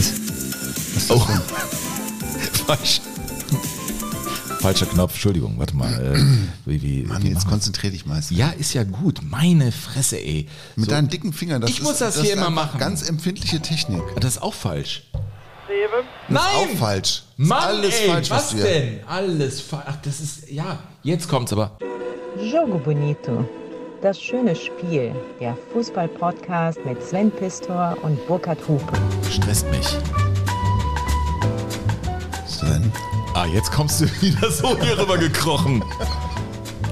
Was? 0.00 0.12
Was 0.94 1.02
ist 1.02 1.10
das 1.10 1.16
Oh. 1.16 1.26
Falsch. 2.66 3.00
Falscher 4.60 4.86
Knopf, 4.86 5.12
Entschuldigung, 5.12 5.58
warte 5.58 5.74
mal. 5.76 5.92
Äh, 5.92 6.20
wie, 6.66 6.82
wie, 6.82 7.02
Mann, 7.04 7.22
wie 7.22 7.28
jetzt 7.28 7.46
konzentrier 7.48 7.90
dich 7.90 8.04
mal. 8.06 8.22
ja, 8.30 8.50
ist 8.50 8.72
ja 8.74 8.84
gut. 8.84 9.20
Meine 9.22 9.72
Fresse, 9.72 10.18
ey. 10.18 10.46
Mit 10.76 10.86
So, 10.86 10.90
deinen 10.90 11.08
dicken 11.08 11.32
Fingern. 11.32 11.60
Das 11.62 11.70
Ich 11.70 11.78
ist, 11.78 11.82
muss 11.84 11.98
das 11.98 12.16
ist 12.16 12.22
hier 12.24 12.34
immer 12.34 12.50
machen. 12.50 12.78
Ganz 12.78 13.06
empfindliche 13.08 13.60
Technik. 13.60 14.02
das 14.20 14.36
ist 14.36 14.42
auch 14.42 14.54
falsch. 14.54 15.04
Zeven. 15.66 16.06
Das 16.28 16.42
ist 16.42 16.48
auch 16.54 16.78
falsch. 16.78 17.22
Das 17.36 17.44
ist 17.44 17.48
Mann, 17.48 17.62
alles 17.62 17.94
ey, 18.00 18.08
falsch, 18.08 18.30
was 18.30 18.52
hier- 18.52 18.64
denn? 18.64 19.00
Alles 19.06 19.60
falsch. 19.62 19.84
Ach, 19.86 19.96
das 20.02 20.20
ist, 20.20 20.50
ja, 20.50 20.78
jetzt 21.02 21.28
kommt's 21.28 21.52
aber. 21.52 21.76
Jogo 22.42 22.78
Bonito. 22.78 23.48
Das 24.02 24.20
schöne 24.20 24.56
Spiel. 24.56 25.14
Der 25.40 25.56
Fußball-Podcast 25.72 26.78
mit 26.86 27.02
Sven 27.02 27.30
Pistor 27.30 27.96
und 28.02 28.24
Burkhard 28.26 28.58
Hupe. 28.66 28.92
Stresst 29.30 29.70
mich. 29.70 29.86
Sven, 32.46 32.90
Ah, 33.34 33.46
jetzt 33.46 33.70
kommst 33.70 34.00
du 34.00 34.04
wieder 34.20 34.50
so 34.50 34.76
hier 34.80 34.98
rüber 34.98 35.16
gekrochen. 35.18 35.84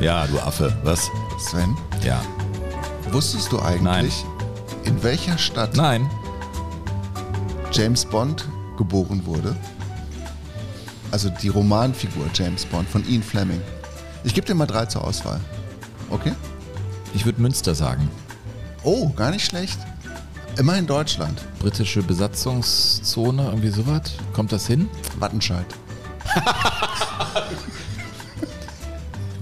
Ja, 0.00 0.26
du 0.26 0.38
Affe, 0.38 0.76
was? 0.84 1.10
Sven, 1.38 1.76
Ja. 2.04 2.20
wusstest 3.10 3.50
du 3.52 3.58
eigentlich, 3.60 3.82
Nein. 3.82 4.12
in 4.84 5.02
welcher 5.02 5.38
Stadt 5.38 5.77
Nein. 5.77 6.08
James 7.72 8.04
Bond 8.04 8.46
geboren 8.77 9.22
wurde? 9.24 9.56
Also 11.10 11.30
die 11.30 11.48
Romanfigur 11.48 12.27
James 12.34 12.66
Bond 12.66 12.88
von 12.88 13.02
Ian 13.08 13.22
Fleming. 13.22 13.62
Ich 14.24 14.34
gebe 14.34 14.46
dir 14.46 14.54
mal 14.54 14.66
drei 14.66 14.84
zur 14.86 15.04
Auswahl. 15.04 15.40
Okay? 16.10 16.32
Ich 17.14 17.24
würde 17.24 17.40
Münster 17.40 17.74
sagen. 17.74 18.08
Oh, 18.84 19.08
gar 19.10 19.30
nicht 19.30 19.44
schlecht. 19.46 19.78
Immer 20.56 20.76
in 20.76 20.86
Deutschland. 20.86 21.40
Britische 21.60 22.02
Besatzungszone, 22.02 23.44
irgendwie 23.46 23.70
sowas. 23.70 24.02
Kommt 24.32 24.52
das 24.52 24.66
hin? 24.66 24.88
Wattenscheid. 25.18 25.66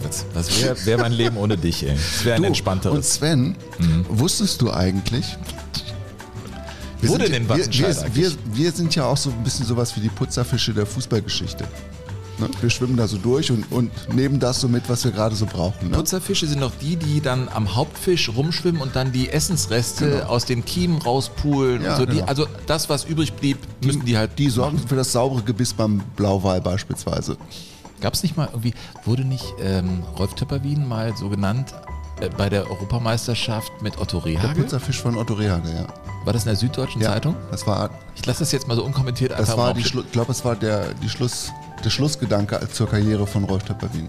Was, 0.03 0.25
was 0.35 0.63
wäre 0.63 0.87
wär 0.87 0.99
mein 0.99 1.13
Leben 1.13 1.37
ohne 1.37 1.57
dich, 1.57 1.83
ey? 1.85 1.95
Es 1.95 2.25
wäre 2.25 2.37
ein 2.37 2.43
Du, 2.43 2.47
Und 2.47 2.49
entspannteres. 2.49 3.15
Sven, 3.15 3.57
wusstest 4.09 4.63
du 4.63 4.73
eigentlich? 4.73 5.37
Wir 7.01 7.11
Wo 7.11 7.19
denn 7.19 7.33
in 7.35 7.43
wir, 7.45 7.49
Wattenscheid 7.51 7.97
wir, 7.97 8.03
eigentlich? 8.05 8.37
wir, 8.55 8.57
wir 8.57 8.73
sind 8.73 8.95
ja 8.95 9.05
auch 9.05 9.17
so 9.17 9.31
ein 9.31 9.43
bisschen 9.45 9.67
sowas 9.67 9.97
wie 9.97 10.01
die 10.01 10.09
Putzerfische 10.09 10.73
der 10.73 10.87
Fußballgeschichte. 10.87 11.65
Ne? 12.39 12.49
Wir 12.61 12.71
schwimmen 12.71 12.97
da 12.97 13.07
so 13.07 13.17
durch 13.19 13.51
und, 13.51 13.71
und 13.73 13.91
nehmen 14.15 14.39
das 14.41 14.61
so 14.61 14.69
mit, 14.69 14.89
was 14.89 15.05
wir 15.05 15.13
gerade 15.13 15.35
so 15.35 15.47
brauchen. 15.47 15.91
Ne? 15.91 15.97
Putzerfische 15.97 16.47
sind 16.47 16.61
doch 16.61 16.73
die, 16.81 16.97
die 16.97 17.21
dann 17.21 17.49
am 17.53 17.75
Hauptfisch 17.75 18.29
rumschwimmen 18.35 18.81
und 18.81 18.95
dann 18.97 19.13
die 19.13 19.31
Essensreste 19.31 20.11
Genau. 20.11 20.27
aus 20.27 20.45
den 20.45 20.65
Kiemen 20.65 20.99
rauspulen. 21.01 21.83
Ja, 21.83 21.97
so. 21.97 22.07
die, 22.07 22.17
genau. 22.17 22.27
also 22.27 22.47
das, 22.67 22.89
was 22.89 23.05
übrig 23.05 23.33
blieb, 23.35 23.59
müssen 23.83 24.05
die 24.05 24.17
halt. 24.17 24.39
Die 24.39 24.51
sorgen 24.51 24.79
für 24.79 24.97
das 24.97 25.13
saubere 25.13 25.43
Gebiss 25.43 25.73
beim 25.73 26.01
Blauwal 26.17 26.61
beispielsweise. 26.61 27.37
Gab 28.01 28.15
es 28.15 28.23
nicht 28.23 28.37
mal 28.37 28.49
irgendwie, 28.53 28.75
wurde 29.05 29.25
nicht 29.25 29.55
ähm, 29.61 30.03
Rolf 30.19 30.35
Töpperwien 30.35 30.87
mal 30.87 31.17
so 31.17 31.29
genannt 31.31 31.75
äh, 32.21 32.29
bei 32.37 32.49
der 32.51 32.71
Europameisterschaft 32.71 33.73
mit 33.83 33.99
Otto 33.99 34.19
Der 34.19 34.27
Rehagel? 34.27 34.63
Putzerfisch 34.65 35.01
von 35.01 35.17
Otto 35.17 35.35
Rehagel, 35.35 35.73
ja. 35.75 35.87
War 36.25 36.33
das 36.33 36.43
in 36.43 36.49
der 36.49 36.57
Süddeutschen 36.57 37.01
ja. 37.01 37.13
Zeitung? 37.13 37.37
Das 37.51 37.67
war, 37.67 37.91
Ich 38.17 38.27
lasse 38.27 38.41
das 38.41 38.53
jetzt 38.53 38.67
mal 38.69 38.75
so 38.75 38.85
unkommentiert 38.85 39.31
das 39.31 39.41
einfach 39.41 39.57
war 39.57 39.71
im 39.71 39.77
die 39.77 39.83
ich 39.83 40.13
glaube, 40.13 40.33
es 40.33 40.45
war 40.45 40.57
der, 40.57 40.93
die 40.95 41.09
Schluss, 41.09 41.53
der 41.85 41.91
Schlussgedanke 41.91 42.61
zur 42.73 42.89
Karriere 42.89 43.27
von 43.27 43.45
Rolf 43.45 43.65
Töpperwien. 43.65 44.09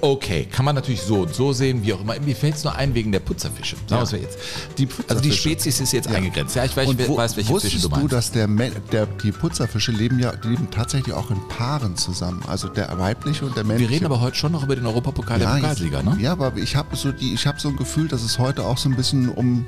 Okay, 0.00 0.44
kann 0.44 0.66
man 0.66 0.74
natürlich 0.74 1.00
so 1.00 1.22
und 1.22 1.34
so 1.34 1.54
sehen, 1.54 1.82
wie 1.82 1.94
auch 1.94 2.00
immer. 2.02 2.20
Mir 2.20 2.36
fällt 2.36 2.56
es 2.56 2.64
nur 2.64 2.74
ein 2.76 2.94
wegen 2.94 3.10
der 3.10 3.20
Putzerfische. 3.20 3.76
Sagen 3.88 4.04
Ja. 4.04 4.12
mal 4.12 4.20
jetzt. 4.22 4.38
Die 4.76 4.82
Also 4.82 4.82
die 4.82 4.86
Putzerfische. 5.30 5.32
Spezies 5.40 5.80
ist 5.80 5.92
jetzt 5.94 6.10
Ja. 6.10 6.16
eingegrenzt. 6.16 6.54
Ja, 6.56 6.64
ich 6.66 6.76
weiß, 6.76 6.88
wo, 7.08 7.16
weiß 7.16 7.36
welche 7.38 7.58
Fische 7.58 7.80
du 7.80 7.88
du, 7.88 7.96
meinst. 7.96 8.12
dass 8.12 8.30
der, 8.30 8.46
der, 8.92 9.06
die 9.06 9.32
Putzerfische 9.32 9.92
leben 9.92 10.18
ja 10.18 10.36
die 10.36 10.48
leben 10.48 10.68
tatsächlich 10.70 11.14
auch 11.14 11.30
in 11.30 11.38
Paaren 11.48 11.96
zusammen. 11.96 12.42
Also 12.46 12.68
der 12.68 12.98
weibliche 12.98 13.46
und 13.46 13.56
der 13.56 13.64
männliche. 13.64 13.88
Wir 13.88 13.94
reden 13.96 14.04
aber 14.04 14.20
heute 14.20 14.36
schon 14.36 14.52
noch 14.52 14.62
über 14.64 14.76
den 14.76 14.84
Europapokal 14.84 15.38
der 15.38 15.46
Pokalsieger, 15.46 16.02
ne? 16.02 16.18
Ja, 16.20 16.32
aber 16.32 16.54
ich 16.56 16.76
habe 16.76 16.94
so 16.96 17.10
die, 17.10 17.32
ich 17.32 17.46
habe 17.46 17.58
so 17.58 17.68
ein 17.70 17.76
Gefühl, 17.76 18.06
dass 18.06 18.22
es 18.22 18.38
heute 18.38 18.62
auch 18.66 18.76
so 18.76 18.90
ein 18.90 18.96
bisschen 18.96 19.30
um, 19.30 19.64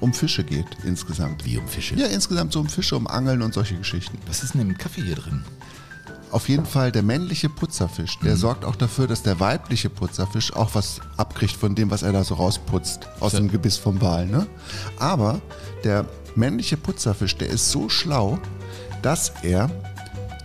um 0.00 0.14
Fische 0.14 0.42
geht 0.42 0.68
insgesamt. 0.84 1.44
Wie 1.44 1.58
um 1.58 1.68
Fische? 1.68 1.96
Ja, 1.96 2.06
insgesamt 2.06 2.54
so 2.54 2.60
um 2.60 2.68
Fische, 2.70 2.96
um 2.96 3.06
Angeln 3.06 3.42
und 3.42 3.52
solche 3.52 3.74
Geschichten. 3.76 4.16
Was 4.26 4.42
ist 4.42 4.54
denn 4.54 4.62
im 4.62 4.78
Kaffee 4.78 5.02
hier 5.02 5.16
drin? 5.16 5.44
Auf 6.32 6.48
jeden 6.48 6.66
Fall 6.66 6.92
der 6.92 7.02
männliche 7.02 7.48
Putzerfisch, 7.48 8.18
Mhm. 8.20 8.24
der 8.26 8.36
sorgt 8.36 8.64
auch 8.64 8.76
dafür, 8.76 9.06
dass 9.06 9.22
der 9.22 9.40
weibliche 9.40 9.88
Putzerfisch 9.88 10.52
auch 10.54 10.74
was 10.74 11.00
abkriegt 11.16 11.56
von 11.56 11.74
dem, 11.74 11.90
was 11.90 12.02
er 12.02 12.12
da 12.12 12.24
so 12.24 12.34
rausputzt 12.34 13.08
aus 13.20 13.32
Ja. 13.32 13.38
dem 13.40 13.50
Gebiss 13.50 13.76
vom 13.78 14.00
Wal. 14.02 14.26
Ne? 14.26 14.46
Aber 14.98 15.40
der 15.84 16.04
männliche 16.34 16.76
Putzerfisch, 16.76 17.36
der 17.36 17.48
ist 17.48 17.70
so 17.70 17.88
schlau, 17.88 18.38
dass 19.02 19.32
er 19.42 19.70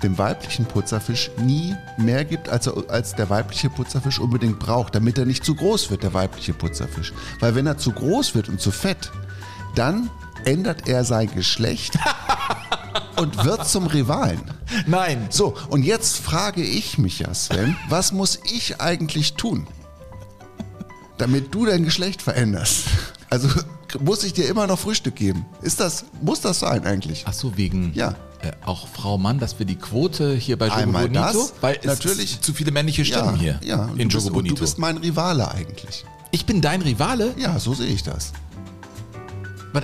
dem 0.03 0.17
weiblichen 0.17 0.65
Putzerfisch 0.65 1.29
nie 1.37 1.75
mehr 1.97 2.25
gibt, 2.25 2.49
als, 2.49 2.67
er, 2.67 2.73
als 2.89 3.13
der 3.15 3.29
weibliche 3.29 3.69
Putzerfisch 3.69 4.17
unbedingt 4.19 4.57
braucht, 4.59 4.95
damit 4.95 5.17
er 5.17 5.25
nicht 5.25 5.43
zu 5.45 5.53
groß 5.55 5.91
wird, 5.91 6.03
der 6.03 6.13
weibliche 6.13 6.53
Putzerfisch. 6.53 7.13
Weil 7.39 7.53
wenn 7.55 7.67
er 7.67 7.77
zu 7.77 7.91
groß 7.91 8.33
wird 8.33 8.49
und 8.49 8.59
zu 8.61 8.71
fett, 8.71 9.11
dann 9.75 10.09
ändert 10.45 10.87
er 10.87 11.03
sein 11.03 11.29
Geschlecht 11.35 11.99
und 13.17 13.43
wird 13.43 13.67
zum 13.67 13.87
Rivalen. 13.87 14.41
Nein. 14.87 15.27
So, 15.29 15.55
und 15.69 15.83
jetzt 15.83 16.17
frage 16.17 16.61
ich 16.63 16.97
mich 16.97 17.19
ja, 17.19 17.33
Sven, 17.33 17.75
was 17.89 18.11
muss 18.11 18.39
ich 18.51 18.79
eigentlich 18.81 19.33
tun, 19.33 19.67
damit 21.17 21.53
du 21.53 21.65
dein 21.65 21.83
Geschlecht 21.85 22.21
veränderst? 22.21 22.85
Also 23.29 23.47
muss 23.99 24.23
ich 24.23 24.33
dir 24.33 24.47
immer 24.47 24.67
noch 24.67 24.79
Frühstück 24.79 25.15
geben? 25.15 25.45
Ist 25.61 25.79
das, 25.79 26.05
muss 26.21 26.41
das 26.41 26.59
sein 26.59 26.85
eigentlich? 26.85 27.23
Ach 27.27 27.33
so, 27.33 27.57
wegen 27.57 27.91
Ja. 27.93 28.15
äh, 28.41 28.51
auch 28.65 28.87
Frau 28.87 29.17
Mann, 29.17 29.39
dass 29.39 29.59
wir 29.59 29.65
die 29.65 29.75
Quote 29.75 30.35
hier 30.35 30.57
bei 30.57 30.67
Jogo 30.67 30.79
Einmal 30.79 31.07
Bonito, 31.09 31.21
das, 31.39 31.53
weil 31.61 31.77
es 31.79 31.85
natürlich. 31.85 32.41
zu 32.41 32.53
viele 32.53 32.71
männliche 32.71 33.05
Stimmen 33.05 33.35
hier 33.35 33.59
ja. 33.63 33.89
In 33.95 34.09
Jogo 34.09 34.15
bist, 34.15 34.27
und 34.27 34.33
Bonito. 34.33 34.55
du 34.55 34.61
bist 34.61 34.77
mein 34.79 34.97
Rivale 34.97 35.49
eigentlich. 35.51 36.05
ich 36.31 36.45
bin 36.45 36.61
dein 36.61 36.81
Rivale? 36.81 37.33
Ja, 37.37 37.59
so 37.59 37.73
sehe 37.73 37.87
ich 37.87 38.03
das. 38.03 38.31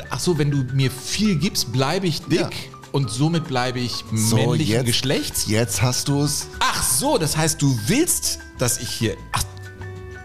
Ach 0.10 0.20
so, 0.20 0.38
wenn 0.38 0.52
du 0.52 0.58
mir 0.74 0.92
viel 0.92 1.36
gibst, 1.38 1.72
bleibe 1.72 2.08
ich 2.08 2.22
dick 2.24 2.40
Ja. 2.42 2.50
Und 2.92 3.10
somit 3.10 3.48
bleibe 3.48 3.80
ich 3.80 4.04
So, 4.14 4.36
männlichen 4.36 4.74
jetzt, 4.74 4.86
Geschlechts? 4.86 5.48
Jetzt 5.48 5.82
hast 5.82 6.08
du 6.08 6.22
es. 6.24 6.48
Ach 6.60 6.84
so, 6.84 7.18
das 7.18 7.36
heißt, 7.38 7.62
du 7.62 7.78
willst, 7.88 8.40
dass 8.58 8.80
ich 8.80 8.90
hier. 8.90 9.16
Ach, 9.34 9.44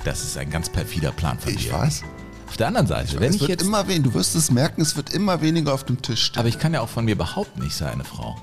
das 0.04 0.22
ist 0.22 0.36
ein 0.38 0.50
ganz 0.50 0.68
perfider 0.68 1.12
Plan 1.12 1.38
von 1.38 1.52
Ich 1.54 1.64
dir. 1.66 1.72
weiß. 1.72 2.02
Auf 2.48 2.56
der 2.58 2.66
anderen 2.68 2.86
Seite, 2.86 3.18
wenn 3.18 3.30
es 3.30 3.36
ich 3.36 3.40
wird 3.42 3.50
jetzt. 3.50 3.62
immer 3.62 3.86
weniger, 3.88 4.10
du 4.10 4.14
wirst 4.14 4.34
es 4.34 4.50
merken, 4.50 4.82
es 4.82 4.94
wird 4.96 5.14
immer 5.14 5.40
weniger 5.40 5.72
auf 5.72 5.84
dem 5.84 6.02
Tisch 6.02 6.24
stehen. 6.24 6.40
Aber 6.40 6.48
ich 6.48 6.58
kann 6.58 6.74
ja 6.74 6.80
auch 6.82 6.88
von 6.88 7.04
mir 7.06 7.16
behaupten, 7.16 7.62
ich 7.66 7.74
sei 7.74 7.90
eine 7.90 8.04
Frau. 8.04 8.36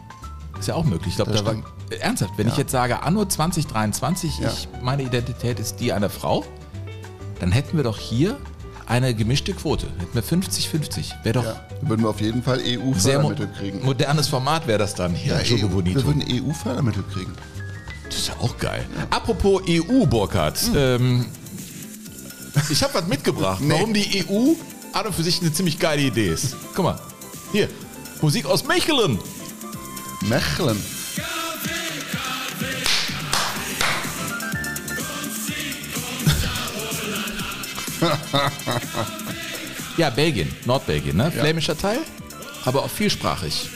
Ist 0.60 0.68
ja 0.68 0.74
auch 0.76 0.84
möglich. 0.84 1.10
Ich 1.10 1.16
glaube, 1.18 1.32
da 1.32 1.46
war, 1.46 1.54
äh, 1.92 1.96
ernsthaft, 2.00 2.34
wenn 2.38 2.48
ich 2.48 2.58
jetzt 2.58 2.72
sage, 2.72 3.04
Anno 3.04 3.24
2023, 3.26 4.40
Ja. 4.40 4.52
ich, 4.52 4.68
meine 4.82 5.04
Identität 5.04 5.60
ist 5.60 5.78
die 5.80 5.94
einer 5.94 6.10
Frau, 6.10 6.44
dann 7.40 7.52
hätten 7.52 7.78
wir 7.78 7.84
doch 7.84 7.98
hier 8.00 8.38
eine 8.90 9.14
gemischte 9.14 9.54
Quote. 9.54 9.88
Hätten 10.00 10.14
wir 10.14 10.24
50-50. 10.24 11.24
Wäre 11.24 11.34
doch 11.34 11.46
ja, 11.46 11.62
würden 11.82 12.02
wir 12.04 12.10
auf 12.10 12.20
jeden 12.22 12.44
Fall 12.44 12.60
EU-Fördermittel 12.66 13.48
kriegen. 13.58 13.86
modernes 13.86 14.28
Format 14.28 14.68
wäre 14.68 14.80
das 14.80 14.96
dann 14.96 15.14
hier. 15.14 15.34
Ja, 15.42 15.56
EU, 15.56 15.70
wir 15.86 16.06
würden 16.06 16.24
EU-Fördermittel 16.30 17.04
kriegen. 17.14 17.34
Das 18.06 18.18
ist 18.18 18.28
ja 18.30 18.36
auch 18.42 18.58
geil. 18.58 18.86
Apropos 19.12 19.62
EU, 19.70 20.06
Burkhard. 20.06 20.60
Ähm, 20.76 21.26
ich 22.70 22.82
habe 22.84 22.96
was 22.96 23.08
mitgebracht, 23.08 23.62
Nee. 23.62 23.74
warum 23.76 23.94
die 23.94 24.26
EU 24.28 24.54
an 24.94 25.06
und 25.06 25.14
für 25.16 25.24
sich 25.24 25.40
eine 25.42 25.54
ziemlich 25.54 25.78
geile 25.80 26.02
Idee 26.02 26.30
ist. 26.30 26.56
Guck 26.76 26.86
mal, 26.86 27.00
hier, 27.52 27.70
Musik 28.22 28.46
aus 28.48 28.66
Mechelen. 28.66 29.20
Mechelen. 30.22 30.78
Ja, 39.98 40.10
Belgien, 40.10 40.50
Nordbelgien, 40.66 41.18
ne? 41.18 41.32
Flämischer 41.32 41.78
Teil, 41.78 42.00
aber 42.64 42.84
auch 42.84 42.90
vielsprachig. 42.90 43.70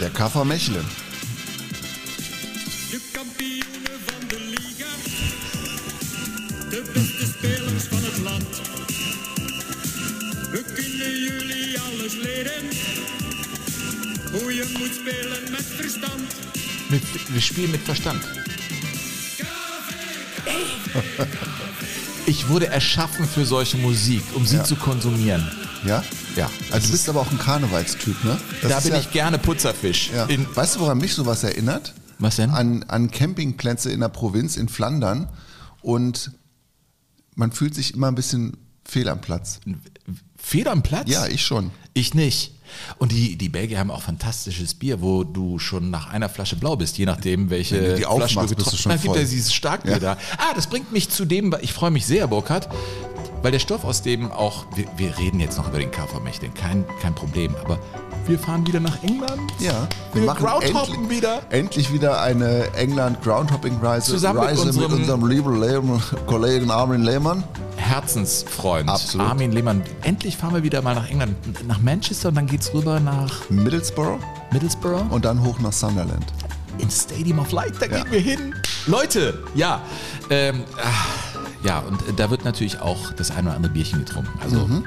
Der 0.00 0.10
KV 0.10 0.44
Mechelen. 0.44 0.84
Mit, 16.90 17.02
wir 17.28 17.40
spielen 17.42 17.70
mit 17.70 17.82
Verstand. 17.82 18.22
Ich 22.28 22.48
wurde 22.48 22.66
erschaffen 22.66 23.26
für 23.26 23.46
solche 23.46 23.78
Musik, 23.78 24.22
um 24.34 24.44
sie 24.44 24.56
Ja. 24.56 24.64
zu 24.64 24.76
konsumieren. 24.76 25.50
Ja? 25.86 26.04
Ja. 26.36 26.50
Also 26.70 26.88
du 26.88 26.92
bist 26.92 27.08
aber 27.08 27.20
auch 27.22 27.30
ein 27.30 27.38
Karnevalstyp, 27.38 28.22
ne? 28.22 28.38
Das 28.60 28.70
da 28.70 28.80
bin 28.80 28.92
ja, 28.92 28.98
ich 29.00 29.10
gerne 29.12 29.38
Putzerfisch. 29.38 30.10
Ja. 30.14 30.28
Weißt 30.54 30.76
du, 30.76 30.80
woran 30.80 30.98
mich 30.98 31.14
sowas 31.14 31.42
erinnert? 31.42 31.94
Was 32.18 32.36
denn? 32.36 32.50
An, 32.50 32.82
an 32.82 33.10
Campingplätze 33.10 33.90
in 33.90 34.00
der 34.00 34.10
Provinz 34.10 34.58
in 34.58 34.68
Flandern 34.68 35.28
und 35.80 36.32
man 37.34 37.50
fühlt 37.50 37.74
sich 37.74 37.94
immer 37.94 38.08
ein 38.08 38.14
bisschen 38.14 38.58
fehl 38.84 39.08
am 39.08 39.22
Platz. 39.22 39.60
Fehl 40.36 40.68
am 40.68 40.82
Platz? 40.82 41.08
Ja, 41.08 41.26
ich 41.28 41.42
schon. 41.46 41.70
Ich 41.94 42.12
nicht. 42.12 42.52
Und 42.98 43.12
die, 43.12 43.36
die 43.36 43.48
Belgier 43.48 43.78
haben 43.78 43.90
auch 43.90 44.02
fantastisches 44.02 44.74
Bier, 44.74 45.00
wo 45.00 45.24
du 45.24 45.58
schon 45.58 45.90
nach 45.90 46.08
einer 46.10 46.28
Flasche 46.28 46.56
blau 46.56 46.76
bist, 46.76 46.98
je 46.98 47.06
nachdem, 47.06 47.50
welche 47.50 47.76
Wenn 47.76 47.84
du 47.90 47.96
die 47.96 48.02
Flasche 48.02 48.34
du 48.40 48.46
getrunken- 48.46 48.76
schon 48.76 48.90
Dann 48.92 49.00
gibt 49.02 49.16
er 49.16 49.22
dieses 49.22 49.52
Starkbier 49.54 49.92
Ja. 49.92 49.98
da. 49.98 50.12
Ah, 50.38 50.52
das 50.54 50.66
bringt 50.66 50.92
mich 50.92 51.08
zu 51.08 51.24
dem, 51.24 51.54
ich 51.60 51.72
freue 51.72 51.90
mich 51.90 52.06
sehr, 52.06 52.26
Burkhard, 52.26 52.68
weil 53.42 53.52
der 53.52 53.58
Stoff 53.58 53.84
aus 53.84 54.02
dem 54.02 54.30
auch, 54.32 54.64
wir, 54.74 54.86
wir 54.96 55.16
reden 55.18 55.40
jetzt 55.40 55.56
noch 55.58 55.68
über 55.68 55.78
den 55.78 55.90
KV 55.90 56.20
Mechelen, 56.22 56.52
kein, 56.54 56.84
kein 57.00 57.14
Problem, 57.14 57.54
aber 57.64 57.78
wir 58.26 58.38
fahren 58.38 58.66
wieder 58.66 58.80
nach 58.80 59.02
England. 59.02 59.40
Ja, 59.58 59.88
wir, 60.12 60.26
Groundhoppen 60.26 61.08
wieder. 61.08 61.40
endlich 61.50 61.92
wieder 61.92 62.20
eine 62.20 62.72
England 62.74 63.22
Groundhopping 63.22 63.78
Reise, 63.80 64.12
Zusammen 64.12 64.40
mit 64.40 64.48
Reise 64.50 64.66
mit 64.66 64.74
unserem- 64.76 64.92
unserem 65.00 65.26
lieben 65.28 65.60
Lehmann, 65.60 66.02
Kollegen 66.26 66.70
Armin 66.70 67.02
Lehmann. 67.02 67.42
Herzensfreund 67.76 68.88
Absolut. 68.88 69.26
Armin 69.28 69.52
Lehmann. 69.52 69.82
Endlich 70.02 70.36
fahren 70.36 70.52
wir 70.54 70.62
wieder 70.62 70.82
mal 70.82 70.94
nach 70.94 71.08
England, 71.08 71.36
nach 71.66 71.80
Manchester 71.80 72.28
und 72.28 72.34
dann 72.34 72.46
geht's 72.46 72.74
rüber 72.74 73.00
nach 73.00 73.48
Middlesbrough 73.48 74.18
Middlesbrough. 74.52 75.10
und 75.10 75.24
dann 75.24 75.42
hoch 75.42 75.58
nach 75.60 75.72
Sunderland. 75.72 76.26
ins 76.78 77.02
Stadium 77.04 77.38
of 77.40 77.50
Light, 77.50 77.74
da 77.80 77.86
Ja. 77.86 78.02
gehen 78.02 78.12
wir 78.12 78.20
hin. 78.20 78.54
Leute, 78.86 79.42
ja. 79.54 79.80
Ähm, 80.30 80.62
ah, 80.76 81.27
ja, 81.62 81.80
und 81.80 82.00
äh, 82.08 82.12
da 82.16 82.30
wird 82.30 82.44
natürlich 82.44 82.80
auch 82.80 83.12
das 83.12 83.30
ein 83.30 83.46
oder 83.46 83.56
andere 83.56 83.72
Bierchen 83.72 83.98
getrunken. 84.00 84.38
Also, 84.42 84.66
Mhm. 84.66 84.84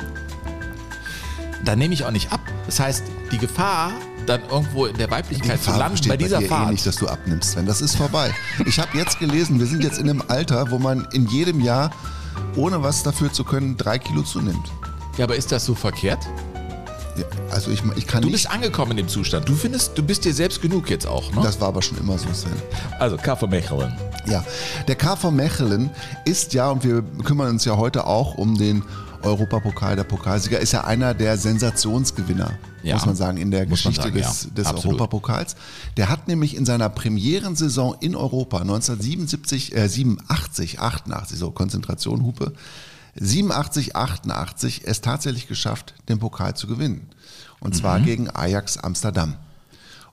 da 1.63 1.75
nehme 1.75 1.93
ich 1.93 2.05
auch 2.05 2.11
nicht 2.11 2.31
ab. 2.31 2.41
Das 2.65 2.79
heißt, 2.79 3.03
die 3.31 3.37
Gefahr, 3.37 3.91
dann 4.25 4.41
irgendwo 4.49 4.85
in 4.85 4.97
der 4.97 5.09
Weiblichkeit 5.11 5.59
zu 5.59 5.65
Gefahr 5.71 5.79
landen 5.79 6.07
bei 6.09 6.17
dieser 6.17 6.39
dir 6.39 6.47
Fahrt. 6.47 6.69
Eh 6.69 6.71
nicht, 6.71 6.85
dass 6.85 6.95
du 6.95 7.07
abnimmst, 7.07 7.51
Sven. 7.51 7.65
Das 7.65 7.81
ist 7.81 7.95
vorbei. 7.95 8.33
Ich 8.65 8.79
habe 8.79 8.97
jetzt 8.97 9.19
gelesen, 9.19 9.59
wir 9.59 9.65
sind 9.67 9.83
jetzt 9.83 9.97
in 9.99 10.09
einem 10.09 10.23
Alter, 10.27 10.69
wo 10.71 10.77
man 10.79 11.07
in 11.11 11.27
jedem 11.27 11.59
Jahr, 11.59 11.91
ohne 12.55 12.81
was 12.83 13.03
dafür 13.03 13.31
zu 13.33 13.43
können, 13.43 13.77
drei 13.77 13.97
Kilo 13.99 14.21
zunimmt. 14.23 14.71
ja, 15.17 15.25
aber 15.25 15.35
ist 15.35 15.51
das 15.51 15.65
so 15.65 15.75
verkehrt? 15.75 16.19
Also 17.51 17.71
ich, 17.71 17.81
ich 17.95 18.07
kann 18.07 18.21
Du 18.21 18.27
nicht. 18.27 18.43
bist 18.43 18.49
angekommen 18.49 18.91
in 18.91 18.97
dem 18.97 19.07
Zustand. 19.07 19.47
Du 19.47 19.55
findest, 19.55 19.97
du 19.97 20.03
bist 20.03 20.23
dir 20.25 20.33
selbst 20.33 20.61
genug 20.61 20.89
jetzt 20.89 21.05
auch, 21.07 21.31
ne? 21.33 21.41
Das 21.43 21.59
war 21.59 21.67
aber 21.69 21.81
schon 21.81 21.97
immer 21.97 22.17
so, 22.17 22.27
Sven. 22.33 22.51
also, 22.99 23.17
KV 23.17 23.47
Mechelen. 23.47 23.93
Ja, 24.27 24.43
der 24.87 24.95
KV 24.95 25.31
Mechelen 25.31 25.89
ist 26.25 26.53
ja, 26.53 26.69
und 26.69 26.83
wir 26.83 27.01
kümmern 27.23 27.49
uns 27.49 27.65
ja 27.65 27.77
heute 27.77 28.05
auch 28.07 28.35
um 28.35 28.57
den 28.57 28.83
Europapokal, 29.23 29.95
der 29.95 30.03
Pokalsieger, 30.03 30.59
ist 30.59 30.71
ja 30.73 30.83
einer 30.83 31.13
der 31.13 31.37
Sensationsgewinner, 31.37 32.53
Ja. 32.81 32.95
muss 32.95 33.05
man 33.05 33.15
sagen, 33.15 33.37
in 33.37 33.51
der 33.51 33.65
Geschichte 33.67 34.01
sagen, 34.03 34.15
des, 34.15 34.43
ja. 34.45 34.49
des. 34.63 34.67
Europapokals. 34.85 35.55
Der 35.97 36.09
hat 36.09 36.27
nämlich 36.27 36.55
in 36.55 36.65
seiner 36.65 36.89
Premierensaison 36.89 37.95
in 37.99 38.15
Europa 38.15 38.57
1977, 38.59 39.75
äh, 39.75 39.87
87, 39.87 40.79
88, 40.79 41.37
so 41.37 41.51
Konzentration, 41.51 42.23
Hupe, 42.23 42.53
87, 43.15 43.95
88 43.95 44.81
es 44.85 45.01
tatsächlich 45.01 45.47
geschafft, 45.47 45.93
den 46.09 46.19
Pokal 46.19 46.55
zu 46.55 46.67
gewinnen. 46.67 47.09
Und 47.59 47.75
zwar 47.75 47.99
Mhm. 47.99 48.05
gegen 48.05 48.29
Ajax 48.29 48.77
Amsterdam. 48.77 49.35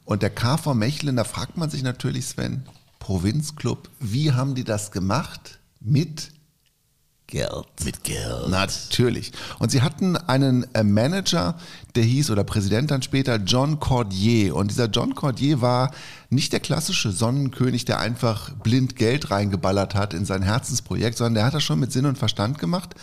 Und 0.05 0.23
der 0.23 0.31
KV 0.31 0.75
Mechelen, 0.75 1.17
da 1.17 1.25
fragt 1.25 1.57
man 1.57 1.71
sich 1.71 1.83
natürlich, 1.83 2.27
Sven, 2.27 2.65
Provinzclub, 2.99 3.89
wie 4.01 4.33
haben 4.33 4.55
die 4.55 4.65
das 4.65 4.91
gemacht? 4.91 5.59
Mit 5.81 6.31
Geld. 7.29 7.67
Mit 7.85 8.05
Geld. 8.05 8.49
Natürlich. 8.49 9.33
Und 9.59 9.71
sie 9.71 9.83
hatten 9.83 10.17
einen 10.17 10.67
äh, 10.75 10.83
Manager, 10.83 11.57
der 11.95 12.03
hieß, 12.03 12.31
oder 12.31 12.43
Präsident 12.43 12.91
dann 12.91 13.03
später, 13.03 13.37
John 13.37 13.79
Cordier. 13.79 14.57
Und 14.57 14.71
dieser 14.71 14.87
John 14.87 15.15
Cordier 15.15 15.61
war 15.61 15.91
nicht 16.31 16.55
der 16.55 16.61
klassische 16.61 17.13
Sonnenkönig, 17.13 17.85
der 17.85 18.01
einfach 18.01 18.53
blind 18.55 18.97
Geld 18.97 19.31
reingeballert 19.31 19.95
hat 19.95 20.15
in 20.15 20.25
sein 20.25 20.43
Herzensprojekt, 20.43 21.19
sondern 21.19 21.35
der 21.35 21.45
hat 21.45 21.55
das 21.55 21.63
schon 21.63 21.81
mit 21.81 21.93
Sinn 21.93 22.07
und 22.07 22.17
Verstand 22.17 22.59
gemacht. 22.59 22.95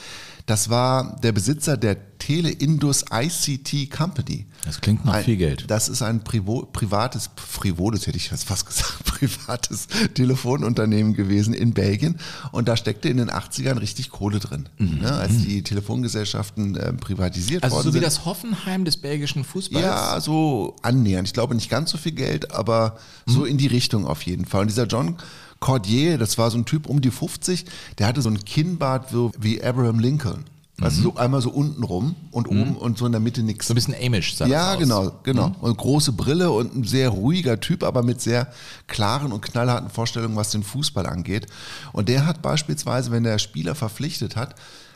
Das 0.47 0.69
war 0.69 1.19
der 1.23 1.31
Besitzer 1.31 1.75
der 1.75 1.97
Teleindus 2.19 3.03
ICT 3.11 3.89
Company. 3.89 4.45
Das 4.63 4.79
klingt 4.79 5.03
nach 5.03 5.15
Ein- 5.15 5.23
viel 5.25 5.37
Geld. 5.37 5.65
Das 5.69 5.89
ist 5.89 6.01
ein 6.03 6.23
Privo 6.23 6.67
privates, 6.71 7.29
frivoles 7.35 8.05
hätte 8.05 8.17
ich 8.17 8.29
fast 8.29 8.65
gesagt, 8.67 9.03
privates 9.05 9.87
Telefonunternehmen 10.13 11.13
gewesen 11.13 11.53
in 11.53 11.73
Belgien. 11.73 12.19
Und 12.51 12.67
da 12.67 12.77
steckte 12.77 13.09
in 13.09 13.17
den 13.17 13.29
80ern 13.31 13.79
richtig 13.79 14.09
Kohle 14.11 14.39
drin, 14.39 14.69
ne, 14.77 15.11
als 15.11 15.39
die 15.43 15.63
Telefongesellschaften 15.63 16.75
äh, 16.75 16.93
privatisiert 16.93 17.61
Mhm. 17.61 17.65
Also 17.65 17.75
worden 17.77 17.83
so 17.85 17.89
wie 17.89 17.93
sind. 17.93 18.05
das 18.05 18.25
Hoffenheim 18.25 18.85
des 18.85 18.97
belgischen 18.97 19.43
Fußballs. 19.43 19.83
Ja, 19.85 20.19
so 20.21 20.75
annähernd. 20.83 21.27
Ich 21.27 21.33
glaube 21.33 21.55
nicht 21.55 21.69
ganz 21.69 21.89
so 21.91 21.97
viel 21.97 22.11
Geld, 22.11 22.51
aber 22.51 22.97
so 23.25 23.41
Mhm. 23.41 23.45
in 23.47 23.57
die 23.57 23.67
Richtung 23.67 24.05
auf 24.05 24.21
jeden 24.23 24.45
Fall. 24.45 24.61
Und 24.61 24.67
dieser 24.67 24.85
John 24.85 25.15
Cordier, 25.59 26.17
das 26.17 26.37
war 26.37 26.51
so 26.51 26.57
ein 26.57 26.65
Typ 26.65 26.87
um 26.87 27.01
die 27.01 27.11
50, 27.11 27.65
der 27.97 28.07
hatte 28.07 28.21
so 28.21 28.29
ein 28.29 28.43
Kinnbart 28.43 29.13
wie 29.39 29.63
Abraham 29.63 29.99
Lincoln. 29.99 30.45
Also 30.81 31.03
so 31.03 31.15
einmal 31.15 31.41
so 31.41 31.51
unten 31.51 31.83
rum 31.83 32.15
und 32.31 32.49
oben 32.49 32.75
und 32.75 32.97
so 32.97 33.05
in 33.05 33.13
der 33.13 33.21
Mitte 33.21 33.43
nichts. 33.43 33.65
Mhm. 33.65 33.67
So 33.67 33.73
ein 33.73 33.75
bisschen 33.75 33.95
Amish, 34.07 34.35
sah 34.35 34.45
Ja, 34.45 34.75
genau, 34.75 35.19
genau. 35.23 35.49
Mhm. 35.49 35.55
Und 35.61 35.77
große 35.77 36.11
Brille 36.11 36.51
und 36.51 36.75
ein 36.75 36.83
sehr 36.83 37.09
ruhiger 37.09 37.61
Typ, 37.61 37.81
aber 37.81 38.03
mit 38.03 38.19
sehr 38.19 38.51
klaren 38.87 39.31
und 39.31 39.41
knallharten 39.41 39.89
Vorstellungen, 39.89 40.35
was 40.35 40.51
den 40.51 40.63
Fußball 40.63 41.05
angeht. 41.05 41.47
Und 41.93 42.09
der 42.09 42.25
hat 42.25 42.41
beispielsweise, 42.41 43.11
wenn 43.11 43.23
er 43.23 43.39
Spieler 43.39 43.73
verpflichtet 43.73 44.35
hat, 44.35 44.55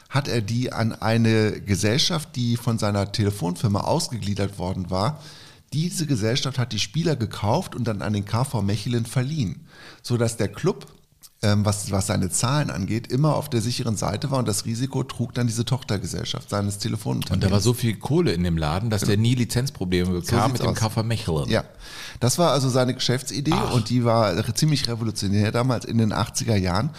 hat 0.10 0.28
er 0.28 0.42
die 0.42 0.74
an 0.74 0.92
eine 0.92 1.62
Gesellschaft, 1.62 2.36
die 2.36 2.58
von 2.58 2.78
seiner 2.78 3.12
Telefonfirma 3.12 3.82
ausgegliedert 3.82 4.58
worden 4.60 4.90
war. 4.90 5.22
Diese 5.72 6.08
Gesellschaft 6.08 6.58
hat 6.58 6.74
die 6.74 6.80
Spieler 6.80 7.16
gekauft 7.16 7.74
und 7.76 7.86
dann 7.86 8.02
an 8.02 8.14
den 8.14 8.26
KV 8.26 8.64
Mechelen 8.64 9.06
verliehen, 9.06 9.62
sodass 10.10 10.38
der 10.38 10.50
Club 10.50 10.88
ähm, 11.42 11.64
was, 11.66 11.90
was 11.92 12.08
seine 12.08 12.30
Zahlen 12.30 12.70
angeht, 12.70 13.08
immer 13.08 13.36
auf 13.36 13.50
der 13.50 13.62
sicheren 13.62 13.96
Seite 13.96 14.30
war 14.30 14.40
und 14.40 14.48
das 14.48 14.66
Risiko 14.66 15.04
trug 15.04 15.34
dann 15.34 15.48
diese 15.48 15.64
Tochtergesellschaft 15.64 16.50
seines 16.50 16.80
Telefonunternehmens. 16.80 17.46
Und 17.46 17.50
da 17.50 17.54
war 17.54 17.62
so 17.62 17.74
viel 17.74 17.96
Kohle 17.96 18.34
in 18.34 18.44
dem 18.44 18.58
Laden, 18.58 18.90
dass 18.90 19.04
der 19.04 19.16
nie 19.16 19.36
Lizenzprobleme 19.36 20.10
bekam 20.12 20.52
sieht's 20.52 20.66
mit 20.66 20.96
dem 20.98 21.08
Mechelen. 21.08 21.50
Ja, 21.50 21.64
das 22.20 22.40
war 22.40 22.52
also 22.52 22.68
seine 22.68 22.94
Geschäftsidee 22.94 23.54
und 23.74 23.90
die 23.90 24.04
war 24.04 24.54
ziemlich 24.56 24.90
revolutionär 24.90 25.52
damals 25.52 25.86
in 25.86 25.98
den 25.98 26.12
80er 26.12 26.56
Jahren. 26.56 26.90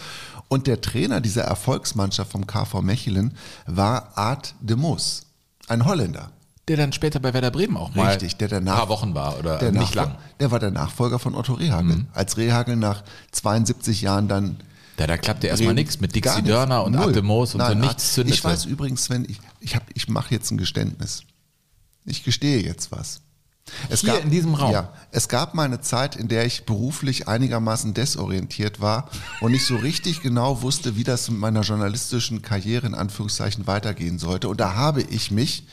Und 0.47 0.65
der 0.65 0.81
Trainer 0.81 1.21
dieser 1.21 1.43
Erfolgsmannschaft 1.43 2.31
vom 2.31 2.47
KV 2.47 2.81
Mechelen 2.81 3.35
war 3.67 4.17
Art 4.17 4.55
de 4.59 4.75
Moos, 4.75 5.27
ein 5.67 5.85
Holländer. 5.85 6.31
Der 6.67 6.77
dann 6.77 6.93
später 6.93 7.19
bei 7.19 7.33
Werder 7.33 7.49
Bremen 7.51 7.75
auch 7.75 7.93
mal 7.95 8.11
Richtig, 8.11 8.37
der 8.37 8.47
ein 8.47 8.65
danach 8.65 8.77
paar 8.77 8.89
Wochen 8.89 9.15
war 9.15 9.37
oder 9.39 9.57
der 9.57 9.71
nicht 9.71 9.95
lang. 9.95 10.09
Mhm. 10.11 10.15
Der 10.39 10.51
war 10.51 10.59
der 10.59 10.71
Nachfolger 10.71 11.17
von 11.19 11.33
Otto 11.35 11.53
Rehagel. 11.53 12.05
Als 12.13 12.37
Rehagel 12.37 12.75
nach 12.75 13.03
72 13.31 14.01
Jahren 14.01 14.27
dann 14.27 14.57
Da, 14.97 15.07
da 15.07 15.17
klappte 15.17 15.47
erstmal 15.47 15.73
nichts 15.73 15.99
mit 15.99 16.15
Dixie. 16.15 16.43
Dörner 16.43 16.83
und. 16.83 16.95
Arte 16.95 17.23
Moos 17.23 17.55
und 17.55 17.59
Nein, 17.59 17.73
so 17.73 17.79
nichts 17.79 18.03
Ich 18.05 18.11
zündete. 18.13 18.43
weiß 18.43 18.65
übrigens, 18.65 19.03
Sven, 19.05 19.25
ich, 19.27 19.39
ich, 19.59 19.75
hab- 19.75 19.89
ich 19.93 20.07
mache 20.07 20.33
jetzt 20.35 20.51
ein 20.51 20.57
Geständnis. 20.59 21.23
Ich 22.05 22.23
gestehe 22.23 22.61
jetzt 22.61 22.91
was. 22.91 23.21
Es 23.89 24.01
Hier 24.01 24.19
in 24.21 24.31
diesem 24.31 24.53
Raum? 24.55 24.71
Ja, 24.71 24.91
es 25.11 25.29
gab 25.29 25.53
mal 25.53 25.63
eine 25.63 25.81
Zeit, 25.81 26.15
in 26.15 26.27
der 26.27 26.45
ich 26.45 26.65
beruflich 26.65 27.27
einigermaßen 27.27 27.93
desorientiert 27.93 28.81
war 28.81 29.09
und 29.39 29.51
nicht 29.51 29.65
so 29.65 29.75
richtig 29.77 30.21
genau 30.21 30.61
wusste, 30.61 30.95
wie 30.95 31.03
das 31.03 31.29
mit 31.29 31.39
meiner 31.39 31.61
journalistischen 31.61 32.41
Karriere 32.41 32.87
in 32.87 32.95
Anführungszeichen 32.95 33.67
weitergehen 33.67 34.19
sollte. 34.19 34.49
Und 34.49 34.59
da 34.59 34.73
habe 34.75 35.01
ich 35.03 35.31
mich, 35.31 35.63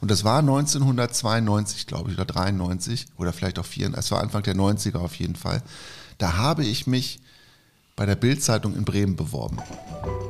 und 0.00 0.10
das 0.10 0.24
war 0.24 0.38
1992, 0.38 1.86
glaube 1.86 2.10
ich, 2.10 2.16
oder 2.16 2.24
93 2.24 3.06
oder 3.16 3.32
vielleicht 3.32 3.58
auch 3.58 3.64
94, 3.66 4.04
es 4.06 4.10
war 4.10 4.20
Anfang 4.20 4.42
der 4.42 4.54
90er 4.54 4.98
auf 4.98 5.14
jeden 5.16 5.36
Fall, 5.36 5.62
da 6.18 6.36
habe 6.36 6.64
ich 6.64 6.86
mich 6.86 7.20
bei 7.96 8.06
der 8.06 8.16
Bildzeitung 8.16 8.74
in 8.76 8.84
Bremen 8.84 9.16
beworben. 9.16 9.58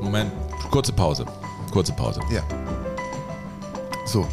Moment, 0.00 0.32
kurze 0.70 0.92
Pause. 0.92 1.26
Kurze 1.70 1.92
Pause. 1.92 2.20
Ja. 2.32 2.42
So. 4.06 4.26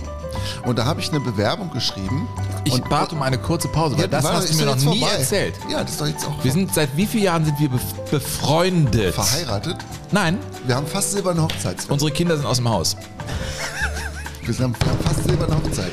Und 0.64 0.78
da 0.80 0.86
habe 0.86 1.02
ich 1.02 1.10
eine 1.10 1.20
Bewerbung 1.20 1.70
geschrieben. 1.72 2.28
Ich 2.64 2.82
bat 2.84 3.12
um 3.14 3.22
eine 3.22 3.38
kurze 3.38 3.68
Pause, 3.68 3.96
weil 3.96 4.04
Ja, 4.04 4.08
das 4.08 4.24
war- 4.24 4.34
hast 4.36 4.54
du 4.54 4.58
mir 4.58 4.66
noch 4.66 4.76
nie 4.78 5.00
vorbei. 5.00 5.16
erzählt. 5.18 5.56
Ja, 5.70 5.82
das 5.82 5.92
ist 5.92 6.02
doch 6.02 6.08
jetzt 6.08 6.26
auch 6.26 6.44
Wir 6.44 6.52
sind 6.52 6.74
seit 6.74 6.96
wie 6.96 7.06
vielen 7.06 7.24
Jahren 7.24 7.46
sind 7.46 7.60
wir 7.60 7.70
bef- 7.70 8.10
befreundet? 8.12 9.14
verheiratet. 9.16 9.78
Nein, 10.12 10.38
Wir 10.66 10.76
haben 10.76 10.88
fast 10.88 11.12
silberne 11.12 11.42
Hochzeit. 11.44 11.82
Sven. 11.82 11.92
unsere 11.94 12.12
Kinder 12.12 12.38
sind 12.38 12.46
aus 12.46 12.58
dem 12.58 12.70
Haus. 12.70 12.96
Wir 14.48 14.54
haben 14.60 14.76
fast 15.04 15.24
silberne 15.24 15.56
Hochzeit. 15.56 15.92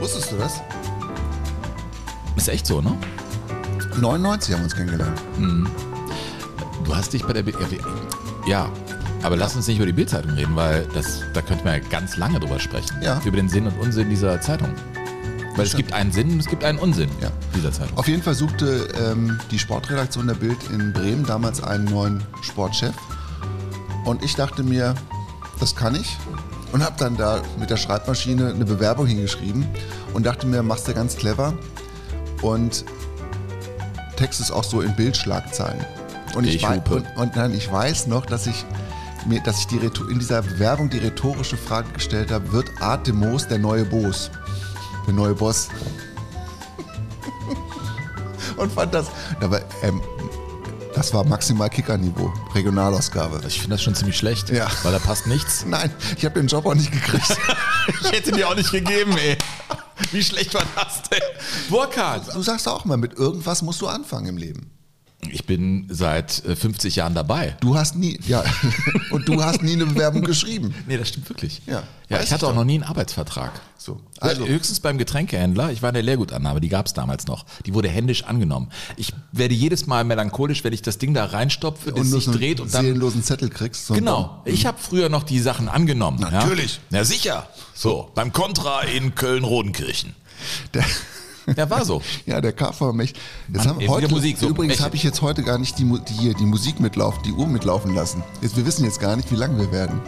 Wusstest 0.00 0.32
du 0.32 0.36
das? 0.36 0.60
Ist 2.36 2.48
echt 2.48 2.66
so, 2.66 2.80
ne? 2.80 2.96
99 4.00 4.52
haben 4.52 4.60
wir 4.60 4.64
uns 4.64 4.74
kennengelernt. 4.74 5.22
Du 6.84 6.94
hast 6.96 7.12
dich 7.12 7.24
bei 7.24 7.32
der 7.32 7.44
Bild. 7.44 7.56
Ja, 8.46 8.68
aber 9.22 9.36
lass 9.36 9.54
uns 9.54 9.68
nicht 9.68 9.76
über 9.76 9.86
die 9.86 9.92
Bildzeitung 9.92 10.32
reden, 10.32 10.56
weil 10.56 10.86
das, 10.92 11.20
da 11.32 11.40
könnten 11.40 11.64
wir 11.64 11.76
ja 11.76 11.84
ganz 11.88 12.16
lange 12.16 12.40
drüber 12.40 12.58
sprechen. 12.58 13.00
Ja. 13.00 13.20
Über 13.24 13.36
den 13.36 13.48
Sinn 13.48 13.66
und 13.66 13.78
Unsinn 13.78 14.10
dieser 14.10 14.40
Zeitung. 14.40 14.70
Weil 15.56 15.64
es 15.66 15.76
gibt 15.76 15.92
einen 15.92 16.10
Sinn 16.10 16.32
und 16.32 16.40
es 16.40 16.46
gibt 16.46 16.64
einen 16.64 16.80
Unsinn 16.80 17.08
Ja. 17.20 17.30
dieser 17.54 17.70
Zeitung. 17.72 17.96
Auf 17.96 18.08
jeden 18.08 18.22
Fall 18.24 18.34
suchte 18.34 18.88
ähm, 19.00 19.38
die 19.52 19.58
Sportredaktion 19.60 20.26
der 20.26 20.34
Bild 20.34 20.58
in 20.72 20.92
Bremen 20.92 21.24
damals 21.24 21.62
einen 21.62 21.84
neuen 21.84 22.24
Sportchef. 22.42 22.92
Und 24.04 24.24
ich 24.24 24.34
dachte 24.34 24.64
mir, 24.64 24.96
das 25.60 25.76
kann 25.76 25.94
ich. 25.94 26.18
Und 26.74 26.84
habe 26.84 26.96
dann 26.98 27.16
da 27.16 27.40
mit 27.56 27.70
der 27.70 27.76
Schreibmaschine 27.76 28.48
eine 28.48 28.64
Bewerbung 28.64 29.06
hingeschrieben 29.06 29.64
und 30.12 30.26
dachte 30.26 30.44
mir, 30.44 30.60
machst 30.64 30.88
du 30.88 30.92
ganz 30.92 31.14
clever. 31.16 31.54
Und 32.42 32.84
Text 34.16 34.40
ist 34.40 34.50
auch 34.50 34.64
so 34.64 34.80
in 34.80 34.96
Bildschlagzeilen. 34.96 35.86
Und 36.34 36.48
ich, 36.48 36.56
Ich 36.56 36.62
wei- 36.64 36.78
hupe. 36.78 36.96
und, 36.96 37.06
und 37.16 37.36
dann, 37.36 37.54
ich 37.54 37.70
weiß 37.70 38.08
noch, 38.08 38.26
dass 38.26 38.48
ich 38.48 38.64
mir, 39.24 39.40
dass 39.40 39.60
ich 39.60 39.68
die 39.68 39.76
in 40.10 40.18
dieser 40.18 40.42
Bewerbung 40.42 40.90
die 40.90 40.98
rhetorische 40.98 41.56
Frage 41.56 41.92
gestellt 41.92 42.32
habe, 42.32 42.50
wird 42.50 42.66
Art 42.80 43.06
de 43.06 43.14
Moos 43.14 43.46
der 43.46 43.60
neue 43.60 43.84
Boos? 43.84 44.32
der 45.06 45.14
neue 45.14 45.34
Boss. 45.36 45.68
Und 48.56 48.72
fand 48.72 48.94
das, 48.94 49.06
aber 49.40 49.60
ähm, 49.82 50.00
das 51.04 51.12
war 51.12 51.24
maximal 51.24 51.68
Kickerniveau, 51.68 52.32
Regionalausgabe. 52.54 53.42
Ich 53.46 53.60
finde 53.60 53.74
das 53.74 53.82
schon 53.82 53.94
ziemlich 53.94 54.16
schlecht, 54.16 54.48
Ja. 54.48 54.68
weil 54.84 54.92
da 54.92 54.98
passt 54.98 55.26
nichts. 55.26 55.66
Nein, 55.66 55.92
ich 56.16 56.24
habe 56.24 56.40
den 56.40 56.46
Job 56.48 56.64
auch 56.64 56.74
nicht 56.74 56.90
gekriegt. 56.90 57.36
Ich 58.00 58.12
hätte 58.12 58.32
dir 58.32 58.48
auch 58.48 58.54
nicht 58.54 58.72
gegeben, 58.72 59.14
ey. 59.18 59.36
Wie 60.10 60.24
schlecht 60.24 60.54
war 60.54 60.62
das 60.74 61.02
denn? 61.10 61.20
Burkhard! 61.68 62.34
Du 62.34 62.40
sagst 62.40 62.66
auch 62.66 62.86
mal, 62.86 62.96
mit 62.96 63.12
irgendwas 63.18 63.60
musst 63.60 63.82
du 63.82 63.86
anfangen 63.88 64.24
im 64.24 64.38
Leben. 64.38 64.70
Ich 65.30 65.46
bin 65.46 65.86
seit 65.90 66.44
äh, 66.44 66.56
50 66.56 66.96
Jahren 66.96 67.14
dabei. 67.14 67.56
Du 67.60 67.76
hast 67.76 67.96
nie, 67.96 68.18
ja, 68.26 68.44
und 69.10 69.28
du 69.28 69.42
hast 69.42 69.62
nie 69.62 69.74
eine 69.74 69.86
Bewerbung 69.86 70.22
geschrieben. 70.22 70.74
Nee, 70.86 70.96
das 70.96 71.08
stimmt 71.08 71.28
wirklich. 71.28 71.62
Ja, 71.66 71.82
ja 72.08 72.20
ich 72.22 72.32
hatte 72.32 72.44
ich 72.44 72.50
auch 72.50 72.54
noch 72.54 72.64
nie 72.64 72.74
einen 72.74 72.84
Arbeitsvertrag. 72.84 73.52
So, 73.76 74.00
Also 74.18 74.46
höchstens 74.46 74.80
beim 74.80 74.96
Getränkehändler. 74.96 75.70
Ich 75.70 75.82
war 75.82 75.90
in 75.90 75.94
der 75.94 76.02
Leergutannahme, 76.02 76.60
die 76.60 76.70
gab 76.70 76.86
es 76.86 76.94
damals 76.94 77.26
noch. 77.26 77.44
Die 77.66 77.74
wurde 77.74 77.88
händisch 77.88 78.24
angenommen. 78.24 78.70
Ich 78.96 79.12
werde 79.32 79.54
jedes 79.54 79.86
Mal 79.86 80.04
melancholisch, 80.04 80.64
wenn 80.64 80.72
ich 80.72 80.80
das 80.80 80.96
Ding 80.96 81.12
da 81.12 81.26
reinstopfe, 81.26 81.90
das 81.90 82.00
und 82.00 82.10
nur 82.10 82.20
sich 82.20 82.32
dreht 82.32 82.60
und 82.60 82.72
dann. 82.72 82.82
seelenlosen 82.84 83.22
Zettel 83.22 83.50
kriegst. 83.50 83.88
Genau. 83.88 84.40
Ich 84.46 84.64
habe 84.64 84.78
früher 84.80 85.10
noch 85.10 85.22
die 85.22 85.38
Sachen 85.38 85.68
angenommen. 85.68 86.18
Natürlich. 86.20 86.80
Ja, 86.90 86.98
ja 86.98 87.04
sicher. 87.04 87.48
So, 87.74 88.10
beim 88.14 88.32
Contra 88.32 88.82
in 88.82 89.14
Köln-Rodenkirchen. 89.14 90.14
Der, 91.46 91.54
Ja, 91.56 91.70
war 91.70 91.84
so. 91.84 92.00
ja, 92.26 92.40
der 92.40 92.52
KV 92.52 92.92
Mech. 92.92 93.14
Jetzt 93.52 93.66
haben 93.66 93.78
heute, 93.88 94.04
wieder 94.06 94.14
Musik, 94.14 94.38
so 94.38 94.48
übrigens 94.48 94.80
habe 94.82 94.96
ich 94.96 95.02
jetzt 95.02 95.22
heute 95.22 95.42
gar 95.42 95.58
nicht 95.58 95.78
die, 95.78 95.84
die, 96.08 96.34
die 96.34 96.44
Musik 96.46 96.80
mitlaufen, 96.80 97.22
die 97.24 97.32
Uhr 97.32 97.46
mitlaufen 97.46 97.94
lassen. 97.94 98.22
Jetzt, 98.40 98.56
wir 98.56 98.64
wissen 98.66 98.84
jetzt 98.84 99.00
gar 99.00 99.16
nicht, 99.16 99.30
wie 99.30 99.36
lange 99.36 99.58
wir 99.58 99.70
werden. 99.72 100.00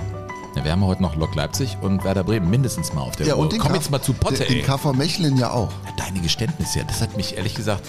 Ja, 0.55 0.65
wir 0.65 0.73
haben 0.73 0.85
heute 0.85 1.03
noch 1.03 1.17
Lok 1.17 1.35
Leipzig 1.35 1.77
und 1.83 2.03
Werder 2.05 2.25
Bremen 2.25 2.49
mindestens 2.49 2.93
mal 2.95 3.03
auf 3.03 3.17
der 3.17 3.37
Uhr. 3.39 3.49
Komm 3.51 3.59
K- 3.59 3.75
jetzt 3.75 3.91
mal 3.91 4.01
zu 4.01 4.15
Potte, 4.15 4.45
den, 4.45 4.55
den. 4.59 4.65
KV 4.65 4.95
Mecheln 4.95 5.37
ja 5.37 5.51
auch. 5.51 5.71
Deine 5.99 6.21
Geständnisse, 6.21 6.79
ja, 6.79 6.85
das 6.87 7.03
hat 7.03 7.15
mich 7.17 7.37
ehrlich 7.37 7.55
gesagt. 7.55 7.83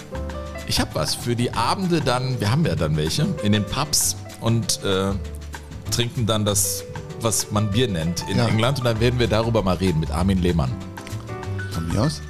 Ich 0.66 0.78
habe 0.78 0.90
was 0.94 1.14
für 1.14 1.34
die 1.34 1.54
Abende 1.54 2.02
dann, 2.02 2.38
wir 2.40 2.50
haben 2.50 2.66
ja 2.66 2.74
dann 2.74 2.94
welche, 2.98 3.26
in 3.42 3.52
den 3.52 3.64
Pubs 3.64 4.16
und 4.42 4.84
äh, 4.84 5.12
trinken 5.90 6.26
dann 6.26 6.44
das, 6.44 6.84
was 7.22 7.50
man 7.50 7.70
Bier 7.70 7.88
nennt 7.88 8.22
in 8.30 8.36
Ja. 8.36 8.46
England 8.48 8.80
und 8.80 8.84
dann 8.84 9.00
werden 9.00 9.18
wir 9.18 9.28
darüber 9.28 9.62
mal 9.62 9.76
reden 9.76 9.98
mit 10.00 10.10
Armin 10.10 10.42
Lehmann. 10.42 10.70
Von 11.70 11.88
mir 11.88 12.02
aus. 12.02 12.20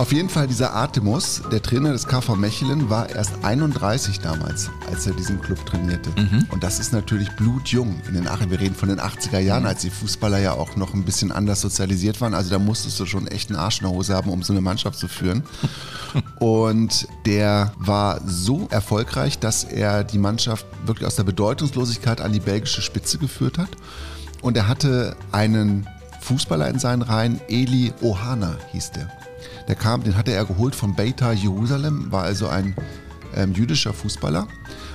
Auf 0.00 0.12
jeden 0.12 0.30
Fall 0.30 0.46
dieser 0.46 0.72
Artemus, 0.72 1.42
der 1.52 1.60
Trainer 1.60 1.92
des 1.92 2.06
KV 2.06 2.34
Mechelen, 2.34 2.88
war 2.88 3.10
erst 3.10 3.32
31 3.44 4.20
damals, 4.20 4.70
als 4.90 5.06
er 5.06 5.12
diesen 5.12 5.42
Club 5.42 5.66
trainierte. 5.66 6.08
Mhm. 6.18 6.46
Und 6.48 6.62
das 6.62 6.80
ist 6.80 6.94
natürlich 6.94 7.30
blutjung 7.32 8.00
in 8.08 8.14
den 8.14 8.26
Ach 8.26 8.40
Wir 8.48 8.58
reden 8.58 8.74
von 8.74 8.88
den 8.88 8.98
80er 8.98 9.40
Jahren, 9.40 9.66
als 9.66 9.82
die 9.82 9.90
Fußballer 9.90 10.38
ja 10.38 10.52
auch 10.52 10.74
noch 10.76 10.94
ein 10.94 11.04
bisschen 11.04 11.30
anders 11.30 11.60
sozialisiert 11.60 12.18
waren. 12.22 12.32
Also 12.32 12.48
da 12.48 12.58
musstest 12.58 12.98
du 12.98 13.04
schon 13.04 13.26
echt 13.26 13.50
einen 13.50 13.58
Arsch 13.58 13.82
in 13.82 13.88
der 13.88 13.94
Hose 13.94 14.14
haben, 14.14 14.30
um 14.30 14.42
so 14.42 14.54
eine 14.54 14.62
Mannschaft 14.62 14.98
zu 14.98 15.06
führen. 15.06 15.42
Und 16.38 17.06
der 17.26 17.74
war 17.76 18.22
so 18.26 18.68
erfolgreich, 18.70 19.38
dass 19.38 19.64
er 19.64 20.02
die 20.02 20.18
Mannschaft 20.18 20.64
wirklich 20.86 21.06
aus 21.06 21.16
der 21.16 21.24
Bedeutungslosigkeit 21.24 22.22
an 22.22 22.32
die 22.32 22.40
belgische 22.40 22.80
Spitze 22.80 23.18
geführt 23.18 23.58
hat. 23.58 23.68
Und 24.40 24.56
er 24.56 24.66
hatte 24.66 25.14
einen 25.30 25.86
Fußballer 26.22 26.70
in 26.70 26.78
seinen 26.78 27.02
Reihen, 27.02 27.38
Eli 27.48 27.92
Ohana 28.00 28.56
hieß 28.72 28.92
der. 28.92 29.19
Der 29.68 29.74
kam, 29.76 30.02
den 30.02 30.16
hatte 30.16 30.32
er 30.32 30.44
geholt 30.44 30.74
von 30.74 30.94
Beitar 30.96 31.32
Jerusalem, 31.32 32.10
war 32.10 32.22
also 32.24 32.48
ein 32.48 32.74
ähm, 33.36 33.52
jüdischer 33.52 33.92
Fußballer. 33.92 34.46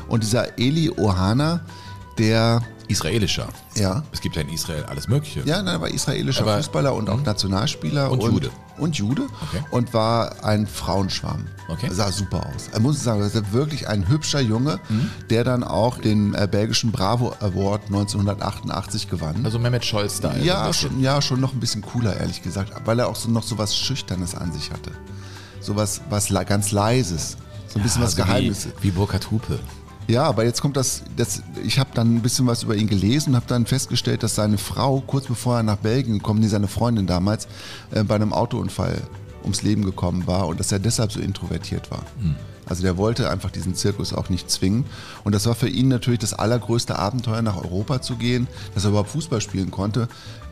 Und 0.07 0.23
dieser 0.23 0.57
Eli 0.59 0.89
Ohana, 0.91 1.61
der, 2.17 2.61
Israelischer. 2.87 3.47
ja, 3.75 4.03
Es 4.11 4.21
gibt 4.21 4.35
ja 4.35 4.43
in 4.43 4.49
Israel 4.49 4.83
alles 4.85 5.07
Mögliche. 5.07 5.41
ja, 5.45 5.57
nein, 5.63 5.75
er 5.75 5.81
war 5.81 5.89
israelischer 5.89 6.41
Aber- 6.43 6.57
Fußballer 6.57 6.93
und 6.93 7.09
auch 7.09 7.21
Nationalspieler. 7.23 8.11
Und 8.11 8.21
Jude. 8.21 8.49
Und 8.77 8.97
Jude. 8.97 9.23
Okay. 9.41 9.63
Und 9.71 9.93
war 9.93 10.43
ein 10.43 10.67
Frauenschwarm. 10.67 11.45
Okay. 11.67 11.89
Sah 11.91 12.11
super 12.11 12.45
aus. 12.47 12.67
Er 12.73 12.79
muss 12.79 13.03
sagen, 13.03 13.21
das 13.21 13.33
ist 13.35 13.53
wirklich 13.53 13.87
ein 13.87 14.07
hübscher 14.07 14.41
Junge, 14.41 14.79
Mhm. 14.89 15.09
der 15.29 15.43
dann 15.43 15.63
auch 15.63 15.97
den 15.97 16.33
äh, 16.33 16.47
belgischen 16.49 16.91
Bravo 16.91 17.33
Award 17.39 17.85
1988 17.87 19.09
gewann. 19.09 19.43
Also 19.45 19.59
Mehmet 19.59 19.85
Scholz 19.85 20.19
da. 20.19 20.35
ja, 20.35 20.71
schon, 20.73 20.99
ja, 20.99 21.21
schon 21.21 21.39
noch 21.39 21.53
ein 21.53 21.59
bisschen 21.59 21.81
cooler, 21.81 22.17
ehrlich 22.17 22.41
gesagt, 22.43 22.71
weil 22.85 22.99
er 22.99 23.07
auch 23.07 23.15
so 23.15 23.29
noch 23.29 23.43
so 23.43 23.57
was 23.57 23.75
Schüchternes 23.77 24.35
an 24.35 24.51
sich 24.51 24.71
hatte. 24.71 24.91
So 25.61 25.75
was, 25.75 26.01
was 26.09 26.29
ganz 26.47 26.71
Leises. 26.71 27.37
So 27.67 27.79
ein 27.79 27.83
bisschen 27.83 28.03
was 28.03 28.15
Geheimnis. 28.15 28.67
Wie, 28.81 28.87
wie 28.87 28.91
Burkhard 28.91 29.31
Hupe. 29.31 29.59
Ja, 30.07 30.23
aber 30.23 30.45
jetzt 30.45 30.61
kommt 30.61 30.77
das, 30.77 31.03
das 31.15 31.41
ich 31.63 31.79
habe 31.79 31.89
dann 31.93 32.15
ein 32.15 32.21
bisschen 32.21 32.45
was 32.45 32.63
über 32.63 32.75
ihn 32.75 32.87
gelesen 32.87 33.31
und 33.31 33.35
habe 33.37 33.47
dann 33.47 33.65
festgestellt, 33.65 34.21
dass 34.21 34.35
seine 34.35 34.57
Frau, 34.57 35.01
kurz 35.05 35.25
bevor 35.25 35.57
er 35.57 35.63
nach 35.63 35.77
Belgien 35.77 36.19
gekommen 36.19 36.43
ist, 36.43 36.51
seine 36.51 36.67
Freundin 36.67 37.07
damals, 37.07 37.47
äh, 37.91 38.03
bei 38.03 38.15
einem 38.15 38.31
Autounfall 38.31 39.01
ums 39.41 39.63
Leben 39.63 39.83
gekommen 39.83 40.27
war 40.27 40.47
und 40.47 40.59
dass 40.59 40.71
er 40.71 40.79
deshalb 40.79 41.11
so 41.11 41.19
introvertiert 41.19 41.89
war. 41.91 42.03
Also 42.67 42.81
der 42.81 42.97
wollte 42.97 43.29
einfach 43.29 43.51
diesen 43.51 43.75
Zirkus 43.75 44.13
auch 44.13 44.29
nicht 44.29 44.49
zwingen. 44.49 44.85
Und 45.23 45.35
das 45.35 45.45
war 45.45 45.55
für 45.55 45.69
ihn 45.69 45.87
natürlich 45.87 46.19
das 46.19 46.33
allergrößte 46.33 46.97
Abenteuer, 46.97 47.43
nach 47.43 47.57
Europa 47.57 48.01
zu 48.01 48.15
gehen, 48.15 48.47
dass 48.73 48.85
er 48.85 48.89
überhaupt 48.89 49.11
Fußball 49.11 49.39
spielen 49.39 49.69
konnte. 49.69 50.07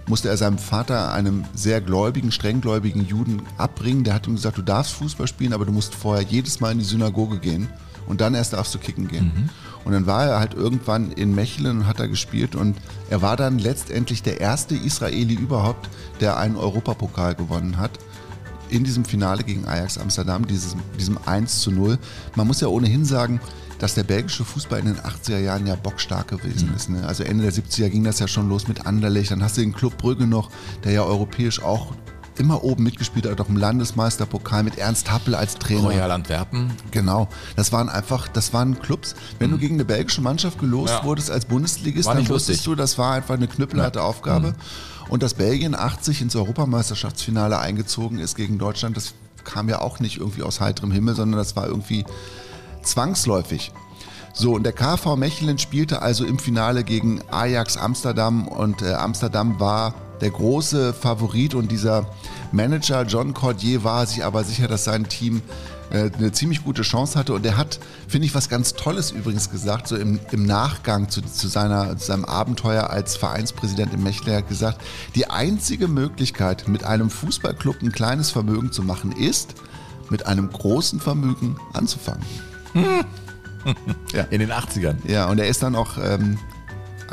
Musste 0.08 0.30
er 0.30 0.38
seinem 0.38 0.60
Vater, 0.60 1.12
einem 1.12 1.46
sehr 1.56 1.82
gläubigen, 1.82 2.32
strenggläubigen 2.32 3.08
Juden, 3.08 3.42
abbringen. 3.58 4.04
Der 4.04 4.14
hat 4.14 4.28
ihm 4.28 4.36
gesagt, 4.36 4.58
du 4.58 4.62
darfst 4.62 4.94
Fußball 4.94 5.28
spielen, 5.28 5.54
aber 5.54 5.66
du 5.66 5.72
musst 5.72 5.96
vorher 5.96 6.24
jedes 6.24 6.60
Mal 6.60 6.74
in 6.74 6.80
die 6.80 6.86
Synagoge 6.86 7.40
gehen 7.40 7.68
und 8.08 8.22
dann 8.22 8.34
erst 8.34 8.54
darfst 8.54 8.74
du 8.74 8.80
kicken 8.80 9.08
gehen. 9.08 9.50
Und 9.86 9.92
dann 9.92 10.06
war 10.06 10.26
er 10.26 10.40
halt 10.40 10.54
irgendwann 10.54 11.12
in 11.12 11.36
Mechelen 11.36 11.80
und 11.80 11.88
hat 11.88 12.00
da 12.00 12.08
gespielt 12.08 12.56
und 12.56 12.78
er 13.10 13.22
war 13.22 13.36
dann 13.36 13.60
letztendlich 13.60 14.24
der 14.24 14.40
erste 14.40 14.76
Israeli 14.76 15.34
überhaupt, 15.34 15.90
der 16.22 16.38
einen 16.38 16.56
Europapokal 16.56 17.36
gewonnen 17.36 17.78
hat. 17.78 17.92
In 18.70 18.84
diesem 18.84 19.06
Finale 19.06 19.44
gegen 19.44 19.68
Ajax 19.68 19.98
Amsterdam, 19.98 20.48
dieses, 20.48 20.76
diesem 20.98 21.20
1 21.26 21.60
zu 21.60 21.72
0. 21.72 22.00
Man 22.36 22.48
muss 22.48 22.62
ja 22.62 22.70
ohnehin 22.70 23.06
sagen, 23.06 23.40
dass 23.78 23.96
der 23.96 24.04
belgische 24.04 24.46
Fußball 24.46 24.80
in 24.80 24.86
den 24.86 24.98
80er 24.98 25.40
Jahren 25.40 25.68
ja 25.68 25.76
bockstark 25.76 26.30
gewesen 26.30 26.74
ist. 26.74 26.90
Ne? 26.90 27.06
Also 27.06 27.24
Ende 27.24 27.44
der 27.44 27.52
70er 27.52 27.90
ging 27.90 28.04
das 28.06 28.20
ja 28.20 28.28
schon 28.28 28.48
los 28.48 28.68
mit 28.68 28.86
Anderlecht. 28.86 29.32
Dann 29.32 29.44
hast 29.44 29.58
du 29.58 29.62
den 29.62 29.74
Club 29.74 29.98
Brügge 29.98 30.26
noch, 30.26 30.50
der 30.86 30.94
ja 30.94 31.04
europäisch 31.04 31.62
auch 31.62 31.94
immer 32.38 32.64
oben 32.64 32.84
mitgespielt 32.84 33.28
hat, 33.28 33.40
auch 33.40 33.50
im 33.50 33.58
Landesmeisterpokal 33.58 34.64
mit 34.64 34.78
Ernst 34.78 35.12
Happel 35.12 35.36
als 35.36 35.56
Trainer. 35.56 35.82
Royal 35.90 36.12
Antwerpen. 36.12 36.72
Genau, 36.92 37.28
das 37.56 37.72
waren 37.72 37.90
einfach, 37.90 38.28
das 38.28 38.54
waren 38.54 38.80
Clubs. 38.80 39.16
Wenn 39.40 39.52
du 39.52 39.58
gegen 39.58 39.76
eine 39.76 39.86
belgische 39.86 40.22
Mannschaft 40.22 40.60
gelost 40.60 40.94
Ja. 40.94 41.04
wurdest 41.04 41.32
als 41.32 41.46
Bundesligist, 41.46 42.08
dann 42.10 42.18
wusstest 42.20 42.48
lustig. 42.50 42.64
du, 42.66 42.76
das 42.76 42.98
war 42.98 43.14
einfach 43.14 43.36
eine 43.36 43.48
knüppelharte 43.48 44.02
Aufgabe. 44.02 44.56
Und 45.10 45.22
dass 45.22 45.34
Belgien 45.34 45.76
80 45.76 46.22
ins 46.22 46.36
Europameisterschaftsfinale 46.36 47.60
eingezogen 47.60 48.20
ist 48.20 48.36
gegen 48.36 48.58
Deutschland, 48.58 48.98
das 48.98 49.14
kam 49.44 49.68
ja 49.70 49.80
auch 49.82 50.00
nicht 50.00 50.18
irgendwie 50.18 50.44
aus 50.44 50.62
heiterem 50.62 50.92
Himmel, 50.92 51.16
sondern 51.16 51.38
das 51.38 51.56
war 51.56 51.68
irgendwie 51.68 52.06
zwangsläufig. 52.82 53.72
So, 54.36 54.56
und 54.56 54.64
der 54.64 54.74
KV 54.74 55.16
Mechelen 55.16 55.60
spielte 55.60 56.02
also 56.02 56.26
im 56.26 56.40
Finale 56.40 56.84
gegen 56.84 57.22
Ajax 57.30 57.78
Amsterdam 57.78 58.48
und 58.48 58.82
äh, 58.82 58.94
Amsterdam 58.94 59.60
war 59.60 59.94
der 60.22 60.32
große 60.32 60.94
Favorit 60.94 61.54
und 61.54 61.72
dieser 61.72 62.08
Manager 62.52 63.04
John 63.04 63.36
Cordier 63.36 63.84
war 63.84 64.08
sich 64.08 64.26
aber 64.26 64.44
sicher, 64.44 64.68
dass 64.68 64.86
sein 64.86 65.08
Team 65.08 65.44
äh, 65.92 66.10
eine 66.18 66.32
ziemlich 66.32 66.64
gute 66.64 66.82
Chance 66.82 67.20
hatte. 67.20 67.34
Und 67.34 67.46
er 67.46 67.58
hat, 67.58 67.80
finde 68.08 68.26
ich, 68.26 68.34
was 68.34 68.50
ganz 68.50 68.74
Tolles 68.74 69.12
übrigens 69.12 69.52
gesagt, 69.52 69.88
so 69.88 69.96
im, 69.96 70.20
im 70.32 70.48
Nachgang 70.48 71.10
zu, 71.10 71.22
zu, 71.22 71.48
seiner, 71.48 71.96
zu 71.98 72.08
seinem 72.08 72.26
Abenteuer 72.26 72.90
als 72.90 73.16
Vereinspräsident 73.16 73.94
im 73.94 74.02
Mechelen, 74.02 74.32
er 74.32 74.38
hat 74.40 74.50
gesagt, 74.50 74.82
die 75.14 75.30
einzige 75.30 75.88
Möglichkeit, 75.88 76.68
mit 76.68 76.84
einem 76.84 77.12
Fußballclub 77.12 77.84
ein 77.84 77.92
kleines 77.92 78.32
Vermögen 78.32 78.72
zu 78.72 78.82
machen, 78.82 79.12
ist, 79.12 79.54
mit 80.10 80.26
einem 80.26 80.50
großen 80.50 81.00
Vermögen 81.00 81.58
anzufangen. 81.74 82.24
In 84.30 84.40
den 84.40 84.52
80ern. 84.52 84.98
Ja, 85.08 85.30
und 85.30 85.40
er 85.40 85.48
ist 85.48 85.64
dann 85.64 85.76
auch 85.76 85.98
ähm, 85.98 86.38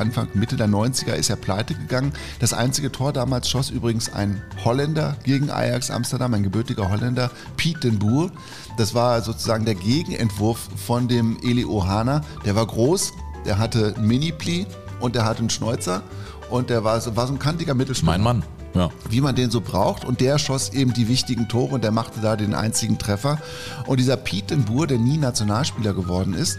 Anfang, 0.00 0.28
Mitte 0.34 0.56
der 0.56 0.68
90er 0.68 1.12
ist 1.12 1.30
er 1.30 1.36
pleite 1.36 1.74
gegangen. 1.74 2.12
Das 2.40 2.52
einzige 2.52 2.90
Tor 2.90 3.12
damals 3.12 3.48
schoss 3.48 3.70
übrigens 3.70 4.12
ein 4.12 4.42
Holländer 4.64 5.16
gegen 5.24 5.50
Ajax 5.50 5.90
Amsterdam, 5.90 6.34
ein 6.34 6.42
gebürtiger 6.42 6.90
Holländer, 6.90 7.30
Piet 7.56 7.84
den 7.84 7.98
Boer. 7.98 8.30
Das 8.76 8.94
war 8.94 9.20
sozusagen 9.20 9.64
der 9.64 9.74
Gegenentwurf 9.74 10.68
von 10.86 11.06
dem 11.06 11.38
Eli 11.42 11.64
Ohana. 11.64 12.22
Der 12.44 12.56
war 12.56 12.66
groß, 12.66 13.12
der 13.44 13.58
hatte 13.58 13.94
einen 13.96 14.06
Mini-Pli 14.06 14.66
und 15.00 15.14
der 15.14 15.24
hatte 15.24 15.40
einen 15.40 15.50
Schnäuzer 15.50 16.02
und 16.48 16.70
der 16.70 16.82
war 16.82 17.00
so, 17.00 17.14
war 17.16 17.26
so 17.26 17.34
ein 17.34 17.38
kantiger 17.38 17.74
Mittelstürmer 17.74 18.12
Mein 18.12 18.22
Mann. 18.22 18.59
Ja. 18.72 18.90
wie 19.08 19.20
man 19.20 19.34
den 19.34 19.50
so 19.50 19.60
braucht. 19.60 20.04
Und 20.04 20.20
der 20.20 20.38
schoss 20.38 20.72
eben 20.72 20.92
die 20.92 21.08
wichtigen 21.08 21.48
Tore 21.48 21.74
und 21.74 21.84
der 21.84 21.90
machte 21.90 22.20
da 22.20 22.36
den 22.36 22.54
einzigen 22.54 22.98
Treffer. 22.98 23.38
Und 23.86 23.98
dieser 23.98 24.16
Piet 24.16 24.50
den 24.50 24.64
Boer, 24.64 24.86
der 24.86 24.98
nie 24.98 25.18
Nationalspieler 25.18 25.92
geworden 25.92 26.34
ist, 26.34 26.58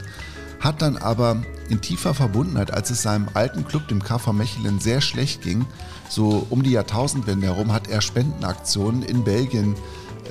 hat 0.60 0.82
dann 0.82 0.98
aber 0.98 1.38
in 1.70 1.82
tiefer 1.82 2.14
Verbundenheit, 2.14 2.72
als 2.72 2.90
es 2.90 3.02
seinem 3.02 3.28
alten 3.34 3.66
Club, 3.66 3.88
dem 3.88 4.04
KV 4.04 4.34
Mechelen, 4.34 4.80
sehr 4.80 5.02
schlecht 5.02 5.42
ging, 5.42 5.66
so 6.10 6.46
um 6.50 6.64
die 6.64 6.72
Jahrtausendwende 6.72 7.48
herum, 7.48 7.72
hat 7.72 7.88
er 7.88 8.02
Spendenaktionen 8.02 9.02
in 9.02 9.24
Belgien 9.24 9.76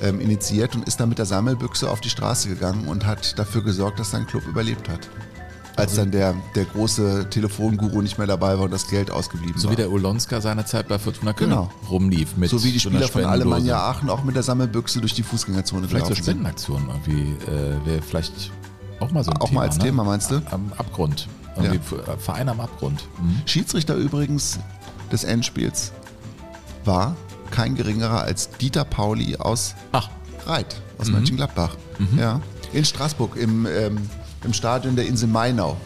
ähm, 0.01 0.21
initiiert 0.21 0.75
und 0.75 0.87
ist 0.87 0.99
dann 0.99 1.09
mit 1.09 1.17
der 1.17 1.25
Sammelbüchse 1.25 1.89
auf 1.89 1.99
die 1.99 2.09
Straße 2.09 2.47
gegangen 2.47 2.87
und 2.87 3.05
hat 3.05 3.37
dafür 3.37 3.63
gesorgt, 3.63 3.99
dass 3.99 4.11
sein 4.11 4.27
Club 4.27 4.47
überlebt 4.47 4.87
hat. 4.87 5.09
Als 5.75 5.95
dann 5.95 6.11
der, 6.11 6.35
der 6.55 6.65
große 6.65 7.27
Telefonguru 7.29 8.01
nicht 8.01 8.17
mehr 8.17 8.27
dabei 8.27 8.57
war 8.57 8.65
und 8.65 8.71
das 8.71 8.87
Geld 8.87 9.09
ausgeblieben 9.11 9.57
So 9.59 9.67
war. 9.67 9.71
wie 9.73 9.75
der 9.77 9.91
Olonska 9.91 10.41
seinerzeit 10.41 10.87
bei 10.87 10.99
Fortuna 10.99 11.33
Köln 11.33 11.49
Genau. 11.51 11.71
rumlief. 11.89 12.35
Mit 12.37 12.49
so 12.49 12.63
wie 12.63 12.71
die 12.71 12.79
so 12.79 12.89
Spieler 12.89 13.07
von. 13.07 13.25
Alemannia 13.25 13.77
Aachen 13.79 14.09
auch 14.09 14.23
mit 14.23 14.35
der 14.35 14.43
Sammelbüchse 14.43 14.99
durch 14.99 15.13
die 15.13 15.23
Fußgängerzone 15.23 15.87
Vielleicht 15.87 16.07
so. 16.07 16.15
Spendenaktionen 16.15 16.89
irgendwie 16.89 17.31
äh, 17.51 17.85
wäre 17.85 18.01
vielleicht 18.01 18.51
auch 18.99 19.11
mal 19.11 19.23
so 19.23 19.31
ein 19.31 19.37
Auch 19.37 19.47
Thema. 19.49 19.61
mal 19.61 19.67
als 19.67 19.77
ne? 19.77 19.83
Thema, 19.85 20.03
meinst 20.03 20.29
du? 20.31 20.41
Am 20.51 20.71
Abgrund. 20.77 21.27
Irgendwie 21.57 21.77
F- 21.77 22.21
Verein 22.23 22.47
am 22.49 22.59
Abgrund. 22.59 23.07
Mhm. 23.21 23.41
Schiedsrichter 23.45 23.95
übrigens 23.95 24.59
des 25.11 25.23
Endspiels 25.23 25.91
war 26.85 27.15
kein 27.49 27.75
geringerer 27.75 28.21
als 28.21 28.49
Dieter 28.51 28.85
Pauli 28.85 29.35
aus 29.37 29.75
Ach, 29.91 30.09
Reit, 30.45 30.81
aus 30.97 31.07
Mhm. 31.07 31.13
Mönchengladbach. 31.15 31.75
Ja. 32.17 32.39
In 32.73 32.85
Straßburg, 32.85 33.35
im, 33.35 33.65
ähm, 33.67 33.97
im 34.43 34.53
Stadion 34.53 34.95
der 34.95 35.05
Insel 35.05 35.27
Mainau. 35.27 35.77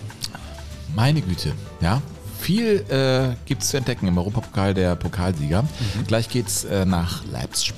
meine 0.96 1.22
Güte. 1.22 1.54
Ja. 1.82 2.02
Viel 2.40 2.86
äh, 2.90 3.36
gibt 3.46 3.64
es 3.64 3.70
zu 3.70 3.78
entdecken 3.78 4.08
im 4.08 4.18
Europapokal 4.18 4.74
der 4.74 4.96
Pokalsieger. 4.96 5.64
Mhm. 5.64 6.08
Gleich 6.08 6.30
geht's 6.30 6.64
äh, 6.64 6.86
nach 6.86 7.26
Leipzig. 7.26 7.74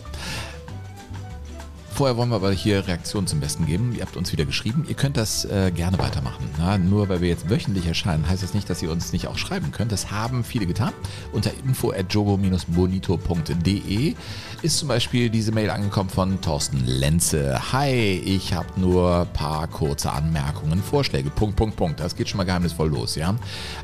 Vorher 1.97 2.15
wollen 2.15 2.29
wir 2.29 2.35
aber 2.35 2.51
hier 2.51 2.87
Reaktionen 2.87 3.25
zum 3.25 3.39
Besten 3.39 3.65
geben. 3.65 3.95
Ihr 3.95 4.03
habt 4.03 4.15
uns 4.17 4.31
wieder 4.31 4.45
geschrieben. 4.45 4.85
Ihr 4.87 4.93
könnt 4.93 5.17
das 5.17 5.45
äh, 5.45 5.71
gerne 5.73 5.97
weitermachen. 5.97 6.47
Na, 6.59 6.77
nur 6.77 7.09
weil 7.09 7.21
wir 7.21 7.27
jetzt 7.27 7.49
wöchentlich 7.49 7.87
erscheinen, 7.87 8.29
heißt 8.29 8.43
das 8.43 8.53
nicht, 8.53 8.69
dass 8.69 8.83
ihr 8.83 8.91
uns 8.91 9.13
nicht 9.13 9.25
auch 9.25 9.39
schreiben 9.39 9.71
könnt. 9.71 9.91
Das 9.91 10.11
haben 10.11 10.43
viele 10.43 10.67
getan. 10.67 10.93
Unter 11.31 11.49
info.jogo-bonito.de 11.65 14.13
ist 14.61 14.77
zum 14.77 14.89
Beispiel 14.89 15.31
diese 15.31 15.51
Mail 15.51 15.71
angekommen 15.71 16.11
von 16.11 16.39
Thorsten 16.39 16.85
Lenze. 16.85 17.73
Hi, 17.73 17.89
ich 17.89 18.53
habe 18.53 18.79
nur 18.79 19.21
ein 19.21 19.33
paar 19.33 19.65
kurze 19.65 20.11
Anmerkungen, 20.11 20.83
Vorschläge. 20.83 21.31
Punkt, 21.31 21.55
Punkt, 21.55 21.77
Punkt. 21.77 21.99
Das 21.99 22.15
geht 22.15 22.29
schon 22.29 22.37
mal 22.37 22.43
geheimnisvoll 22.43 22.89
los, 22.89 23.15
ja. 23.15 23.33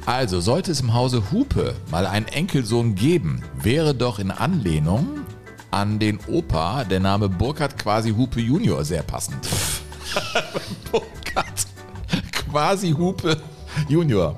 Also, 0.05 0.39
sollte 0.39 0.71
es 0.71 0.81
im 0.81 0.93
Hause 0.93 1.31
Hupe 1.31 1.73
mal 1.89 2.05
einen 2.05 2.27
Enkelsohn 2.27 2.93
geben, 2.93 3.41
wäre 3.59 3.95
doch 3.95 4.19
in 4.19 4.29
Anlehnung 4.29 5.22
an 5.73 5.97
den 5.97 6.19
Opa 6.27 6.83
der 6.83 6.99
Name 6.99 7.27
Burkhard 7.27 7.77
quasi 7.77 8.11
Hupe 8.11 8.39
Junior 8.39 8.85
sehr 8.85 9.01
passend. 9.01 9.47
Burkhard 10.91 11.65
quasi 12.31 12.91
Hupe 12.91 13.37
Junior. 13.89 14.37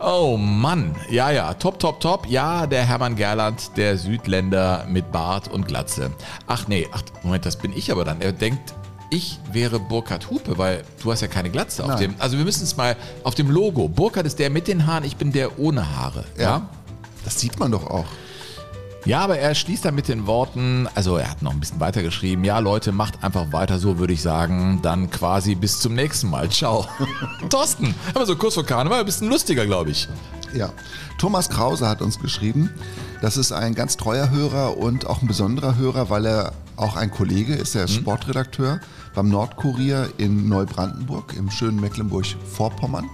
Oh 0.00 0.36
Mann, 0.36 0.94
ja, 1.10 1.30
ja, 1.30 1.52
top, 1.54 1.78
top, 1.80 2.00
top. 2.00 2.26
Ja, 2.28 2.66
der 2.66 2.86
Hermann 2.86 3.16
Gerland, 3.16 3.76
der 3.76 3.98
Südländer 3.98 4.86
mit 4.88 5.10
Bart 5.10 5.48
und 5.48 5.66
Glatze. 5.66 6.12
Ach 6.46 6.68
nee, 6.68 6.86
ach, 6.92 7.02
Moment, 7.24 7.44
das 7.44 7.56
bin 7.56 7.76
ich 7.76 7.90
aber 7.90 8.04
dann. 8.04 8.20
Er 8.20 8.32
denkt, 8.32 8.74
ich 9.10 9.38
wäre 9.52 9.78
Burkhard 9.80 10.30
Hupe, 10.30 10.56
weil 10.56 10.84
du 11.02 11.10
hast 11.12 11.20
ja 11.20 11.26
keine 11.26 11.50
Glatze 11.50 11.82
auf 11.82 11.90
Nein. 11.90 11.98
dem. 11.98 12.14
Also 12.18 12.38
wir 12.38 12.44
müssen 12.44 12.62
es 12.62 12.76
mal 12.76 12.96
auf 13.24 13.34
dem 13.34 13.50
Logo. 13.50 13.88
Burkhard 13.88 14.24
ist 14.24 14.38
der 14.38 14.50
mit 14.50 14.68
den 14.68 14.86
Haaren, 14.86 15.04
ich 15.04 15.16
bin 15.16 15.32
der 15.32 15.58
ohne 15.58 15.96
Haare. 15.96 16.24
ja? 16.38 16.68
Das 17.24 17.38
sieht 17.40 17.58
man 17.58 17.72
doch 17.72 17.90
auch. 17.90 18.06
Ja, 19.04 19.20
aber 19.20 19.38
er 19.38 19.54
schließt 19.54 19.84
dann 19.84 19.94
mit 19.94 20.08
den 20.08 20.26
Worten, 20.26 20.88
also 20.94 21.16
er 21.16 21.30
hat 21.30 21.40
noch 21.40 21.52
ein 21.52 21.60
bisschen 21.60 21.80
weiter 21.80 22.02
geschrieben, 22.02 22.44
ja 22.44 22.58
Leute, 22.58 22.92
macht 22.92 23.22
einfach 23.22 23.52
weiter 23.52 23.78
so, 23.78 23.98
würde 23.98 24.12
ich 24.12 24.20
sagen, 24.20 24.80
dann 24.82 25.10
quasi 25.10 25.54
bis 25.54 25.78
zum 25.78 25.94
nächsten 25.94 26.28
Mal. 26.28 26.50
Ciao. 26.50 26.86
Thorsten, 27.48 27.94
aber 28.14 28.26
so 28.26 28.36
kurz 28.36 28.54
vor 28.54 28.66
Karneval, 28.66 29.00
ein 29.00 29.06
bisschen 29.06 29.28
lustiger, 29.28 29.64
glaube 29.66 29.90
ich. 29.90 30.08
Ja. 30.54 30.72
Thomas 31.18 31.48
Krause 31.48 31.88
hat 31.88 32.02
uns 32.02 32.18
geschrieben. 32.18 32.70
Das 33.20 33.36
ist 33.36 33.52
ein 33.52 33.74
ganz 33.74 33.96
treuer 33.96 34.30
Hörer 34.30 34.76
und 34.78 35.06
auch 35.06 35.20
ein 35.22 35.28
besonderer 35.28 35.76
Hörer, 35.76 36.10
weil 36.10 36.26
er 36.26 36.52
auch 36.76 36.96
ein 36.96 37.10
Kollege 37.10 37.54
ist. 37.54 37.74
Er 37.74 37.84
ist 37.84 37.94
Sportredakteur 37.94 38.80
beim 39.14 39.28
Nordkurier 39.28 40.10
in 40.18 40.48
Neubrandenburg 40.48 41.34
im 41.36 41.50
schönen 41.50 41.80
Mecklenburg-Vorpommern. 41.80 43.08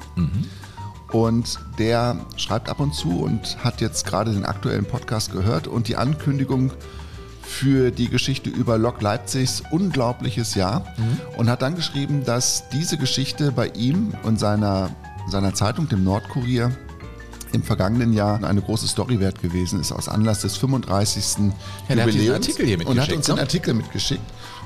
Und 1.15 1.61
der 1.79 2.17
schreibt 2.37 2.69
ab 2.69 2.81
und 2.81 2.93
zu 2.93 3.21
und 3.21 3.63
hat 3.63 3.81
jetzt 3.81 4.05
gerade 4.05 4.33
den 4.33 4.45
aktuellen 4.45 4.85
Podcast 4.85 5.31
gehört 5.31 5.69
und 5.69 5.87
die 5.87 5.95
Ankündigung 5.95 6.73
für 7.41 7.93
die 7.93 8.09
Geschichte 8.09 8.51
über 8.51 8.79
Lok 8.79 9.01
Leipzigs 9.01 9.63
unglaubliches 9.71 10.57
Jahr 10.57 10.85
und 11.37 11.49
hat 11.49 11.63
dann 11.63 11.77
geschrieben, 11.77 12.25
dass 12.25 12.69
diese 12.71 12.99
Geschichte 12.99 13.53
bei 13.53 13.69
ihm 13.69 14.13
und 14.25 14.41
seiner, 14.41 14.91
seiner 15.29 15.55
Zeitung, 15.55 15.89
dem 15.89 16.03
Nordkurier, 16.03 16.77
im 17.53 17.63
vergangenen 17.63 18.13
Jahr 18.13 18.43
eine 18.43 18.61
große 18.61 18.89
Story 18.89 19.21
wert 19.21 19.41
gewesen 19.41 19.81
ist, 19.81 19.93
aus 19.93 20.09
Anlass 20.09 20.41
des 20.41 20.57
35. 20.57 21.25
Ja, 21.89 21.97
hat 21.97 22.07
Jubiläums. 22.07 22.35
Artikel 22.35 22.67
hier 22.67 22.89
und 22.89 23.01
hat 23.01 23.13
uns 23.13 23.27
den 23.27 23.37
ne? 23.37 23.43
Artikel 23.43 23.75
mitgeschickt. 23.75 24.25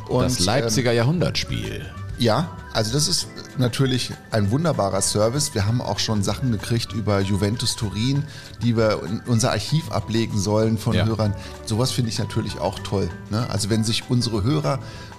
Und, 0.09 0.25
Das 0.25 0.39
Leipziger 0.39 0.93
Jahrhundertspiel. 0.93 1.85
Ja, 2.19 2.49
also 2.73 2.93
das 2.93 3.09
ist 3.09 3.27
natürlich 3.57 4.13
ein 4.31 4.51
wunderbarer 4.51 5.01
Service. 5.01 5.55
Wir 5.55 5.67
haben 5.67 5.81
auch 5.81 5.99
schon 5.99 6.23
Sachen 6.23 6.53
gekriegt 6.53 6.93
über 6.93 7.21
Juventus 7.21 7.77
Turin, 7.77 8.25
die 8.63 8.77
wir 8.77 9.03
in 9.05 9.21
unser 9.27 9.51
Archiv 9.51 9.91
ablegen 9.91 10.39
sollen 10.39 10.79
von 10.79 10.95
Ja. 10.95 11.07
Hörern. 11.07 11.35
Sowas 11.65 11.91
finde 11.91 12.11
ich 12.11 12.19
natürlich 12.19 12.61
auch 12.61 12.79
toll. 12.81 13.09
Ne? 13.31 13.47
Also 13.51 13.71
wenn 13.71 13.85
sich 13.85 14.05
unsere 14.09 14.43
Hörer 14.43 14.79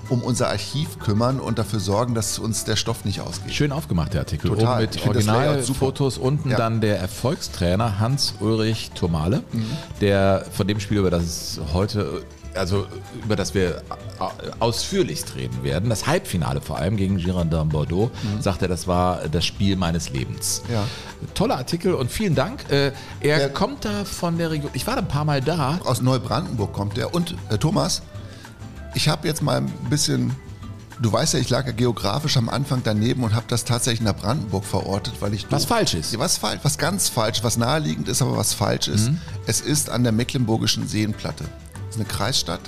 um 0.09 0.23
unser 0.23 0.47
Archiv 0.49 0.97
kümmern 0.99 1.39
und 1.39 1.59
dafür 1.59 1.79
sorgen, 1.79 2.15
dass 2.15 2.39
uns 2.39 2.63
der 2.63 2.75
Stoff 2.75 3.05
nicht 3.05 3.21
ausgeht. 3.21 3.53
Schön 3.53 3.71
aufgemacht, 3.71 4.13
der 4.13 4.21
Artikel. 4.21 4.49
Total. 4.49 4.83
Oben 4.83 4.91
mit. 4.93 5.05
Originalfotos, 5.05 6.17
unten 6.17 6.49
Ja. 6.49 6.57
dann 6.57 6.81
der 6.81 6.99
Erfolgstrainer 6.99 7.99
Hans-Ulrich 7.99 8.91
Tomale, 8.95 9.43
der 10.01 10.45
von 10.51 10.67
dem 10.67 10.79
Spiel, 10.79 10.97
über 10.97 11.11
das 11.11 11.23
es 11.23 11.59
heute, 11.73 12.23
also 12.55 12.87
über 13.23 13.35
das 13.35 13.53
wir 13.53 13.81
au- 14.19 14.31
ausführlichst 14.59 15.35
reden 15.35 15.63
werden, 15.63 15.89
das 15.89 16.07
Halbfinale 16.07 16.61
vor 16.61 16.77
allem 16.77 16.97
gegen 16.97 17.17
Girondin 17.17 17.69
Bordeaux, 17.69 18.11
sagt 18.39 18.61
er, 18.61 18.67
das 18.67 18.87
war 18.87 19.27
das 19.29 19.45
Spiel 19.45 19.75
meines 19.75 20.09
Lebens. 20.09 20.61
Ja. 20.71 20.83
Toller 21.33 21.57
Artikel 21.57 21.93
und 21.93 22.11
vielen 22.11 22.35
Dank. 22.35 22.69
Äh, 22.71 22.91
Er 23.21 23.37
Der- 23.39 23.49
kommt 23.49 23.85
da 23.85 24.03
von 24.05 24.37
der 24.37 24.51
Region, 24.51 24.71
ich 24.73 24.87
war 24.87 24.95
da 24.95 25.01
ein 25.01 25.07
paar 25.07 25.25
Mal 25.25 25.41
da. 25.41 25.79
Aus 25.85 26.01
Neubrandenburg 26.01 26.73
kommt 26.73 26.97
der. 26.97 27.13
Und 27.13 27.35
äh, 27.49 27.57
Thomas, 27.57 28.01
ich 28.95 29.07
habe 29.07 29.27
jetzt 29.27 29.41
mal 29.43 29.57
ein 29.57 29.67
bisschen, 29.89 30.35
du 31.01 31.11
weißt 31.11 31.33
ja, 31.35 31.39
ich 31.39 31.49
lag 31.49 31.65
ja 31.67 31.71
geografisch 31.71 32.35
am 32.37 32.49
Anfang 32.49 32.81
daneben 32.83 33.23
und 33.23 33.35
habe 33.35 33.45
das 33.47 33.63
tatsächlich 33.63 34.01
nach 34.01 34.15
Brandenburg 34.15 34.65
verortet, 34.65 35.13
weil 35.21 35.33
ich 35.33 35.45
Was 35.51 35.65
falsch 35.65 35.93
ist. 35.93 36.17
Was 36.17 36.37
falsch, 36.37 36.61
was 36.63 36.77
ganz 36.77 37.09
falsch, 37.09 37.43
was 37.43 37.57
naheliegend 37.57 38.07
ist, 38.09 38.21
aber 38.21 38.35
was 38.35 38.53
falsch 38.53 38.87
ist. 38.87 39.09
Mhm. 39.11 39.21
Es 39.45 39.61
ist 39.61 39.89
an 39.89 40.03
der 40.03 40.11
Mecklenburgischen 40.11 40.87
Seenplatte. 40.87 41.45
Das 41.89 41.95
ist 41.95 42.01
eine 42.01 42.05
Kreisstadt. 42.09 42.61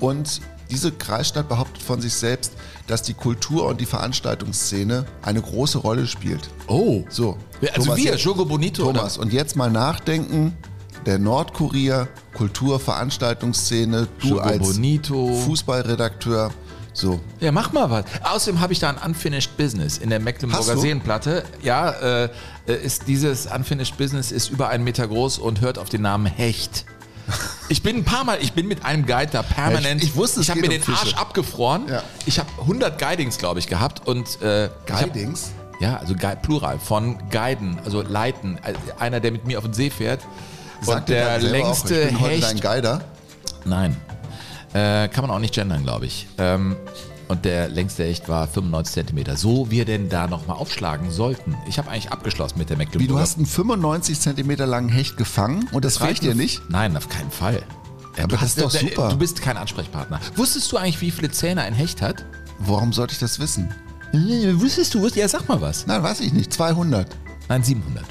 Und 0.00 0.40
diese 0.70 0.92
Kreisstadt 0.92 1.48
behauptet 1.48 1.82
von 1.82 2.00
sich 2.00 2.14
selbst, 2.14 2.52
dass 2.86 3.02
die 3.02 3.12
Kultur- 3.14 3.66
und 3.66 3.80
die 3.80 3.86
Veranstaltungsszene 3.86 5.04
eine 5.22 5.42
große 5.42 5.78
Rolle 5.78 6.06
spielt. 6.06 6.48
Oh, 6.68 7.04
So. 7.10 7.36
Also 7.74 7.96
wir, 7.96 8.12
jetzt- 8.12 8.24
Jogo 8.24 8.44
Bonito, 8.46 8.84
Thomas, 8.84 9.18
und 9.18 9.32
jetzt 9.32 9.56
mal 9.56 9.70
nachdenken. 9.70 10.56
Der 11.06 11.18
Nordkurier, 11.18 12.08
Kultur, 12.34 12.78
Veranstaltungsszene, 12.78 14.06
du 14.20 14.28
Jogo 14.28 14.40
als 14.40 14.58
Bonito. 14.74 15.34
Fußballredakteur. 15.46 16.50
So. 16.92 17.20
Ja, 17.40 17.52
mach 17.52 17.72
mal 17.72 17.88
was. 17.90 18.04
Außerdem 18.22 18.60
habe 18.60 18.72
ich 18.72 18.80
da 18.80 18.90
ein 18.90 18.98
Unfinished 18.98 19.56
Business 19.56 19.96
in 19.98 20.10
der 20.10 20.20
Mecklenburger? 20.20 20.76
Seenplatte. 20.76 21.44
Ja, 21.62 21.90
äh, 21.90 22.28
äh, 22.66 22.74
ist 22.84 23.06
dieses 23.08 23.46
Unfinished 23.46 23.96
Business 23.96 24.30
ist 24.32 24.50
über 24.50 24.68
einen 24.68 24.84
Meter 24.84 25.06
groß 25.08 25.38
und 25.38 25.60
hört 25.60 25.78
auf 25.78 25.88
den 25.88 26.02
Namen 26.02 26.26
Hecht. 26.26 26.84
Ich 27.68 27.82
bin 27.82 27.96
ein 27.96 28.04
paar 28.04 28.24
Mal, 28.24 28.38
ich 28.40 28.52
bin 28.52 28.66
mit 28.68 28.84
einem 28.84 29.06
Guide 29.06 29.30
da 29.32 29.42
permanent. 29.42 30.02
Ich- 30.02 30.10
ich 30.10 30.16
wusste, 30.16 30.40
es 30.40 30.46
ich 30.46 30.50
habe 30.50 30.60
mir 30.60 30.68
geht 30.68 30.82
den 30.82 30.88
um 30.88 30.94
Arsch 30.94 31.04
Fische. 31.10 31.18
abgefroren. 31.18 31.88
Ja. 31.88 32.02
Ich 32.26 32.38
habe 32.38 32.48
100 32.60 32.98
Guidings, 32.98 33.38
glaube 33.38 33.58
ich, 33.60 33.66
gehabt 33.68 34.06
und 34.06 34.40
äh, 34.42 34.66
ich 34.66 34.70
hab- 34.70 34.86
Guidings? 34.86 35.52
Ja, 35.80 35.96
also 35.96 36.14
Plural 36.42 36.78
von 36.78 37.16
Guiden, 37.30 37.78
also 37.84 38.02
leiten. 38.02 38.58
Also 38.62 38.78
Einer, 38.98 39.20
der 39.20 39.32
mit 39.32 39.46
mir 39.46 39.56
auf 39.58 39.64
den 39.64 39.72
See 39.72 39.88
fährt. 39.90 40.20
Sagt 40.82 41.00
und 41.00 41.08
der 41.10 41.38
längste 41.38 41.94
auch, 41.94 41.98
ich 42.02 42.08
bin 42.08 42.20
heute 42.20 42.30
Hecht 42.34 42.42
dein 42.42 42.60
Guider. 42.60 43.00
Nein. 43.64 43.96
Äh, 44.72 45.08
kann 45.08 45.22
man 45.22 45.30
auch 45.30 45.38
nicht 45.38 45.54
gendern, 45.54 45.82
glaube 45.82 46.06
ich. 46.06 46.26
Ähm, 46.38 46.76
und 47.30 47.44
der 47.44 47.68
längste 47.68 48.02
Hecht 48.04 48.28
war 48.28 48.48
95 48.48 48.92
Zentimeter. 48.92 49.36
So 49.36 49.70
wir 49.70 49.84
denn 49.84 50.08
da 50.08 50.26
nochmal 50.26 50.56
aufschlagen 50.56 51.12
sollten. 51.12 51.56
Ich 51.68 51.78
habe 51.78 51.88
eigentlich 51.88 52.10
abgeschlossen 52.10 52.58
mit 52.58 52.70
der 52.70 52.76
Wie, 52.76 52.80
Mecklenburger. 52.80 53.14
du 53.14 53.20
hast 53.20 53.36
einen 53.36 53.46
95 53.46 54.18
Zentimeter 54.20 54.66
langen 54.66 54.88
Hecht 54.88 55.16
gefangen 55.16 55.68
und 55.72 55.84
das 55.84 56.00
reicht 56.00 56.24
dir 56.24 56.34
nicht? 56.34 56.60
Nein, 56.68 56.96
auf 56.96 57.08
keinen 57.08 57.30
Fall. 57.30 57.62
Ja, 58.16 58.24
Aber 58.24 58.36
du, 58.36 58.40
das 58.40 58.56
ist 58.56 58.60
doch 58.60 58.70
super. 58.70 59.08
du 59.10 59.16
bist 59.16 59.40
kein 59.40 59.56
Ansprechpartner. 59.56 60.18
Wusstest 60.34 60.70
du 60.72 60.76
eigentlich, 60.76 61.00
wie 61.00 61.12
viele 61.12 61.30
Zähne 61.30 61.62
ein 61.62 61.72
Hecht 61.72 62.02
hat? 62.02 62.24
Warum 62.58 62.92
sollte 62.92 63.12
ich 63.12 63.20
das 63.20 63.38
wissen? 63.38 63.72
Wusstest 64.12 64.94
du? 64.94 65.06
Ja, 65.06 65.28
sag 65.28 65.48
mal 65.48 65.60
was. 65.60 65.86
Nein, 65.86 66.02
weiß 66.02 66.20
ich 66.20 66.32
nicht. 66.32 66.52
200. 66.52 67.06
Nein, 67.48 67.62
700. 67.62 68.04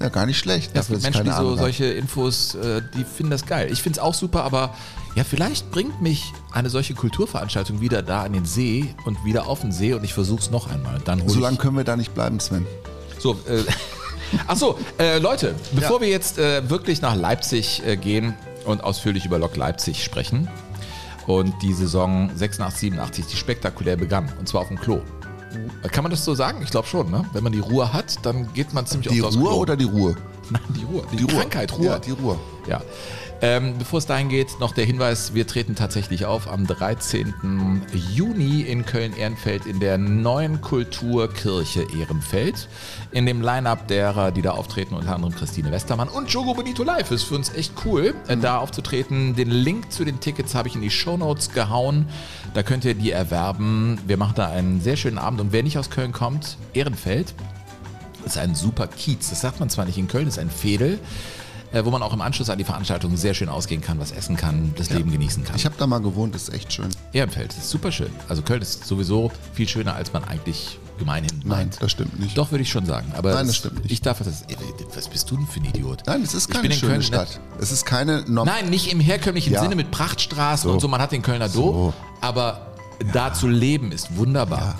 Ja, 0.00 0.08
gar 0.10 0.26
nicht 0.26 0.38
schlecht. 0.38 0.74
Ja, 0.74 0.82
ich 0.82 0.88
Menschen, 0.88 1.24
die 1.24 1.30
so 1.30 1.36
Ahnung 1.36 1.58
solche 1.58 1.86
Infos, 1.86 2.54
äh, 2.54 2.82
die 2.94 3.04
finden 3.04 3.30
das 3.30 3.46
geil. 3.46 3.68
Ich 3.72 3.82
finde 3.82 3.98
es 3.98 4.02
auch 4.04 4.14
super, 4.14 4.44
aber 4.44 4.74
ja, 5.16 5.24
vielleicht 5.24 5.70
bringt 5.72 6.00
mich 6.00 6.32
eine 6.52 6.70
solche 6.70 6.94
Kulturveranstaltung 6.94 7.80
wieder 7.80 8.02
da 8.02 8.22
an 8.22 8.32
den 8.32 8.44
See 8.44 8.94
und 9.04 9.24
wieder 9.24 9.48
auf 9.48 9.60
den 9.62 9.72
See 9.72 9.94
und 9.94 10.04
ich 10.04 10.14
versuche 10.14 10.40
es 10.40 10.50
noch 10.50 10.70
einmal. 10.70 11.00
Dann 11.04 11.28
So 11.28 11.40
lange 11.40 11.56
können 11.56 11.76
wir 11.76 11.84
da 11.84 11.96
nicht 11.96 12.14
bleiben, 12.14 12.38
Sven. 12.38 12.66
So, 13.18 13.32
äh, 13.48 13.64
ach 14.46 14.56
so, 14.56 14.78
äh, 14.98 15.18
Leute, 15.18 15.54
bevor 15.72 15.96
Ja. 15.96 16.02
wir 16.02 16.08
jetzt 16.08 16.38
äh, 16.38 16.68
wirklich 16.70 17.02
nach 17.02 17.16
Leipzig 17.16 17.82
äh, 17.84 17.96
gehen 17.96 18.34
und 18.64 18.84
ausführlich 18.84 19.24
über 19.24 19.38
Lok 19.38 19.56
Leipzig 19.56 20.04
sprechen 20.04 20.48
und 21.26 21.52
die 21.62 21.72
Saison 21.74 22.30
86, 22.36 22.78
87, 22.92 23.26
die 23.26 23.36
spektakulär 23.36 23.96
begann, 23.96 24.32
und 24.38 24.48
zwar 24.48 24.60
auf 24.60 24.68
dem 24.68 24.78
Klo. 24.78 25.00
Kann 25.90 26.04
man 26.04 26.10
das 26.10 26.24
so 26.24 26.34
sagen? 26.34 26.60
Ich 26.62 26.70
glaube 26.70 26.86
schon, 26.86 27.10
ne? 27.10 27.24
Wenn 27.32 27.42
man 27.42 27.52
die 27.52 27.60
Ruhe 27.60 27.92
hat, 27.92 28.24
dann 28.24 28.52
geht 28.52 28.72
man 28.74 28.86
ziemlich 28.86 29.08
Die 29.12 29.22
oft 29.22 29.36
aufs 29.36 29.36
Ruhe 29.36 29.56
oder 29.56 29.76
die 29.76 29.84
Ruhe? 29.84 30.14
Nein, 30.50 30.62
die 30.68 30.84
Ruhe. 30.84 31.02
Die, 31.12 31.26
Krankheit, 31.26 31.76
Ruhe. 31.76 31.86
Ja, 31.86 31.98
die 31.98 32.10
Ruhe. 32.10 32.38
Ja. 32.66 32.82
Ähm, 33.40 33.78
bevor 33.78 33.98
es 33.98 34.06
dahin 34.06 34.28
geht, 34.28 34.58
noch 34.58 34.72
der 34.72 34.84
Hinweis, 34.84 35.32
wir 35.32 35.46
treten 35.46 35.76
tatsächlich 35.76 36.24
auf 36.24 36.50
am 36.50 36.66
13. 36.66 37.84
Juni 38.12 38.62
in 38.62 38.84
Köln-Ehrenfeld 38.84 39.64
in 39.64 39.78
der 39.78 39.96
neuen 39.96 40.60
Kulturkirche 40.60 41.86
Ehrenfeld. 41.96 42.68
In 43.12 43.26
dem 43.26 43.40
Line-Up 43.40 43.86
derer, 43.86 44.32
die 44.32 44.42
da 44.42 44.52
auftreten, 44.52 44.94
unter 44.94 45.14
anderem 45.14 45.36
Christine 45.36 45.70
Westermann 45.70 46.08
und 46.08 46.28
Jogo 46.30 46.52
Benito 46.52 46.82
Live. 46.82 47.12
Ist 47.12 47.24
für 47.24 47.36
uns 47.36 47.54
echt 47.54 47.74
cool, 47.84 48.12
äh, 48.26 48.36
da 48.36 48.58
aufzutreten. 48.58 49.36
Den 49.36 49.50
Link 49.50 49.92
zu 49.92 50.04
den 50.04 50.18
Tickets 50.18 50.56
habe 50.56 50.66
ich 50.66 50.74
in 50.74 50.80
die 50.80 50.90
Shownotes 50.90 51.52
gehauen. 51.52 52.08
Da 52.54 52.64
könnt 52.64 52.84
ihr 52.84 52.94
die 52.94 53.12
erwerben. 53.12 54.00
Wir 54.04 54.16
machen 54.16 54.34
da 54.34 54.48
einen 54.48 54.80
sehr 54.80 54.96
schönen 54.96 55.18
Abend. 55.18 55.40
Und 55.40 55.52
wer 55.52 55.62
nicht 55.62 55.78
aus 55.78 55.90
Köln 55.90 56.10
kommt, 56.10 56.58
Ehrenfeld, 56.72 57.34
ist 58.26 58.36
ein 58.36 58.56
super 58.56 58.88
Kiez. 58.88 59.30
Das 59.30 59.40
sagt 59.40 59.60
man 59.60 59.70
zwar 59.70 59.84
nicht 59.84 59.96
in 59.96 60.08
Köln, 60.08 60.26
ist 60.26 60.40
ein 60.40 60.50
Fädel, 60.50 60.98
äh, 61.72 61.84
wo 61.84 61.90
man 61.90 62.02
auch 62.02 62.12
im 62.12 62.20
Anschluss 62.20 62.50
an 62.50 62.58
die 62.58 62.64
Veranstaltung 62.64 63.16
sehr 63.16 63.34
schön 63.34 63.48
ausgehen 63.48 63.80
kann, 63.80 63.98
was 64.00 64.10
essen 64.12 64.36
kann, 64.36 64.72
das 64.76 64.90
Leben 64.90 65.10
genießen 65.10 65.44
kann. 65.44 65.56
Ich 65.56 65.64
habe 65.64 65.74
da 65.78 65.86
mal 65.86 66.00
gewohnt, 66.00 66.34
das 66.34 66.44
ist 66.44 66.54
echt 66.54 66.72
schön. 66.72 66.88
Ehrenfeld 67.12 67.52
ist 67.52 67.68
super 67.70 67.92
schön. 67.92 68.10
Also 68.28 68.42
Köln 68.42 68.62
ist 68.62 68.86
sowieso 68.86 69.30
viel 69.52 69.68
schöner, 69.68 69.94
als 69.94 70.12
man 70.12 70.24
eigentlich 70.24 70.78
gemeinhin 70.98 71.30
Nein, 71.44 71.48
meint. 71.58 71.76
das 71.80 71.92
stimmt 71.92 72.18
nicht. 72.18 72.36
Doch, 72.36 72.50
würde 72.50 72.62
ich 72.62 72.70
schon 72.70 72.84
sagen. 72.84 73.12
Aber 73.16 73.32
Nein, 73.34 73.46
das 73.46 73.56
stimmt 73.56 73.82
nicht. 73.82 73.92
Ich 73.92 74.00
darf 74.00 74.18
das. 74.18 74.42
äh, 74.42 74.56
Was 74.96 75.08
bist 75.08 75.30
du 75.30 75.36
denn 75.36 75.46
für 75.46 75.60
ein 75.60 75.66
Idiot? 75.66 76.02
Nein, 76.06 76.22
es 76.22 76.34
ist 76.34 76.50
keine 76.50 76.72
schöne 76.72 76.92
Köln, 76.94 77.02
Stadt. 77.04 77.38
Es 77.60 77.70
ist 77.70 77.84
keine 77.86 78.24
norm 78.26 78.46
Nein, 78.48 78.68
nicht 78.68 78.90
im 78.92 78.98
herkömmlichen 78.98 79.52
Ja. 79.52 79.62
Sinne 79.62 79.76
mit 79.76 79.90
Prachtstraßen 79.92 80.68
So. 80.68 80.74
und 80.74 80.80
so. 80.80 80.88
Man 80.88 81.00
hat 81.00 81.12
den 81.12 81.22
Kölner 81.22 81.48
So. 81.48 81.92
aber 82.20 82.66
da 83.12 83.32
zu 83.32 83.46
leben 83.46 83.92
ist 83.92 84.16
wunderbar. 84.16 84.74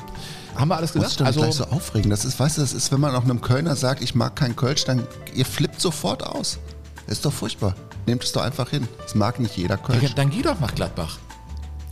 Haben 0.57 0.69
wir 0.71 0.77
alles 0.77 0.93
gesagt? 0.93 1.21
nicht 1.21 1.37
gleich 1.37 1.55
so 1.55 1.65
aufregen. 1.67 2.11
Das 2.11 2.25
ist, 2.25 2.41
weißt 2.41 2.57
du, 2.57 2.63
das 2.63 2.73
ist, 2.73 2.91
wenn 2.91 2.99
man 2.99 3.15
auch 3.15 3.23
einem 3.23 3.41
Kölner 3.41 3.77
sagt, 3.77 4.03
ich 4.03 4.17
mag 4.17 4.35
keinen 4.35 4.57
Kölsch, 4.57 4.85
dann 4.85 5.07
ihr 5.37 5.47
flippt 5.47 5.81
sofort 5.81 6.25
aus. 6.27 6.59
Das 7.09 7.19
ist 7.19 7.25
doch 7.25 7.33
furchtbar. 7.33 7.75
Nehmt 8.07 8.23
es 8.23 8.33
doch 8.33 8.43
einfach 8.43 8.69
hin. 8.71 8.87
Das 9.03 9.15
mag 9.15 9.41
nicht 9.41 9.57
jeder 9.57 9.77
Ja, 9.77 9.83
Kölsch. 9.83 10.15
dann 10.15 10.31
geh 10.31 10.43
doch 10.43 10.61
nach 10.61 10.75
Gladbach. 10.75 11.19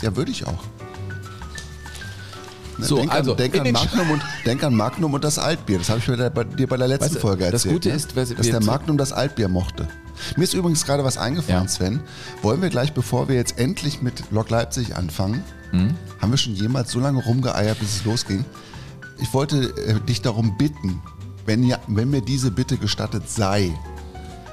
Ja, 0.02 0.14
würde 0.14 0.30
ich 0.30 0.46
auch. 0.46 0.62
Ne, 2.78 2.84
So, 2.84 2.96
denk 2.96 3.10
also, 3.12 3.30
an, 3.32 3.36
denk, 3.38 3.58
an 3.58 3.72
Magnum 3.72 4.10
und, 4.10 4.22
denk 4.44 4.62
an 4.62 4.74
Magnum 4.74 5.14
und 5.14 5.24
das 5.24 5.38
Altbier. 5.38 5.78
Das 5.78 5.88
habe 5.88 6.00
ich 6.00 6.08
mir 6.08 6.30
bei, 6.30 6.44
dir 6.44 6.66
bei 6.66 6.76
der 6.76 6.88
letzten 6.88 7.14
Weißt 7.14 7.20
Folge 7.22 7.44
das 7.44 7.64
erzählt. 7.64 7.74
Gute 7.74 7.88
ne? 7.88 7.94
ist, 7.94 8.16
dass 8.16 8.28
der 8.50 8.62
Magnum 8.62 8.98
das 8.98 9.12
Altbier 9.12 9.48
mochte. 9.48 9.88
Mir 10.36 10.44
ist 10.44 10.52
übrigens 10.54 10.84
gerade 10.84 11.02
was 11.04 11.16
eingefallen, 11.18 11.62
Ja. 11.64 11.68
Sven. 11.68 12.00
Wollen 12.42 12.60
wir 12.60 12.68
gleich, 12.68 12.92
bevor 12.92 13.28
wir 13.28 13.36
jetzt 13.36 13.58
endlich 13.58 14.02
mit 14.02 14.30
Lok 14.30 14.50
Leipzig 14.50 14.96
anfangen, 14.96 15.42
Hm? 15.70 15.94
haben 16.20 16.30
wir 16.30 16.36
schon 16.38 16.54
jemals 16.54 16.92
so 16.92 17.00
lange 17.00 17.22
rumgeeiert, 17.24 17.78
bis 17.80 17.96
es 17.96 18.04
losging? 18.04 18.44
Ich 19.18 19.32
wollte 19.32 19.72
äh, 19.86 19.98
dich 20.06 20.20
darum 20.22 20.56
bitten, 20.58 21.00
wenn, 21.46 21.62
ja, 21.64 21.78
wenn 21.86 22.10
mir 22.10 22.20
diese 22.20 22.50
Bitte 22.50 22.76
gestattet 22.76 23.28
sei, 23.30 23.72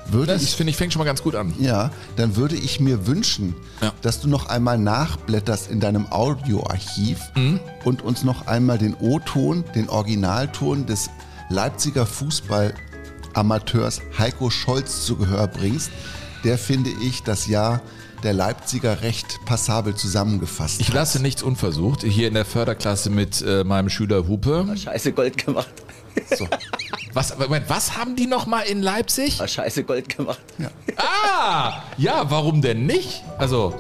würde 0.08 0.34
Das 0.34 0.44
ich 0.44 0.56
finde 0.56 0.72
ich 0.72 0.78
fängt 0.78 0.92
schon 0.94 1.00
mal 1.00 1.06
ganz 1.06 1.22
gut 1.24 1.36
an. 1.36 1.54
ja, 1.60 1.92
dann 2.16 2.36
würde 2.36 2.56
ich 2.56 2.80
mir 2.80 3.08
wünschen, 3.08 3.56
Ja. 3.82 3.94
dass 4.02 4.20
du 4.22 4.28
noch 4.28 4.48
einmal 4.48 4.78
nachblätterst 4.78 5.70
in 5.72 5.80
deinem 5.80 6.12
Audioarchiv 6.12 7.20
Mhm. 7.36 7.60
und 7.86 8.02
uns 8.02 8.24
noch 8.24 8.48
einmal 8.48 8.78
den 8.78 8.96
O-Ton, 8.96 9.64
den 9.76 9.90
Originalton 9.90 10.86
des 10.86 11.10
Leipziger 11.50 12.06
Fußballamateurs 12.06 14.02
Heiko 14.18 14.50
Scholz 14.50 15.06
zu 15.06 15.16
Gehör 15.18 15.48
bringst. 15.48 15.92
Der 16.44 16.58
finde 16.58 16.90
ich 17.02 17.24
das 17.24 17.48
Jahr 17.48 17.82
der 18.24 18.34
Leipziger 18.34 19.02
recht 19.02 19.40
passabel 19.46 19.96
zusammengefasst. 19.96 20.80
Ich 20.80 20.88
hat. 20.90 20.96
lasse 20.96 21.22
nichts 21.22 21.44
unversucht. 21.44 22.04
Hier 22.04 22.28
in 22.30 22.34
der 22.34 22.46
Förderklasse 22.46 23.10
mit 23.10 23.42
äh, 23.42 23.64
meinem 23.66 23.90
Schüler 23.90 24.28
Hupe. 24.28 24.66
Scheiße 24.76 25.12
Gold 25.14 25.46
gemacht. 25.46 25.72
So. 26.38 26.48
Was, 27.14 27.38
Moment, 27.38 27.70
was 27.70 27.98
haben 27.98 28.16
die 28.16 28.26
noch 28.26 28.48
mal 28.48 28.62
in 28.62 28.82
Leipzig? 28.82 29.40
War 29.40 29.48
scheiße 29.48 29.84
Gold 29.84 30.18
gemacht. 30.18 30.40
Ah, 30.98 31.84
ja, 31.98 32.30
warum 32.30 32.62
denn 32.62 32.86
nicht? 32.86 33.24
Also, 33.38 33.74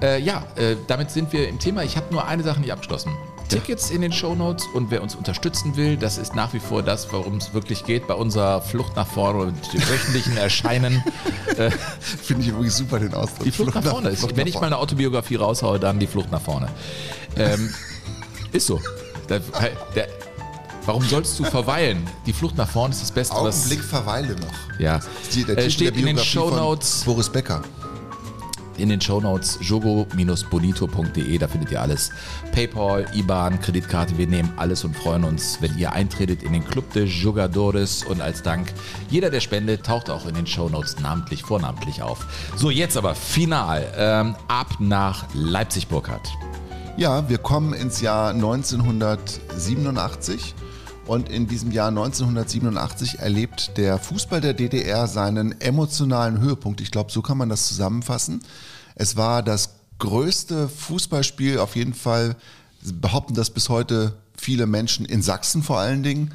äh, 0.00 0.20
ja, 0.20 0.44
äh, 0.56 0.76
damit 0.86 1.10
sind 1.10 1.32
wir 1.32 1.48
im 1.48 1.58
Thema. 1.58 1.82
Ich 1.82 1.96
habe 1.96 2.06
nur 2.12 2.26
eine 2.26 2.42
Sache 2.42 2.60
nicht 2.60 2.72
abgeschlossen. 2.72 3.12
Tickets 3.48 3.90
in 3.90 4.00
den 4.00 4.12
Shownotes 4.12 4.66
und 4.72 4.90
wer 4.90 5.02
uns 5.02 5.14
unterstützen 5.14 5.76
will, 5.76 5.96
das 5.98 6.16
ist 6.16 6.34
nach 6.34 6.54
wie 6.54 6.58
vor 6.58 6.82
das, 6.82 7.12
worum 7.12 7.36
es 7.36 7.52
wirklich 7.52 7.84
geht 7.84 8.06
bei 8.06 8.14
unserer 8.14 8.62
Flucht 8.62 8.96
nach 8.96 9.06
vorne 9.06 9.40
und 9.40 9.72
dem 9.74 9.80
wöchentlichen 9.82 10.36
Erscheinen. 10.38 11.04
Finde 12.00 12.42
ich 12.42 12.48
übrigens 12.48 12.78
super 12.78 12.98
den 12.98 13.12
Ausdruck. 13.12 13.44
Die 13.44 13.50
Flucht 13.50 13.74
nach 13.74 13.84
vorne 13.84 14.08
ist. 14.10 14.20
Flucht 14.20 14.36
Wenn 14.36 14.44
nach 14.44 14.54
ich 14.54 14.60
mal 14.60 14.68
eine 14.68 14.78
Autobiografie 14.78 15.36
raushaue, 15.36 15.78
dann 15.78 15.98
die 15.98 16.06
Flucht 16.06 16.30
nach 16.30 16.40
vorne. 16.40 16.68
Ähm, 17.36 17.74
ist 18.52 18.66
so. 18.66 18.80
Der, 19.28 19.40
der, 19.94 20.08
warum 20.86 21.02
sollst 21.04 21.38
du 21.38 21.44
verweilen? 21.44 22.06
Die 22.26 22.32
Flucht 22.32 22.56
nach 22.56 22.68
vorne 22.68 22.94
ist 22.94 23.02
das 23.02 23.12
Beste, 23.12 23.36
was. 23.38 23.58
Augenblick 23.60 23.84
verweile 23.84 24.34
noch. 24.36 24.78
Ja. 24.78 25.00
Die, 25.34 25.44
der 25.44 25.58
Äh, 25.58 25.70
steht 25.70 25.94
in 25.96 26.06
den 26.06 26.16
von 26.16 26.24
Shownotes. 26.26 27.02
Boris 27.04 27.28
Becker. 27.28 27.60
in 28.78 28.88
den 28.88 29.00
Shownotes 29.02 29.58
jogo-bonito.de, 29.60 31.38
da 31.38 31.46
findet 31.46 31.70
ihr 31.70 31.80
alles. 31.82 32.10
PayPal, 32.52 33.04
IBAN, 33.14 33.60
Kreditkarte, 33.60 34.16
wir 34.16 34.26
nehmen 34.26 34.50
alles 34.56 34.82
und 34.82 34.96
freuen 34.96 35.24
uns, 35.24 35.58
wenn 35.60 35.76
ihr 35.78 35.92
eintretet 35.92 36.42
in 36.42 36.54
den 36.54 36.64
Club 36.64 36.90
de 36.94 37.04
Jugadores 37.04 38.02
und 38.02 38.22
als 38.22 38.42
Dank, 38.42 38.72
jeder 39.10 39.28
der 39.30 39.40
Spende 39.40 39.80
taucht 39.80 40.08
auch 40.10 40.26
in 40.26 40.34
den 40.34 40.46
Shownotes 40.46 40.98
namentlich, 41.00 41.42
vornamentlich 41.42 42.00
auf. 42.02 42.26
So, 42.56 42.70
jetzt 42.70 42.96
aber 42.96 43.14
final, 43.14 43.92
ähm, 43.96 44.34
ab 44.48 44.68
nach 44.78 45.26
Leipzig, 45.34 45.86
Burkhardt. 45.88 46.28
Ja, 46.96 47.28
wir 47.28 47.38
kommen 47.38 47.74
ins 47.74 48.00
Jahr 48.00 48.30
1987 48.30 50.54
und 51.06 51.28
in 51.28 51.46
diesem 51.46 51.72
Jahr 51.72 51.88
1987 51.88 53.18
erlebt 53.18 53.76
der 53.76 53.98
Fußball 53.98 54.40
der 54.40 54.54
DDR 54.54 55.06
seinen 55.06 55.60
emotionalen 55.60 56.40
Höhepunkt. 56.40 56.80
Ich 56.80 56.90
glaube, 56.90 57.10
so 57.10 57.22
kann 57.22 57.38
man 57.38 57.48
das 57.48 57.68
zusammenfassen. 57.68 58.42
Es 58.94 59.16
war 59.16 59.42
das 59.42 59.70
größte 59.98 60.68
Fußballspiel, 60.68 61.58
auf 61.58 61.76
jeden 61.76 61.94
Fall 61.94 62.36
behaupten 62.82 63.34
das 63.34 63.50
bis 63.50 63.68
heute 63.68 64.14
viele 64.36 64.66
Menschen 64.66 65.06
in 65.06 65.22
Sachsen 65.22 65.62
vor 65.62 65.78
allen 65.78 66.02
Dingen. 66.02 66.32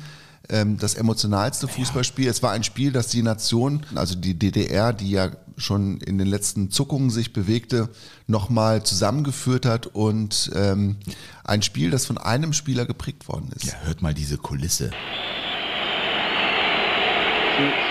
ähm, 0.50 0.78
Das 0.78 0.96
emotionalste 0.96 1.68
Fußballspiel. 1.68 2.28
Es 2.28 2.42
war 2.42 2.52
ein 2.52 2.64
Spiel, 2.64 2.92
das 2.92 3.08
die 3.08 3.22
Nation, 3.22 3.86
also 3.96 4.16
die 4.16 4.34
DDR, 4.34 4.94
die 4.94 5.12
ja 5.12 5.32
schon 5.58 6.00
in 6.02 6.18
den 6.18 6.28
letzten 6.28 6.70
Zuckungen 6.72 7.10
sich 7.10 7.34
bewegte, 7.34 7.90
nochmal 8.28 8.84
zusammengeführt 8.84 9.66
hat 9.66 9.88
und 9.88 10.52
ähm, 10.56 10.98
ein 11.44 11.62
Spiel, 11.62 11.90
das 11.90 12.06
von 12.06 12.18
einem 12.18 12.54
Spieler 12.54 12.86
geprägt 12.86 13.28
worden 13.28 13.50
ist. 13.56 13.66
Ja, 13.66 13.74
hört 13.84 14.02
mal 14.02 14.14
diese 14.14 14.38
Kulisse. 14.38 14.92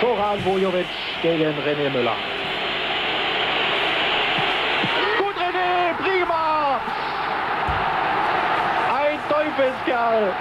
Zoran 0.00 0.44
Vujovic 0.44 0.86
gegen 1.22 1.58
René 1.58 1.90
Müller. 1.90 2.14
Gut, 5.18 5.34
René, 5.36 5.94
prima! 5.98 6.80
Ein 8.94 9.18
Teufelskerl! 9.28 10.32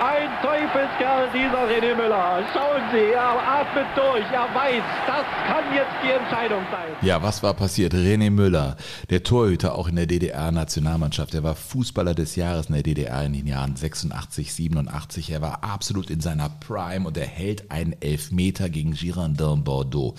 Ein 0.00 0.30
Teufelskerl, 0.40 1.28
dieser 1.34 1.68
René 1.68 1.94
Müller. 1.94 2.42
Schauen 2.54 2.80
Sie, 2.90 3.12
er 3.12 3.36
atmet 3.36 3.84
durch, 3.94 4.24
er 4.32 4.48
weiß, 4.54 4.82
das 5.06 5.26
kann 5.46 5.74
jetzt 5.74 5.92
die 6.02 6.10
Entscheidung 6.10 6.62
sein. 6.70 6.88
Ja, 7.02 7.22
was 7.22 7.42
war 7.42 7.52
passiert? 7.52 7.92
René 7.92 8.30
Müller, 8.30 8.78
der 9.10 9.22
Torhüter 9.22 9.74
auch 9.74 9.88
in 9.88 9.96
der 9.96 10.06
DDR-Nationalmannschaft, 10.06 11.34
der 11.34 11.42
war 11.42 11.54
Fußballer 11.54 12.14
des 12.14 12.34
Jahres 12.34 12.68
in 12.68 12.74
der 12.76 12.82
DDR 12.82 13.22
in 13.26 13.34
den 13.34 13.46
Jahren 13.46 13.76
86, 13.76 14.54
87. 14.54 15.28
Er 15.32 15.42
war 15.42 15.62
absolut 15.64 16.08
in 16.08 16.20
seiner 16.20 16.48
Prime 16.48 17.06
und 17.06 17.18
er 17.18 17.26
hält 17.26 17.70
einen 17.70 17.94
Elfmeter 18.00 18.70
gegen 18.70 18.92
Girondin 18.94 19.64
Bordeaux. 19.64 20.14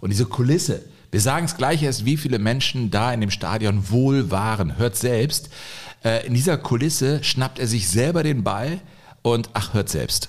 Und 0.00 0.10
diese 0.10 0.26
Kulisse, 0.26 0.84
wir 1.10 1.20
sagen 1.20 1.46
es 1.46 1.56
gleich 1.56 1.82
erst, 1.82 2.04
wie 2.04 2.18
viele 2.18 2.38
Menschen 2.38 2.92
da 2.92 3.12
in 3.12 3.20
dem 3.20 3.32
Stadion 3.32 3.90
wohl 3.90 4.30
waren. 4.30 4.78
Hört 4.78 4.94
selbst. 4.94 5.50
Äh, 6.04 6.24
In 6.24 6.34
dieser 6.34 6.56
Kulisse 6.56 7.24
schnappt 7.24 7.58
er 7.58 7.66
sich 7.66 7.88
selber 7.88 8.22
den 8.22 8.44
Ball 8.44 8.80
und 9.24 9.48
ach, 9.54 9.72
hört 9.72 9.88
selbst. 9.88 10.28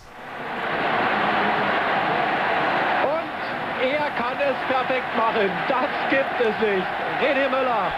Und 3.03 3.35
er 3.83 4.09
kann 4.17 4.37
es 4.39 4.55
perfekt 4.71 5.17
machen. 5.17 5.51
Das 5.67 5.91
gibt 6.09 6.39
es 6.39 6.55
nicht. 6.65 6.87
René 7.21 7.49
Müller. 7.49 7.91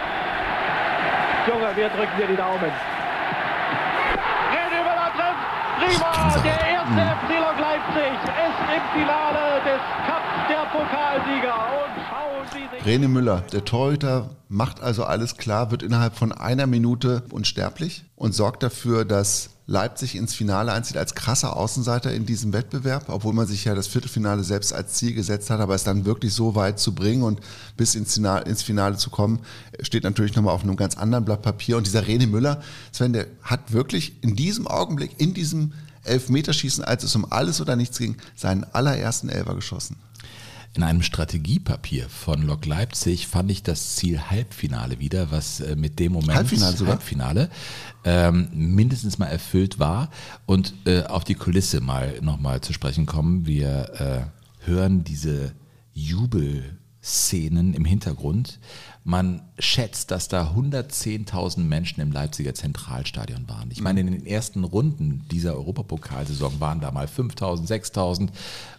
Junge, 1.46 1.76
wir 1.76 1.88
drücken 1.88 2.16
dir 2.18 2.26
die 2.26 2.36
Daumen. 2.36 2.72
René 4.52 4.80
Müller 4.82 5.10
trifft. 5.14 5.44
Prima. 5.78 6.42
Der 6.42 6.60
erste 6.68 7.00
FC 7.16 7.30
Lok 7.38 7.58
Leipzig 7.60 8.12
ist 8.26 8.58
im 8.74 9.00
Finale 9.00 9.62
des 9.64 9.80
Cups 10.04 10.34
der 10.50 10.64
Pokalsieger. 10.72 11.58
Und 11.78 11.94
schauen 12.10 12.44
Sie 12.52 12.76
sich 12.76 12.84
Rene 12.84 13.06
Müller, 13.06 13.42
der 13.52 13.64
Torhüter, 13.64 14.30
macht 14.48 14.82
also 14.82 15.04
alles 15.04 15.36
klar, 15.36 15.70
wird 15.70 15.84
innerhalb 15.84 16.16
von 16.16 16.32
einer 16.32 16.66
Minute 16.66 17.22
unsterblich 17.30 18.04
und 18.16 18.32
sorgt 18.32 18.64
dafür, 18.64 19.04
dass 19.04 19.57
Leipzig 19.70 20.16
ins 20.16 20.34
Finale 20.34 20.72
einzieht 20.72 20.96
als 20.96 21.14
krasser 21.14 21.54
Außenseiter 21.54 22.10
in 22.10 22.24
diesem 22.24 22.54
Wettbewerb, 22.54 23.10
obwohl 23.10 23.34
man 23.34 23.46
sich 23.46 23.66
ja 23.66 23.74
das 23.74 23.86
Viertelfinale 23.86 24.42
selbst 24.42 24.72
als 24.72 24.94
Ziel 24.94 25.12
gesetzt 25.12 25.50
hat, 25.50 25.60
aber 25.60 25.74
es 25.74 25.84
dann 25.84 26.06
wirklich 26.06 26.32
so 26.32 26.54
weit 26.54 26.78
zu 26.78 26.94
bringen 26.94 27.22
und 27.22 27.40
bis 27.76 27.94
ins 27.94 28.14
Finale, 28.14 28.46
ins 28.46 28.62
Finale 28.62 28.96
zu 28.96 29.10
kommen, 29.10 29.40
steht 29.82 30.04
natürlich 30.04 30.34
nochmal 30.34 30.54
auf 30.54 30.62
einem 30.62 30.76
ganz 30.76 30.96
anderen 30.96 31.26
Blatt 31.26 31.42
Papier. 31.42 31.76
Und 31.76 31.86
dieser 31.86 32.00
René 32.00 32.26
Müller, 32.26 32.62
Sven, 32.92 33.12
der 33.12 33.26
hat 33.42 33.70
wirklich 33.70 34.14
in 34.22 34.34
diesem 34.34 34.66
Augenblick, 34.66 35.10
in 35.18 35.34
diesem 35.34 35.74
Elfmeterschießen, 36.04 36.82
als 36.82 37.04
es 37.04 37.14
um 37.14 37.30
alles 37.30 37.60
oder 37.60 37.76
nichts 37.76 37.98
ging, 37.98 38.16
seinen 38.36 38.64
allerersten 38.72 39.28
Elfer 39.28 39.54
geschossen. 39.54 39.96
In 40.74 40.82
einem 40.82 41.02
Strategiepapier 41.02 42.08
von 42.08 42.42
Lok 42.42 42.66
Leipzig 42.66 43.26
fand 43.26 43.50
ich 43.50 43.62
das 43.62 43.96
Ziel 43.96 44.20
Halbfinale 44.30 44.98
wieder, 45.00 45.30
was 45.30 45.60
äh, 45.60 45.76
mit 45.76 45.98
dem 45.98 46.12
Moment 46.12 46.36
Halbfinale 46.36 46.76
sogar? 46.76 46.94
Halbfinale 46.94 47.50
ähm, 48.04 48.48
mindestens 48.52 49.18
mal 49.18 49.26
erfüllt 49.26 49.78
war. 49.78 50.10
Und 50.46 50.74
äh, 50.84 51.04
auf 51.04 51.24
die 51.24 51.34
Kulisse 51.34 51.80
mal 51.80 52.20
nochmal 52.20 52.60
zu 52.60 52.72
sprechen 52.72 53.06
kommen. 53.06 53.46
Wir 53.46 54.30
äh, 54.62 54.66
hören 54.66 55.04
diese 55.04 55.52
Jubelszenen 55.94 57.74
im 57.74 57.84
Hintergrund. 57.84 58.60
Man 59.04 59.42
schätzt, 59.58 60.10
dass 60.10 60.28
da 60.28 60.52
110.000 60.54 61.60
Menschen 61.60 62.00
im 62.02 62.12
Leipziger 62.12 62.54
Zentralstadion 62.54 63.48
waren. 63.48 63.70
Ich 63.70 63.80
meine, 63.80 64.00
in 64.00 64.12
den 64.12 64.26
ersten 64.26 64.64
Runden 64.64 65.24
dieser 65.30 65.54
Europapokalsaison 65.56 66.60
waren 66.60 66.80
da 66.80 66.92
mal 66.92 67.06
5.000, 67.06 67.66
6.000. 67.66 68.28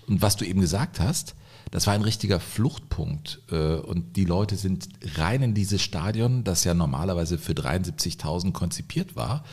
Und 0.08 0.22
was 0.22 0.36
du 0.38 0.46
eben 0.46 0.62
gesagt 0.62 1.00
hast, 1.00 1.36
das 1.72 1.88
war 1.88 1.94
ein 1.94 2.02
richtiger 2.02 2.40
Fluchtpunkt. 2.40 3.42
äh, 3.52 3.76
Und 3.76 4.16
die 4.16 4.26
Leute 4.26 4.56
sind 4.56 4.90
rein 5.18 5.42
in 5.42 5.54
dieses 5.54 5.82
Stadion, 5.82 6.44
das 6.44 6.64
ja 6.64 6.74
normalerweise 6.74 7.38
für 7.38 7.54
73.000 7.54 8.52
konzipiert 8.54 9.16
war. 9.16 9.44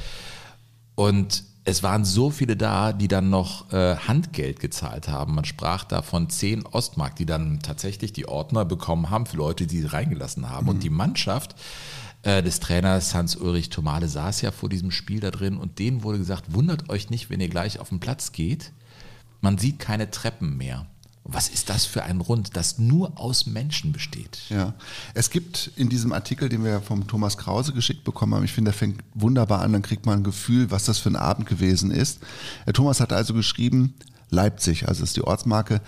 Und 0.95 1.45
es 1.65 1.83
waren 1.83 2.05
so 2.05 2.31
viele 2.31 2.57
da, 2.57 2.93
die 2.93 3.09
dann 3.09 3.29
noch 3.29 3.73
äh, 3.73 3.97
Handgeld 3.97 4.61
gezahlt 4.61 5.09
haben. 5.09 5.35
Man 5.35 5.45
sprach 5.45 5.85
da 5.85 6.01
von 6.01 6.31
10 6.31 6.65
Ostmark, 6.65 7.17
die 7.17 7.27
dann 7.27 7.59
tatsächlich 7.61 8.13
die 8.13 8.29
Ordner 8.29 8.65
bekommen 8.65 9.11
haben 9.11 9.27
für 9.27 9.37
Leute, 9.37 9.67
die 9.67 9.81
sie 9.81 9.87
reingelassen 9.87 10.49
haben. 10.49 10.69
Und 10.69 10.85
die 10.85 10.91
Mannschaft 10.91 11.57
äh, 12.23 12.41
des 12.41 12.61
Trainers 12.61 13.15
Hans-Ulrich 13.15 13.69
Tomale 13.71 14.09
saß 14.09 14.43
ja 14.43 14.53
vor 14.53 14.69
diesem 14.69 14.93
Spiel 14.93 15.19
da 15.19 15.33
drin 15.33 15.57
und 15.57 15.81
denen 15.81 16.05
wurde 16.05 16.19
gesagt, 16.19 16.55
wundert 16.55 16.89
euch 16.89 17.11
nicht, 17.11 17.31
wenn 17.31 17.41
ihr 17.41 17.49
gleich 17.49 17.81
auf 17.81 17.89
den 17.89 18.01
Platz 18.01 18.31
geht. 18.31 18.73
Man 19.41 19.59
sieht 19.59 19.81
keine 19.81 20.11
Treppen 20.11 20.57
mehr. 20.57 20.87
Was 21.29 21.49
ist 21.49 21.71
das 21.71 21.87
für 21.87 22.05
ein 22.05 22.21
Rund, 22.21 22.57
das 22.57 22.79
nur 22.79 23.19
aus 23.19 23.47
Menschen 23.47 23.93
besteht? 23.93 24.39
Ja, 24.49 24.75
es 25.13 25.31
gibt 25.31 25.73
in 25.75 25.89
diesem 25.89 26.13
Artikel, 26.13 26.49
den 26.49 26.65
wir 26.65 26.81
vom 26.81 27.09
Thomas 27.09 27.37
Krause 27.37 27.73
geschickt 27.73 28.05
bekommen 28.05 28.35
haben, 28.35 28.45
ich 28.45 28.53
finde, 28.53 28.71
der 28.71 28.79
fängt 28.79 29.03
wunderbar 29.13 29.61
an, 29.63 29.73
dann 29.73 29.83
kriegt 29.83 30.07
man 30.07 30.21
ein 30.21 30.25
Gefühl, 30.25 30.71
was 30.71 30.85
das 30.85 30.99
für 30.99 31.11
ein 31.11 31.17
Abend 31.17 31.49
gewesen 31.49 31.91
ist. 31.91 32.21
Der 32.65 32.75
Thomas 32.75 33.01
hat 33.01 33.13
also 33.13 33.35
geschrieben, 33.35 33.95
Leipzig, 34.31 34.87
also 34.89 35.03
ist 35.03 35.17
die 35.17 35.25
Ortsmarke, 35.25 35.81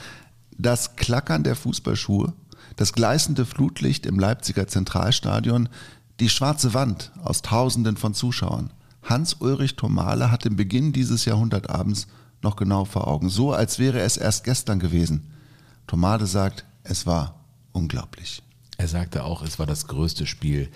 das 0.57 0.97
Klackern 0.97 1.45
der 1.45 1.55
Fußballschuhe, 1.55 2.33
das 2.75 2.93
gleißende 2.93 3.47
Flutlicht 3.47 4.07
im 4.07 4.19
Leipziger 4.19 4.67
Zentralstadion, 4.67 5.69
die 6.19 6.29
schwarze 6.29 6.75
Wand 6.75 7.13
aus 7.23 7.43
Tausenden 7.43 7.97
von 7.97 8.13
Zuschauern. 8.13 8.73
Hans-Ulrich 9.05 9.77
Thomale 9.77 10.33
hat 10.33 10.45
den 10.45 10.57
Beginn 10.57 10.93
dieses 10.93 11.25
Jahrhundertabends 11.25 12.09
noch 12.43 12.57
genau 12.57 12.85
vor 12.85 13.09
Augen, 13.09 13.29
so 13.29 13.53
als 13.53 13.79
wäre 13.79 14.01
es 14.01 14.17
erst 14.17 14.45
gestern 14.45 14.79
gewesen. 14.79 15.33
Thomale 15.87 16.27
sagt, 16.27 16.65
es 16.85 17.07
war 17.07 17.35
unglaublich. 17.73 18.43
Er 18.77 18.89
sagte 18.89 19.25
auch, 19.25 19.43
es 19.43 19.59
war 19.59 19.67
das 19.67 19.89
größte 19.89 20.27
Spiel 20.27 20.71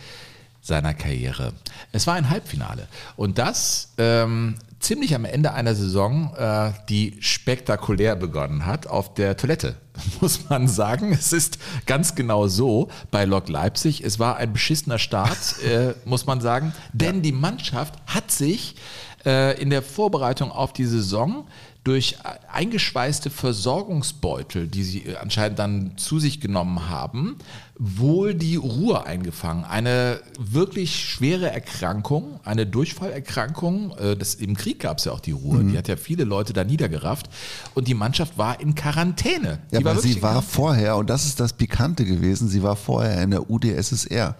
seiner 0.61 0.95
Karriere. 0.95 1.53
Es 1.91 2.07
war 2.07 2.15
ein 2.15 2.31
Halbfinale. 2.31 2.87
Und 3.17 3.39
das 3.39 3.93
ähm, 3.99 4.57
ziemlich 4.79 5.15
am 5.15 5.25
Ende 5.25 5.53
einer 5.53 5.75
Saison, 5.75 6.35
äh, 6.37 6.73
die 6.89 7.17
spektakulär 7.21 8.17
begonnen 8.17 8.65
hat, 8.65 8.87
auf 8.87 9.15
der 9.15 9.37
Toilette, 9.37 9.77
muss 10.21 10.49
man 10.49 10.69
sagen. 10.69 11.13
Es 11.13 11.33
ist 11.33 11.59
ganz 11.87 12.15
genau 12.15 12.47
so 12.47 12.89
bei 13.11 13.25
Lok 13.25 13.49
Leipzig. 13.49 14.05
Es 14.05 14.19
war 14.19 14.37
ein 14.37 14.53
beschissener 14.53 14.99
Start, 14.99 15.63
äh, 15.65 15.95
muss 16.05 16.27
man 16.27 16.41
sagen, 16.41 16.73
denn 16.93 17.23
die 17.23 17.33
Mannschaft 17.33 17.95
hat 18.07 18.31
sich 18.31 18.77
äh, 19.25 19.61
in 19.61 19.71
der 19.71 19.83
Vorbereitung 19.83 20.51
auf 20.51 20.73
die 20.73 20.87
Saison 20.87 21.47
durch 21.85 22.17
eingeschweißte 22.53 23.29
Versorgungsbeutel, 23.29 24.69
die 24.69 24.85
sie 24.85 25.17
anscheinend 25.21 25.59
dann 25.59 25.93
zu 25.97 26.21
sich 26.21 26.41
genommen 26.41 26.89
haben, 26.89 27.39
wohl 27.77 28.35
die 28.35 28.55
Ruhe 28.55 29.05
eingefangen. 29.05 29.65
Eine 29.65 30.21
wirklich 30.39 30.95
schwere 30.95 31.51
Erkrankung, 31.51 32.39
eine 32.45 32.67
Durchfallerkrankung. 32.67 33.97
äh, 33.99 34.17
Das, 34.17 34.37
Im 34.37 34.57
Krieg 34.57 34.79
gab 34.79 34.99
es 34.99 35.07
ja 35.07 35.13
auch 35.13 35.19
die 35.19 35.33
Ruhe. 35.33 35.65
Die 35.65 35.77
hat 35.77 35.89
ja 35.89 35.97
viele 35.97 36.23
Leute 36.23 36.53
da 36.53 36.63
niedergerafft. 36.63 37.29
Und 37.75 37.89
die 37.89 37.95
Mannschaft 37.95 38.39
war 38.39 38.61
in 38.61 38.77
Quarantäne. 38.77 39.59
Ja, 39.73 39.81
die 39.81 39.85
aber 39.87 39.99
sie 40.01 40.23
war 40.23 40.35
Quarantäne. 40.35 40.53
vorher, 40.53 40.97
und 40.97 41.11
das 41.11 41.27
ist 41.27 41.41
das 41.41 41.53
Pikante 41.53 42.05
gewesen, 42.05 42.49
sie 42.49 42.63
war 42.63 42.77
vorher 42.77 43.21
in 43.23 43.33
der 43.33 43.51
UdSSR, 43.51 44.37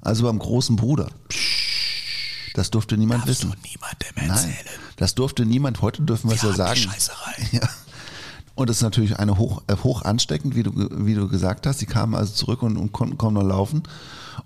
also 0.00 0.24
beim 0.26 0.38
großen 0.38 0.76
Bruder. 0.76 1.08
Das 2.54 2.70
durfte 2.70 2.96
niemand 2.96 3.26
Darfst 3.28 3.42
du 3.42 3.48
wissen. 3.48 3.60
niemandem 3.64 4.08
Nein, 4.16 4.30
erzählen. 4.30 4.80
das 4.96 5.14
durfte 5.14 5.44
niemand. 5.44 5.82
Heute 5.82 6.02
dürfen 6.02 6.30
wir 6.30 6.36
es 6.36 6.42
ja 6.42 6.52
sagen. 6.54 6.74
die 6.74 6.80
Scheißerei. 6.88 7.34
Ja. 7.52 7.68
Und 8.54 8.70
das 8.70 8.76
ist 8.76 8.82
natürlich 8.82 9.18
eine 9.18 9.36
hoch, 9.36 9.62
äh, 9.66 9.76
hoch 9.76 10.02
ansteckend, 10.02 10.54
wie 10.54 10.62
du, 10.62 10.70
wie 10.92 11.14
du 11.14 11.28
gesagt 11.28 11.66
hast. 11.66 11.80
Sie 11.80 11.86
kamen 11.86 12.14
also 12.14 12.32
zurück 12.32 12.62
und, 12.62 12.76
und 12.76 12.92
konnten 12.92 13.18
kaum 13.18 13.34
noch 13.34 13.42
laufen. 13.42 13.82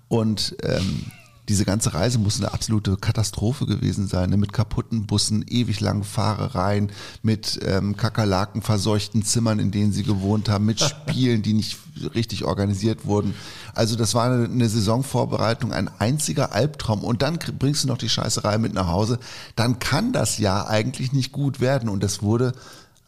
Und 0.07 0.55
ähm, 0.63 1.11
diese 1.49 1.65
ganze 1.65 1.95
Reise 1.95 2.19
muss 2.19 2.37
eine 2.37 2.53
absolute 2.53 2.95
Katastrophe 2.95 3.65
gewesen 3.65 4.07
sein, 4.07 4.29
ne? 4.29 4.37
mit 4.37 4.53
kaputten 4.53 5.07
Bussen, 5.07 5.43
ewig 5.49 5.79
langen 5.79 6.03
Fahrereien, 6.03 6.91
mit 7.23 7.59
ähm, 7.65 7.97
Kakerlaken 7.97 8.61
verseuchten 8.61 9.25
Zimmern, 9.25 9.57
in 9.57 9.71
denen 9.71 9.91
sie 9.91 10.03
gewohnt 10.03 10.47
haben, 10.47 10.65
mit 10.65 10.79
Spielen, 10.79 11.41
die 11.41 11.53
nicht 11.53 11.79
richtig 12.13 12.45
organisiert 12.45 13.05
wurden. 13.05 13.33
Also 13.73 13.95
das 13.95 14.13
war 14.13 14.25
eine, 14.25 14.45
eine 14.45 14.69
Saisonvorbereitung, 14.69 15.73
ein 15.73 15.89
einziger 15.99 16.53
Albtraum. 16.53 17.03
Und 17.03 17.23
dann 17.23 17.39
bringst 17.57 17.83
du 17.83 17.87
noch 17.87 17.97
die 17.97 18.09
Scheißerei 18.09 18.59
mit 18.59 18.73
nach 18.73 18.87
Hause. 18.87 19.17
Dann 19.55 19.79
kann 19.79 20.13
das 20.13 20.37
Jahr 20.37 20.69
eigentlich 20.69 21.13
nicht 21.13 21.31
gut 21.31 21.59
werden. 21.59 21.89
Und 21.89 22.03
das 22.03 22.21
wurde 22.21 22.53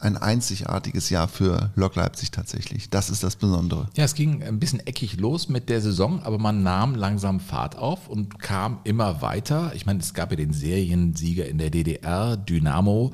ein 0.02 0.16
einzigartiges 0.16 1.10
Jahr 1.10 1.28
für 1.28 1.70
Lok 1.76 1.94
Leipzig 1.96 2.30
tatsächlich. 2.30 2.90
Das 2.90 3.10
ist 3.10 3.22
das 3.22 3.36
Besondere. 3.36 3.88
Ja, 3.96 4.04
es 4.04 4.14
ging 4.14 4.42
ein 4.42 4.58
bisschen 4.58 4.80
eckig 4.86 5.18
los 5.18 5.48
mit 5.48 5.68
der 5.68 5.80
Saison, 5.80 6.22
aber 6.22 6.38
man 6.38 6.62
nahm 6.62 6.94
langsam 6.94 7.40
Fahrt 7.40 7.76
auf 7.78 8.08
und 8.08 8.38
kam 8.38 8.80
immer 8.84 9.22
weiter. 9.22 9.72
Ich 9.74 9.86
meine, 9.86 10.00
es 10.00 10.14
gab 10.14 10.30
ja 10.30 10.36
den 10.36 10.52
Seriensieger 10.52 11.46
in 11.46 11.58
der 11.58 11.70
DDR, 11.70 12.36
Dynamo 12.36 13.12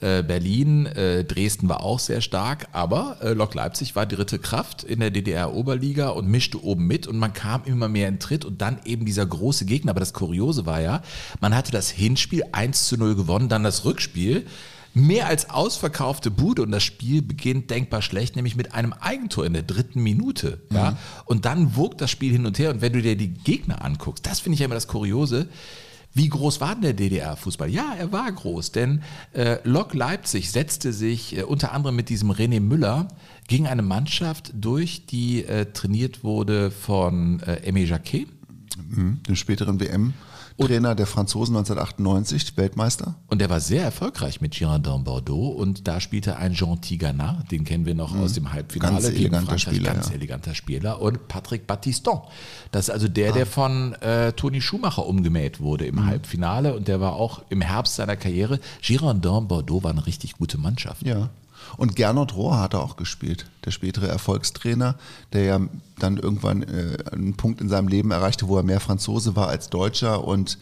äh, 0.00 0.22
Berlin, 0.22 0.86
äh, 0.86 1.24
Dresden 1.24 1.68
war 1.68 1.82
auch 1.82 1.98
sehr 1.98 2.20
stark, 2.20 2.68
aber 2.72 3.16
äh, 3.22 3.32
Lok 3.32 3.54
Leipzig 3.54 3.96
war 3.96 4.04
dritte 4.04 4.38
Kraft 4.38 4.84
in 4.84 5.00
der 5.00 5.10
DDR-Oberliga 5.10 6.10
und 6.10 6.28
mischte 6.28 6.62
oben 6.62 6.86
mit 6.86 7.06
und 7.06 7.16
man 7.16 7.32
kam 7.32 7.62
immer 7.64 7.88
mehr 7.88 8.08
in 8.08 8.18
Tritt 8.18 8.44
und 8.44 8.60
dann 8.60 8.78
eben 8.84 9.06
dieser 9.06 9.24
große 9.24 9.64
Gegner. 9.64 9.90
Aber 9.92 10.00
das 10.00 10.12
Kuriose 10.12 10.66
war 10.66 10.80
ja, 10.80 11.00
man 11.40 11.56
hatte 11.56 11.72
das 11.72 11.90
Hinspiel 11.90 12.44
1 12.52 12.86
zu 12.86 12.98
0 12.98 13.14
gewonnen, 13.14 13.48
dann 13.48 13.62
das 13.62 13.84
Rückspiel 13.84 14.46
mehr 14.94 15.26
als 15.26 15.50
ausverkaufte 15.50 16.30
Bude 16.30 16.62
und 16.62 16.70
das 16.70 16.84
Spiel 16.84 17.20
beginnt 17.20 17.70
denkbar 17.70 18.00
schlecht, 18.00 18.36
nämlich 18.36 18.56
mit 18.56 18.72
einem 18.72 18.92
Eigentor 18.92 19.44
in 19.44 19.52
der 19.52 19.62
dritten 19.62 20.02
Minute. 20.02 20.60
Ja? 20.70 20.96
Und 21.24 21.44
dann 21.44 21.76
wogt 21.76 22.00
das 22.00 22.10
Spiel 22.10 22.32
hin 22.32 22.46
und 22.46 22.58
her 22.58 22.70
und 22.70 22.80
wenn 22.80 22.92
du 22.92 23.02
dir 23.02 23.16
die 23.16 23.34
Gegner 23.34 23.84
anguckst, 23.84 24.24
das 24.24 24.40
finde 24.40 24.54
ich 24.54 24.60
ja 24.60 24.66
immer 24.66 24.76
das 24.76 24.88
Kuriose. 24.88 25.48
Wie 26.16 26.28
groß 26.28 26.60
war 26.60 26.74
denn 26.74 26.82
der 26.82 26.92
DDR-Fußball? 26.92 27.68
Ja, 27.68 27.92
er 27.98 28.12
war 28.12 28.30
groß, 28.30 28.70
denn 28.70 29.02
äh, 29.32 29.56
Lok 29.64 29.94
Leipzig 29.94 30.52
setzte 30.52 30.92
sich 30.92 31.36
äh, 31.36 31.42
unter 31.42 31.72
anderem 31.72 31.96
mit 31.96 32.08
diesem 32.08 32.30
René 32.30 32.60
Müller 32.60 33.08
gegen 33.48 33.66
eine 33.66 33.82
Mannschaft 33.82 34.52
durch, 34.54 35.06
die 35.06 35.44
äh, 35.44 35.72
trainiert 35.72 36.22
wurde 36.22 36.70
von 36.70 37.40
äh, 37.40 37.68
Aimé 37.68 37.84
Jacquet. 37.84 38.28
Den 39.26 39.36
späteren 39.36 39.78
WM-Trainer 40.56 40.94
der 40.94 41.06
Franzosen 41.06 41.56
1998, 41.56 42.56
Weltmeister. 42.56 43.16
Und 43.28 43.40
der 43.40 43.50
war 43.50 43.60
sehr 43.60 43.82
erfolgreich 43.82 44.40
mit 44.40 44.52
Girardin 44.52 45.02
Bordeaux 45.04 45.48
und 45.48 45.88
da 45.88 46.00
spielte 46.00 46.36
ein 46.36 46.54
Jean 46.54 46.80
Tigana, 46.80 47.42
den 47.50 47.64
kennen 47.64 47.86
wir 47.86 47.94
noch 47.94 48.16
aus 48.16 48.34
dem 48.34 48.52
Halbfinale 48.52 48.92
Mhm. 48.92 48.96
Ganz 49.02 49.08
gegen 49.08 49.18
eleganter 49.20 49.46
Frankreich, 49.46 49.62
Spieler, 49.74 49.92
ganz 49.92 50.08
ja. 50.08 50.14
eleganter 50.14 50.54
Spieler 50.54 51.00
und 51.02 51.28
Patrick 51.28 51.66
Battiston. 51.66 52.20
Das 52.70 52.88
ist 52.88 52.94
also 52.94 53.08
der, 53.08 53.30
Ah. 53.30 53.34
der 53.34 53.46
von 53.46 53.94
äh, 53.94 54.32
Toni 54.32 54.60
Schumacher 54.60 55.06
umgemäht 55.06 55.60
wurde 55.60 55.84
Mhm. 55.84 55.98
im 55.98 56.06
Halbfinale 56.06 56.74
und 56.76 56.86
der 56.88 57.00
war 57.00 57.14
auch 57.14 57.42
im 57.48 57.60
Herbst 57.60 57.96
seiner 57.96 58.16
Karriere. 58.16 58.60
Girardin 58.80 59.48
Bordeaux 59.48 59.82
war 59.82 59.90
eine 59.90 60.06
richtig 60.06 60.34
gute 60.34 60.58
Mannschaft. 60.58 61.04
Ja. 61.06 61.30
Und 61.76 61.96
Gernot 61.96 62.34
Rohr 62.34 62.60
hat 62.60 62.74
er 62.74 62.82
auch 62.82 62.96
gespielt, 62.96 63.46
der 63.64 63.70
spätere 63.70 64.08
Erfolgstrainer, 64.08 64.96
der 65.32 65.42
ja 65.44 65.60
dann 65.98 66.16
irgendwann 66.16 66.62
äh, 66.62 66.96
einen 67.12 67.34
Punkt 67.34 67.60
in 67.60 67.68
seinem 67.68 67.88
Leben 67.88 68.10
erreichte, 68.10 68.48
wo 68.48 68.56
er 68.56 68.62
mehr 68.62 68.80
Franzose 68.80 69.36
war 69.36 69.48
als 69.48 69.70
Deutscher 69.70 70.24
und 70.24 70.58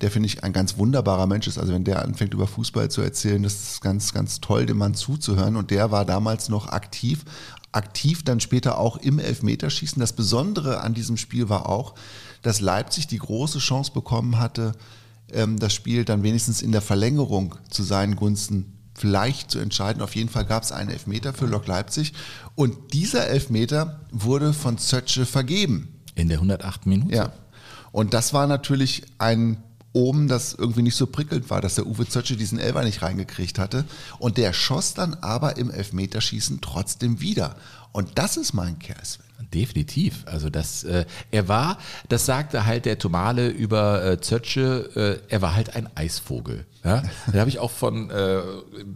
der 0.00 0.10
finde 0.10 0.26
ich 0.26 0.44
ein 0.44 0.52
ganz 0.52 0.76
wunderbarer 0.76 1.26
Mensch 1.26 1.46
ist. 1.46 1.58
Also 1.58 1.72
wenn 1.72 1.84
der 1.84 2.02
anfängt 2.02 2.34
über 2.34 2.46
Fußball 2.46 2.90
zu 2.90 3.00
erzählen, 3.00 3.42
das 3.42 3.54
ist 3.54 3.80
ganz, 3.80 4.12
ganz 4.12 4.40
toll, 4.40 4.66
dem 4.66 4.76
Mann 4.76 4.94
zuzuhören. 4.94 5.56
Und 5.56 5.70
der 5.70 5.90
war 5.90 6.04
damals 6.04 6.50
noch 6.50 6.68
aktiv, 6.68 7.24
aktiv 7.72 8.22
dann 8.22 8.40
später 8.40 8.78
auch 8.78 8.98
im 8.98 9.18
Elfmeterschießen. 9.18 9.98
Das 9.98 10.12
Besondere 10.12 10.82
an 10.82 10.92
diesem 10.92 11.16
Spiel 11.16 11.48
war 11.48 11.68
auch, 11.68 11.94
dass 12.42 12.60
Leipzig 12.60 13.06
die 13.06 13.18
große 13.18 13.58
Chance 13.58 13.92
bekommen 13.92 14.38
hatte, 14.38 14.72
ähm, 15.32 15.58
das 15.58 15.72
Spiel 15.72 16.04
dann 16.04 16.22
wenigstens 16.22 16.60
in 16.60 16.72
der 16.72 16.82
Verlängerung 16.82 17.54
zu 17.70 17.82
seinen 17.82 18.16
Gunsten 18.16 18.75
vielleicht 18.96 19.50
zu 19.50 19.58
entscheiden. 19.58 20.02
Auf 20.02 20.16
jeden 20.16 20.28
Fall 20.28 20.44
gab 20.44 20.62
es 20.62 20.72
einen 20.72 20.90
Elfmeter 20.90 21.32
für 21.32 21.46
Lok 21.46 21.66
Leipzig 21.66 22.12
und 22.54 22.92
dieser 22.92 23.28
Elfmeter 23.28 24.00
wurde 24.10 24.52
von 24.52 24.78
Zötsche 24.78 25.26
vergeben. 25.26 25.92
In 26.14 26.28
der 26.28 26.38
108. 26.38 26.86
Minute. 26.86 27.14
Ja. 27.14 27.32
Und 27.92 28.14
das 28.14 28.32
war 28.32 28.46
natürlich 28.46 29.02
ein 29.18 29.62
Omen, 29.92 30.28
das 30.28 30.52
irgendwie 30.52 30.82
nicht 30.82 30.96
so 30.96 31.06
prickelnd 31.06 31.48
war, 31.48 31.62
dass 31.62 31.76
der 31.76 31.86
Uwe 31.86 32.06
Zötsche 32.06 32.36
diesen 32.36 32.58
Elfer 32.58 32.84
nicht 32.84 33.02
reingekriegt 33.02 33.58
hatte. 33.58 33.84
Und 34.18 34.36
der 34.36 34.52
schoss 34.52 34.94
dann 34.94 35.14
aber 35.14 35.56
im 35.56 35.70
Elfmeterschießen 35.70 36.60
trotzdem 36.60 37.20
wieder. 37.20 37.56
Und 37.92 38.18
das 38.18 38.36
ist 38.36 38.52
mein 38.52 38.78
Kerl. 38.78 39.00
Definitiv. 39.54 40.24
Also 40.26 40.50
das, 40.50 40.84
äh, 40.84 41.06
er 41.30 41.48
war, 41.48 41.78
das 42.08 42.26
sagte 42.26 42.66
halt 42.66 42.84
der 42.84 42.98
Tomale 42.98 43.48
über 43.48 44.04
äh, 44.04 44.20
Zötsche, 44.20 45.20
äh, 45.28 45.32
er 45.32 45.40
war 45.40 45.54
halt 45.54 45.76
ein 45.76 45.88
Eisvogel. 45.96 46.66
Ja? 46.86 47.02
Da 47.32 47.40
habe 47.40 47.50
ich 47.50 47.58
auch 47.58 47.72
von 47.72 48.10
äh, 48.10 48.40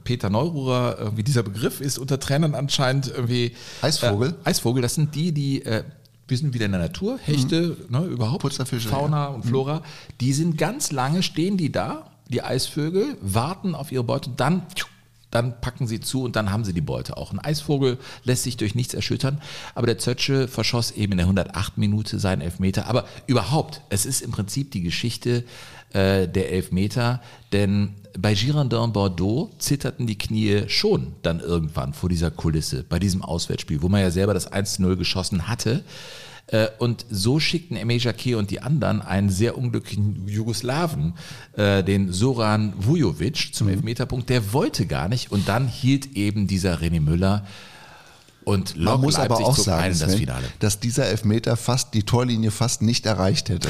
Peter 0.05 0.31
Neururer, 0.31 0.97
irgendwie 0.99 1.25
dieser 1.25 1.43
Begriff 1.43 1.81
ist 1.81 1.99
unter 1.99 2.21
Trainern 2.21 2.55
anscheinend 2.55 3.09
irgendwie 3.09 3.53
Eisvogel? 3.83 4.37
Äh, 4.45 4.51
Eisvogel, 4.51 4.81
das 4.81 4.95
sind 4.95 5.15
die, 5.15 5.33
die 5.33 5.65
äh, 5.65 5.83
wir 6.29 6.39
sind 6.39 6.55
wieder 6.55 6.67
in 6.67 6.73
der 6.73 6.81
Natur, 6.81 7.19
Hechte, 7.21 7.77
ne, 7.89 8.05
überhaupt, 8.05 8.43
Putzerfische, 8.43 8.89
Fauna 8.89 9.27
und 9.27 9.45
Flora, 9.45 9.83
die 10.21 10.33
sind 10.33 10.57
ganz 10.57 10.93
lange, 10.93 11.25
stehen 11.25 11.57
die 11.57 11.73
da, 11.73 12.13
die 12.29 12.43
Eisvögel, 12.43 13.17
warten 13.21 13.75
auf 13.75 13.91
ihre 13.91 14.05
Beute 14.05 14.31
und 14.31 14.39
dann, 14.39 14.63
dann 15.31 15.61
packen 15.61 15.87
sie 15.87 16.01
zu 16.01 16.23
und 16.23 16.37
dann 16.37 16.51
haben 16.51 16.65
sie 16.65 16.73
die 16.73 16.81
Beute 16.81 17.17
auch. 17.17 17.33
Ein 17.33 17.39
Eisvogel 17.39 17.99
lässt 18.25 18.43
sich 18.43 18.57
durch 18.57 18.75
nichts 18.75 18.95
erschüttern, 18.95 19.41
aber 19.75 19.87
der 19.87 19.99
Zötsche 19.99 20.49
verschoss 20.49 20.91
eben 20.91 21.13
in 21.13 21.19
der 21.19 21.27
108 21.27 21.79
Minute 21.79 22.19
seinen 22.19 22.41
Elfmeter. 22.41 22.87
Aber 22.87 23.07
überhaupt, 23.27 23.83
es 23.91 24.07
ist 24.07 24.23
im 24.23 24.33
Prinzip 24.33 24.71
die 24.73 24.83
Geschichte 24.83 25.45
äh, 25.93 26.29
der 26.29 26.53
Elfmeter, 26.53 27.21
denn 27.53 27.95
bei 28.19 28.35
Girondin 28.35 28.93
Bordeaux 28.93 29.51
zitterten 29.59 30.07
die 30.07 30.19
Knie 30.19 30.65
schon 30.69 31.15
dann 31.23 31.41
irgendwann 31.41 31.95
vor 31.95 32.09
dieser 32.09 32.31
Kulisse, 32.31 32.85
bei 32.89 32.99
diesem 32.99 33.23
Auswärtsspiel, 33.23 33.83
wo 33.83 33.89
man 33.89 34.01
ja 34.01 34.11
selber 34.11 34.35
das 34.35 34.53
1-0 34.53 34.97
geschossen 34.97 35.49
hatte. 35.49 35.85
Äh, 36.51 36.69
Und 36.79 37.07
so 37.11 37.39
schickten 37.39 37.77
Emre 37.77 37.97
Jacquet 37.97 38.35
und 38.35 38.51
die 38.51 38.61
anderen 38.61 39.03
einen 39.03 39.31
sehr 39.31 39.57
unglücklichen 39.57 40.27
Jugoslawen, 40.27 41.15
äh, 41.57 41.85
den 41.85 42.13
Soran 42.13 42.73
Vujovic, 42.77 43.55
zum 43.55 43.69
Elfmeterpunkt. 43.69 44.29
Der 44.29 44.53
wollte 44.53 44.87
gar 44.87 45.09
nicht 45.09 45.31
und 45.31 45.49
dann 45.49 45.69
hielt 45.69 46.17
eben 46.17 46.47
dieser 46.47 46.81
René 46.81 47.01
Müller 47.01 47.47
und 48.45 48.77
Man 48.77 48.85
Lok 48.85 49.03
muss 49.03 49.15
aber 49.17 49.29
Leipzig 49.29 49.47
auch 49.47 49.57
zog 49.57 49.69
ein 49.69 49.95
sagen, 49.95 50.13
in 50.15 50.27
das 50.27 50.41
Sven, 50.41 50.51
dass 50.59 50.81
dieser 50.81 51.07
Elfmeter 51.07 51.57
fast 51.57 51.95
die 51.95 52.03
Torlinie 52.03 52.51
fast 52.51 52.83
nicht 52.83 53.07
erreicht 53.07 53.49
hätte. 53.49 53.69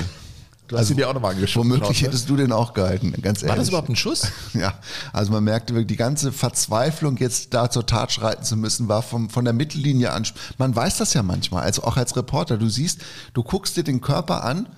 Du 0.70 0.78
hast 0.78 0.88
ihn 0.88 0.96
dir 0.96 1.08
auch 1.08 1.14
nochmal 1.14 1.34
angeschaut. 1.34 1.64
Womöglich 1.64 2.00
ne? 2.00 2.06
hättest 2.06 2.28
du 2.28 2.36
den 2.36 2.52
auch 2.52 2.74
gehalten, 2.74 3.12
ganz 3.22 3.42
ehrlich. 3.42 3.48
War 3.48 3.56
das 3.56 3.68
überhaupt 3.68 3.88
ein 3.88 3.96
Schuss? 3.96 4.28
Ja, 4.54 4.74
also 5.12 5.32
man 5.32 5.42
merkte 5.42 5.74
wirklich, 5.74 5.88
die 5.88 5.96
ganze 5.96 6.30
Verzweiflung, 6.32 7.16
jetzt 7.16 7.54
da 7.54 7.70
zur 7.70 7.86
Tat 7.86 8.12
schreiten 8.12 8.44
zu 8.44 8.56
müssen, 8.56 8.88
war 8.88 9.02
vom, 9.02 9.30
von 9.30 9.44
der 9.44 9.52
Mittellinie 9.52 10.12
an. 10.12 10.26
Man 10.58 10.74
weiß 10.74 10.98
das 10.98 11.12
ja 11.14 11.24
manchmal, 11.24 11.64
also 11.64 11.82
auch 11.82 11.96
als 11.96 12.16
Reporter. 12.16 12.56
Du 12.56 12.68
siehst, 12.68 13.00
du 13.34 13.42
guckst 13.42 13.76
dir 13.76 13.82
den 13.82 14.00
Körper 14.00 14.44
an, 14.44 14.68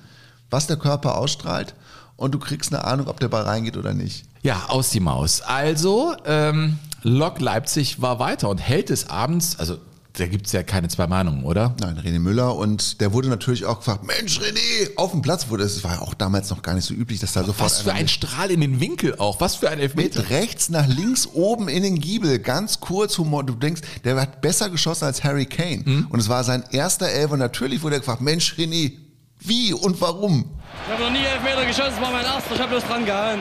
was 0.48 0.66
der 0.66 0.76
Körper 0.76 1.18
ausstrahlt 1.18 1.74
und 2.16 2.32
du 2.32 2.38
kriegst 2.38 2.72
eine 2.72 2.84
Ahnung, 2.84 3.08
ob 3.08 3.20
der 3.20 3.28
Ball 3.28 3.42
reingeht 3.42 3.76
oder 3.76 3.92
nicht. 3.92 4.24
Ja, 4.42 4.66
aus 4.68 4.90
die 4.90 5.00
Maus. 5.00 5.42
Also, 5.42 6.14
ähm, 6.24 6.78
Lok 7.02 7.40
Leipzig 7.40 8.00
war 8.00 8.18
weiter 8.18 8.48
und 8.48 8.58
hält 8.58 8.90
es 8.90 9.10
abends, 9.10 9.58
also 9.58 9.78
da 10.14 10.26
gibt 10.26 10.46
es 10.46 10.52
ja 10.52 10.62
keine 10.62 10.88
zwei 10.88 11.06
Meinungen, 11.06 11.44
oder? 11.44 11.74
Nein, 11.80 11.98
René 11.98 12.18
Müller 12.18 12.54
und 12.54 13.00
der 13.00 13.12
wurde 13.12 13.28
natürlich 13.28 13.64
auch 13.64 13.78
gefragt, 13.78 14.04
Mensch 14.04 14.38
René, 14.38 14.96
auf 14.96 15.12
dem 15.12 15.22
Platz 15.22 15.48
wurde, 15.48 15.64
es 15.64 15.82
war 15.84 15.94
ja 15.94 16.00
auch 16.00 16.14
damals 16.14 16.50
noch 16.50 16.62
gar 16.62 16.74
nicht 16.74 16.84
so 16.84 16.92
üblich, 16.92 17.20
dass 17.20 17.32
da 17.32 17.44
sofort 17.44 17.70
Was 17.70 17.80
für 17.80 17.92
ein 17.92 18.08
Strahl 18.08 18.50
in 18.50 18.60
den 18.60 18.80
Winkel 18.80 19.16
auch, 19.18 19.40
was 19.40 19.56
für 19.56 19.70
ein 19.70 19.78
Elfmeter. 19.78 20.20
mit 20.20 20.30
rechts 20.30 20.68
nach 20.68 20.86
links 20.86 21.28
oben 21.32 21.68
in 21.68 21.82
den 21.82 21.98
Giebel, 21.98 22.38
ganz 22.38 22.80
kurz 22.80 23.16
Humor. 23.16 23.44
Du 23.44 23.54
denkst, 23.54 23.80
der 24.04 24.20
hat 24.20 24.42
besser 24.42 24.68
geschossen 24.68 25.06
als 25.06 25.24
Harry 25.24 25.46
Kane. 25.46 25.82
Mhm. 25.84 26.06
Und 26.10 26.20
es 26.20 26.28
war 26.28 26.44
sein 26.44 26.64
erster 26.70 27.08
Elfer. 27.08 27.36
Natürlich 27.36 27.82
wurde 27.82 27.96
er 27.96 28.00
gefragt, 28.00 28.20
Mensch 28.20 28.54
René, 28.58 28.92
wie 29.40 29.72
und 29.72 30.00
warum? 30.00 30.50
Ich 30.86 30.92
habe 30.92 31.04
noch 31.04 31.10
nie 31.10 31.24
Elfmeter 31.24 31.64
geschossen, 31.64 31.92
das 31.92 32.00
war 32.00 32.12
mein 32.12 32.24
erster, 32.24 32.54
ich 32.54 32.60
habe 32.60 32.70
bloß 32.70 32.84
dran 32.84 33.06
gehauen. 33.06 33.40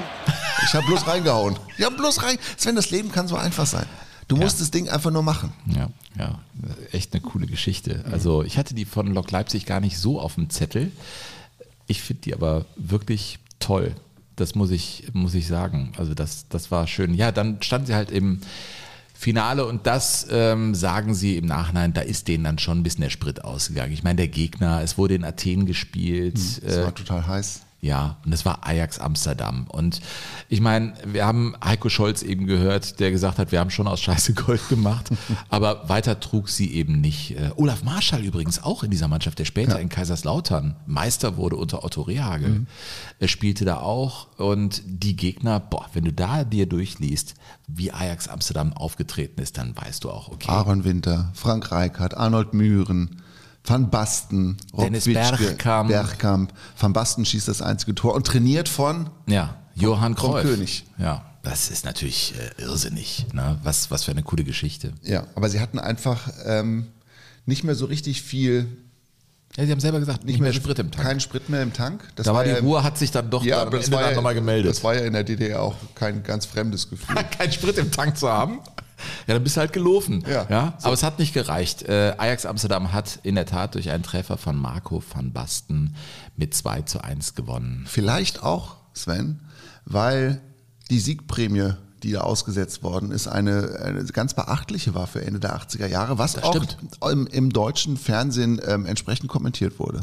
Ich 0.63 0.73
habe 0.73 0.85
bloß 0.85 1.07
reingehauen. 1.07 1.57
Ich 1.77 1.83
habe 1.83 1.95
bloß 1.95 2.23
rein. 2.23 2.37
Sven, 2.55 2.75
das 2.75 2.91
Leben 2.91 3.11
kann 3.11 3.27
so 3.27 3.35
einfach 3.35 3.65
sein. 3.65 3.85
Du 4.31 4.37
musst 4.37 4.61
das 4.61 4.71
Ding 4.71 4.89
einfach 4.89 5.11
nur 5.11 5.23
machen. 5.23 5.53
Ja, 5.67 5.89
ja, 6.17 6.39
echt 6.91 7.13
eine 7.13 7.21
coole 7.21 7.47
Geschichte. 7.47 8.03
Also 8.11 8.43
ich 8.43 8.57
hatte 8.57 8.73
die 8.73 8.85
von 8.85 9.07
Lok 9.13 9.31
Leipzig 9.31 9.65
gar 9.65 9.79
nicht 9.79 9.97
so 9.97 10.19
auf 10.19 10.35
dem 10.35 10.49
Zettel. 10.49 10.91
Ich 11.87 12.01
finde 12.01 12.21
die 12.23 12.33
aber 12.33 12.65
wirklich 12.75 13.39
toll. 13.59 13.95
Das 14.35 14.55
muss 14.55 14.71
ich, 14.71 15.09
muss 15.13 15.33
ich 15.33 15.47
sagen. 15.47 15.91
Also 15.97 16.13
das, 16.13 16.47
das 16.49 16.71
war 16.71 16.87
schön. 16.87 17.13
Ja, 17.13 17.31
dann 17.31 17.61
stand 17.61 17.87
sie 17.87 17.95
halt 17.95 18.11
im 18.11 18.41
Finale 19.13 19.67
und 19.67 19.85
das 19.85 20.25
ähm, 20.31 20.73
sagen 20.73 21.13
sie 21.13 21.37
im 21.37 21.45
Nachhinein, 21.45 21.93
da 21.93 22.01
ist 22.01 22.27
denen 22.27 22.43
dann 22.43 22.57
schon 22.57 22.79
ein 22.79 22.83
bisschen 22.83 23.03
der 23.03 23.11
Sprit 23.11 23.43
ausgegangen. 23.43 23.93
Ich 23.93 24.03
meine, 24.03 24.15
der 24.15 24.27
Gegner, 24.27 24.81
es 24.81 24.97
wurde 24.97 25.13
in 25.13 25.23
Athen 25.23 25.67
gespielt. 25.67 26.37
Es 26.37 26.57
äh, 26.59 26.83
war 26.83 26.95
total 26.95 27.27
heiß. 27.27 27.61
Ja, 27.81 28.17
und 28.23 28.31
es 28.31 28.45
war 28.45 28.67
Ajax 28.67 28.99
Amsterdam. 28.99 29.65
Und 29.67 30.01
ich 30.49 30.61
meine, 30.61 30.93
wir 31.03 31.25
haben 31.25 31.55
Heiko 31.65 31.89
Scholz 31.89 32.21
eben 32.21 32.45
gehört, 32.45 32.99
der 32.99 33.09
gesagt 33.09 33.39
hat, 33.39 33.51
wir 33.51 33.59
haben 33.59 33.71
schon 33.71 33.87
aus 33.87 33.99
Scheiße 34.01 34.35
Gold 34.35 34.69
gemacht, 34.69 35.09
aber 35.49 35.89
weiter 35.89 36.19
trug 36.19 36.49
sie 36.49 36.71
eben 36.73 37.01
nicht. 37.01 37.31
Äh, 37.31 37.49
Olaf 37.55 37.83
Marschall 37.83 38.23
übrigens 38.23 38.61
auch 38.61 38.83
in 38.83 38.91
dieser 38.91 39.07
Mannschaft, 39.07 39.39
der 39.39 39.45
später 39.45 39.79
in 39.79 39.89
Kaiserslautern 39.89 40.75
Meister 40.85 41.37
wurde 41.37 41.55
unter 41.55 41.83
Otto 41.83 42.03
Rehagel. 42.03 42.67
Er 43.19 43.27
spielte 43.27 43.65
da 43.65 43.77
auch 43.77 44.27
und 44.37 44.83
die 44.85 45.15
Gegner, 45.15 45.59
boah, 45.59 45.87
wenn 45.93 46.05
du 46.05 46.13
da 46.13 46.43
dir 46.43 46.67
durchliest, 46.67 47.33
wie 47.67 47.91
Ajax 47.91 48.27
Amsterdam 48.27 48.73
aufgetreten 48.73 49.41
ist, 49.41 49.57
dann 49.57 49.75
weißt 49.75 50.03
du 50.03 50.11
auch, 50.11 50.29
okay. 50.29 50.49
Aaron 50.49 50.83
Winter, 50.83 51.31
Frank 51.33 51.71
Reichardt, 51.71 52.15
Arnold 52.15 52.53
Mühren, 52.53 53.20
Van 53.63 53.89
Basten, 53.89 54.57
Rob 54.73 54.85
Dennis 54.85 55.05
Witschke, 55.05 55.37
Bergkamp. 55.37 55.89
Bergkamp. 55.89 56.53
Van 56.79 56.93
Basten 56.93 57.25
schießt 57.25 57.47
das 57.47 57.61
einzige 57.61 57.93
Tor 57.95 58.15
und 58.15 58.25
trainiert 58.25 58.67
von 58.69 59.09
Ja, 59.27 59.55
Johann 59.75 60.15
Cruyff. 60.15 60.43
König. 60.43 60.85
Ja, 60.97 61.23
das 61.43 61.69
ist 61.69 61.85
natürlich 61.85 62.33
äh, 62.57 62.61
irrsinnig. 62.61 63.27
Ne? 63.33 63.59
Was, 63.63 63.91
was 63.91 64.03
für 64.03 64.11
eine 64.11 64.23
coole 64.23 64.43
Geschichte. 64.43 64.93
Ja, 65.03 65.25
aber 65.35 65.49
sie 65.49 65.59
hatten 65.59 65.77
einfach 65.79 66.29
ähm, 66.45 66.87
nicht 67.45 67.63
mehr 67.63 67.75
so 67.75 67.85
richtig 67.85 68.21
viel, 68.23 68.67
Ja, 69.57 69.65
Sie 69.65 69.71
haben 69.71 69.79
selber 69.79 69.99
gesagt, 69.99 70.23
nicht, 70.25 70.39
mehr 70.39 70.53
Sprit 70.53 70.79
im 70.79 70.89
Tank. 70.91 71.03
keinen 71.05 71.19
Sprit 71.19 71.49
mehr 71.49 71.61
im 71.61 71.73
Tank. 71.73 72.03
Das 72.15 72.25
da 72.25 72.33
war 72.33 72.43
die 72.43 72.51
ja 72.51 72.59
Ruhe, 72.59 72.83
hat 72.83 72.97
sich 72.97 73.11
dann 73.11 73.29
doch 73.29 73.43
ja, 73.43 73.63
dann 73.65 73.71
das 73.79 73.91
war, 73.91 74.09
ja, 74.09 74.15
nochmal 74.15 74.33
gemeldet. 74.33 74.71
das 74.71 74.83
war 74.83 74.95
ja 74.95 75.01
in 75.01 75.13
der 75.13 75.23
DDR 75.23 75.61
auch 75.61 75.75
kein 75.93 76.23
ganz 76.23 76.45
fremdes 76.45 76.89
Gefühl. 76.89 77.15
Kein 77.37 77.51
Sprit 77.51 77.77
im 77.77 77.91
Tank 77.91 78.17
zu 78.17 78.29
haben. 78.29 78.59
Ja, 79.27 79.33
dann 79.35 79.43
bist 79.43 79.55
du 79.57 79.61
halt 79.61 79.73
gelaufen. 79.73 80.23
Ja. 80.27 80.73
Aber 80.81 80.93
es 80.93 81.03
hat 81.03 81.19
nicht 81.19 81.33
gereicht. 81.33 81.83
Äh, 81.83 82.13
Ajax 82.17 82.45
Amsterdam 82.45 82.93
hat 82.93 83.19
in 83.23 83.35
der 83.35 83.45
Tat 83.45 83.75
durch 83.75 83.89
einen 83.91 84.03
Treffer 84.03 84.37
von 84.37 84.55
Marco 84.57 85.01
van 85.13 85.31
Basten 85.33 85.95
mit 86.37 86.53
2 86.53 86.81
zu 86.83 87.03
1 87.03 87.35
gewonnen. 87.35 87.85
Vielleicht 87.87 88.43
auch, 88.43 88.77
Sven, 88.93 89.39
weil 89.85 90.41
die 90.89 90.99
Siegprämie, 90.99 91.73
die 92.03 92.13
da 92.13 92.21
ausgesetzt 92.21 92.83
worden 92.83 93.11
ist, 93.11 93.27
eine, 93.27 93.79
eine 93.83 94.03
ganz 94.05 94.33
beachtliche 94.33 94.95
war 94.95 95.07
für 95.07 95.21
Ende 95.23 95.39
der 95.39 95.55
80er 95.55 95.85
Jahre, 95.87 96.17
was 96.17 96.33
Das 96.33 96.43
auch 96.43 96.55
stimmt. 96.55 96.77
im, 97.09 97.27
im 97.27 97.49
deutschen 97.53 97.95
Fernsehen 97.97 98.59
ähm, 98.67 98.85
entsprechend 98.85 99.29
kommentiert 99.29 99.79
wurde. 99.79 100.01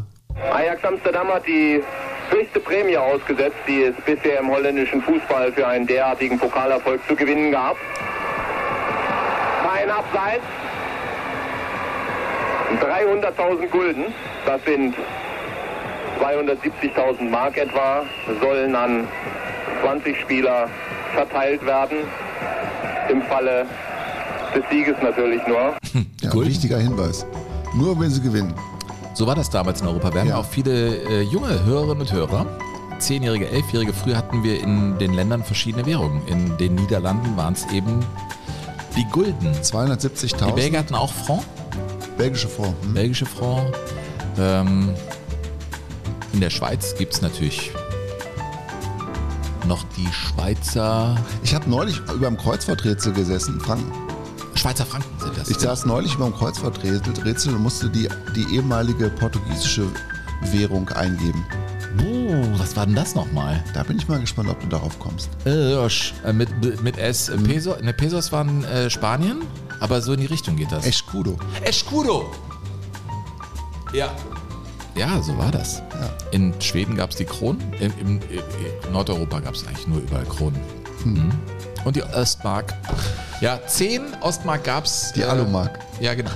Ajax 0.53 0.85
Amsterdam 0.85 1.27
hat 1.29 1.45
die 1.47 1.83
höchste 2.31 2.61
Prämie 2.61 2.97
ausgesetzt, 2.97 3.57
die 3.67 3.83
es 3.83 3.97
bisher 4.05 4.39
im 4.39 4.49
holländischen 4.49 5.03
Fußball 5.03 5.53
für 5.53 5.67
einen 5.67 5.87
derartigen 5.87 6.39
Pokalerfolg 6.39 7.01
zu 7.09 7.17
gewinnen 7.17 7.51
gab. 7.51 7.77
Kein 9.89 9.97
Abseits. 9.97 10.45
300.000 12.83 13.67
Gulden, 13.71 14.05
das 14.45 14.61
sind 14.67 14.95
270.000 16.21 17.31
Mark 17.31 17.57
etwa, 17.57 18.03
sollen 18.43 18.77
an 18.77 19.09
20 19.83 20.21
Spieler 20.21 20.69
verteilt 21.15 21.65
werden. 21.65 21.99
Im 23.11 23.23
Falle 23.23 23.65
des 24.55 24.63
Sieges 24.71 24.97
natürlich 25.03 25.41
nur. 25.47 25.75
Ja, 26.21 26.31
Gulden. 26.31 26.51
wichtiger 26.51 26.77
Hinweis. 26.79 27.25
Nur 27.75 27.99
wenn 27.99 28.11
sie 28.11 28.21
gewinnen. 28.21 28.53
So 29.15 29.27
war 29.27 29.35
das 29.35 29.49
damals 29.49 29.81
in 29.81 29.87
Europa. 29.89 30.13
Wir 30.13 30.21
haben 30.21 30.29
Ja. 30.29 30.37
auch 30.37 30.45
viele 30.45 30.97
äh, 30.97 31.23
junge 31.23 31.65
Hörerinnen 31.65 32.01
und 32.03 32.13
Hörer. 32.13 32.45
Zehnjährige, 32.99 33.49
Elfjährige. 33.49 33.93
Früher 33.95 34.17
hatten 34.19 34.43
wir 34.45 34.61
in 34.61 34.99
den 34.99 35.15
Ländern 35.15 35.43
verschiedene 35.43 35.87
Währungen. 35.87 36.21
In 36.27 36.57
den 36.59 36.75
Niederlanden 36.75 37.37
waren 37.37 37.55
es 37.55 37.67
eben 37.73 38.05
die 38.97 39.05
Gulden. 39.11 39.53
Die 39.53 39.59
270.000 39.59 40.53
Belgier 40.55 40.79
hatten 40.81 40.95
auch 40.95 41.13
Franc. 41.13 41.43
belgische 42.17 42.49
Franc. 42.49 42.75
Hm? 42.83 42.95
belgische 42.95 43.27
Franc. 43.27 43.75
Ähm, 44.39 44.95
in 46.33 46.41
der 46.41 46.51
Schweiz 46.51 46.95
gibt 46.97 47.15
es 47.15 47.23
natürlich 47.23 47.73
noch 49.67 49.85
die 49.97 50.11
Schweizer, 50.13 51.17
Ich 51.43 51.55
habe 51.55 51.69
neulich 51.69 52.01
über 52.15 52.27
dem 52.27 52.39
Kreuzworträtsel 52.39 53.13
gesessen, 53.13 53.61
Frank. 53.61 53.83
Schweizer 54.55 54.87
Franken 54.87 55.21
sind 55.21 55.37
das. 55.37 55.51
Ich 55.51 55.59
saß 55.59 55.85
neulich 55.85 56.15
über 56.15 56.25
dem 56.25 56.35
Kreuzworträtsel 56.35 57.13
Rätsel 57.23 57.55
und 57.55 57.63
musste 57.63 57.89
die, 57.89 58.09
die 58.35 58.57
ehemalige 58.57 59.09
portugiesische 59.11 59.87
Währung 60.41 60.89
eingeben. 60.89 61.45
Uh, 62.29 62.45
was 62.59 62.77
war 62.77 62.85
denn 62.85 62.95
das 62.95 63.15
nochmal? 63.15 63.65
Da 63.73 63.83
bin 63.83 63.97
ich 63.97 64.07
mal 64.07 64.21
gespannt, 64.21 64.51
ob 64.51 64.61
du 64.61 64.67
darauf 64.67 64.99
kommst. 64.99 65.31
Äh, 65.47 65.73
äh, 65.73 66.33
mit, 66.35 66.83
mit 66.83 66.99
S. 66.99 67.31
Äh, 67.31 67.39
Peso, 67.39 67.75
ne, 67.81 67.95
Pesos 67.95 68.31
waren 68.33 68.65
äh, 68.65 68.91
Spanien, 68.91 69.39
aber 69.81 70.03
so 70.03 70.13
in 70.13 70.21
die 70.21 70.27
Richtung 70.27 70.55
geht 70.57 70.71
das. 70.71 70.85
Escudo. 70.85 71.39
Escudo! 71.65 72.31
Ja. 73.95 74.15
Ja, 74.95 75.23
so 75.23 75.39
war 75.39 75.51
das. 75.51 75.81
In 76.31 76.53
Schweden 76.61 76.97
gab 76.97 77.11
es 77.11 77.17
die 77.17 77.25
Kronen, 77.25 77.63
in, 77.81 77.93
in, 77.99 78.21
in 78.21 78.93
Nordeuropa 78.93 79.41
gab 79.41 79.55
es 79.55 79.67
eigentlich 79.67 79.87
nur 79.87 80.01
überall 80.01 80.27
Kronen. 80.27 80.61
Mhm. 81.05 81.33
Und 81.85 81.97
die 81.97 82.03
Ostmark. 82.03 82.75
Ja, 83.41 83.59
10 83.67 84.03
Ostmark 84.21 84.65
gab 84.65 84.85
es. 84.85 85.13
Die 85.15 85.25
Alumark. 85.25 85.79
Ja, 85.99 86.13
genau. 86.13 86.33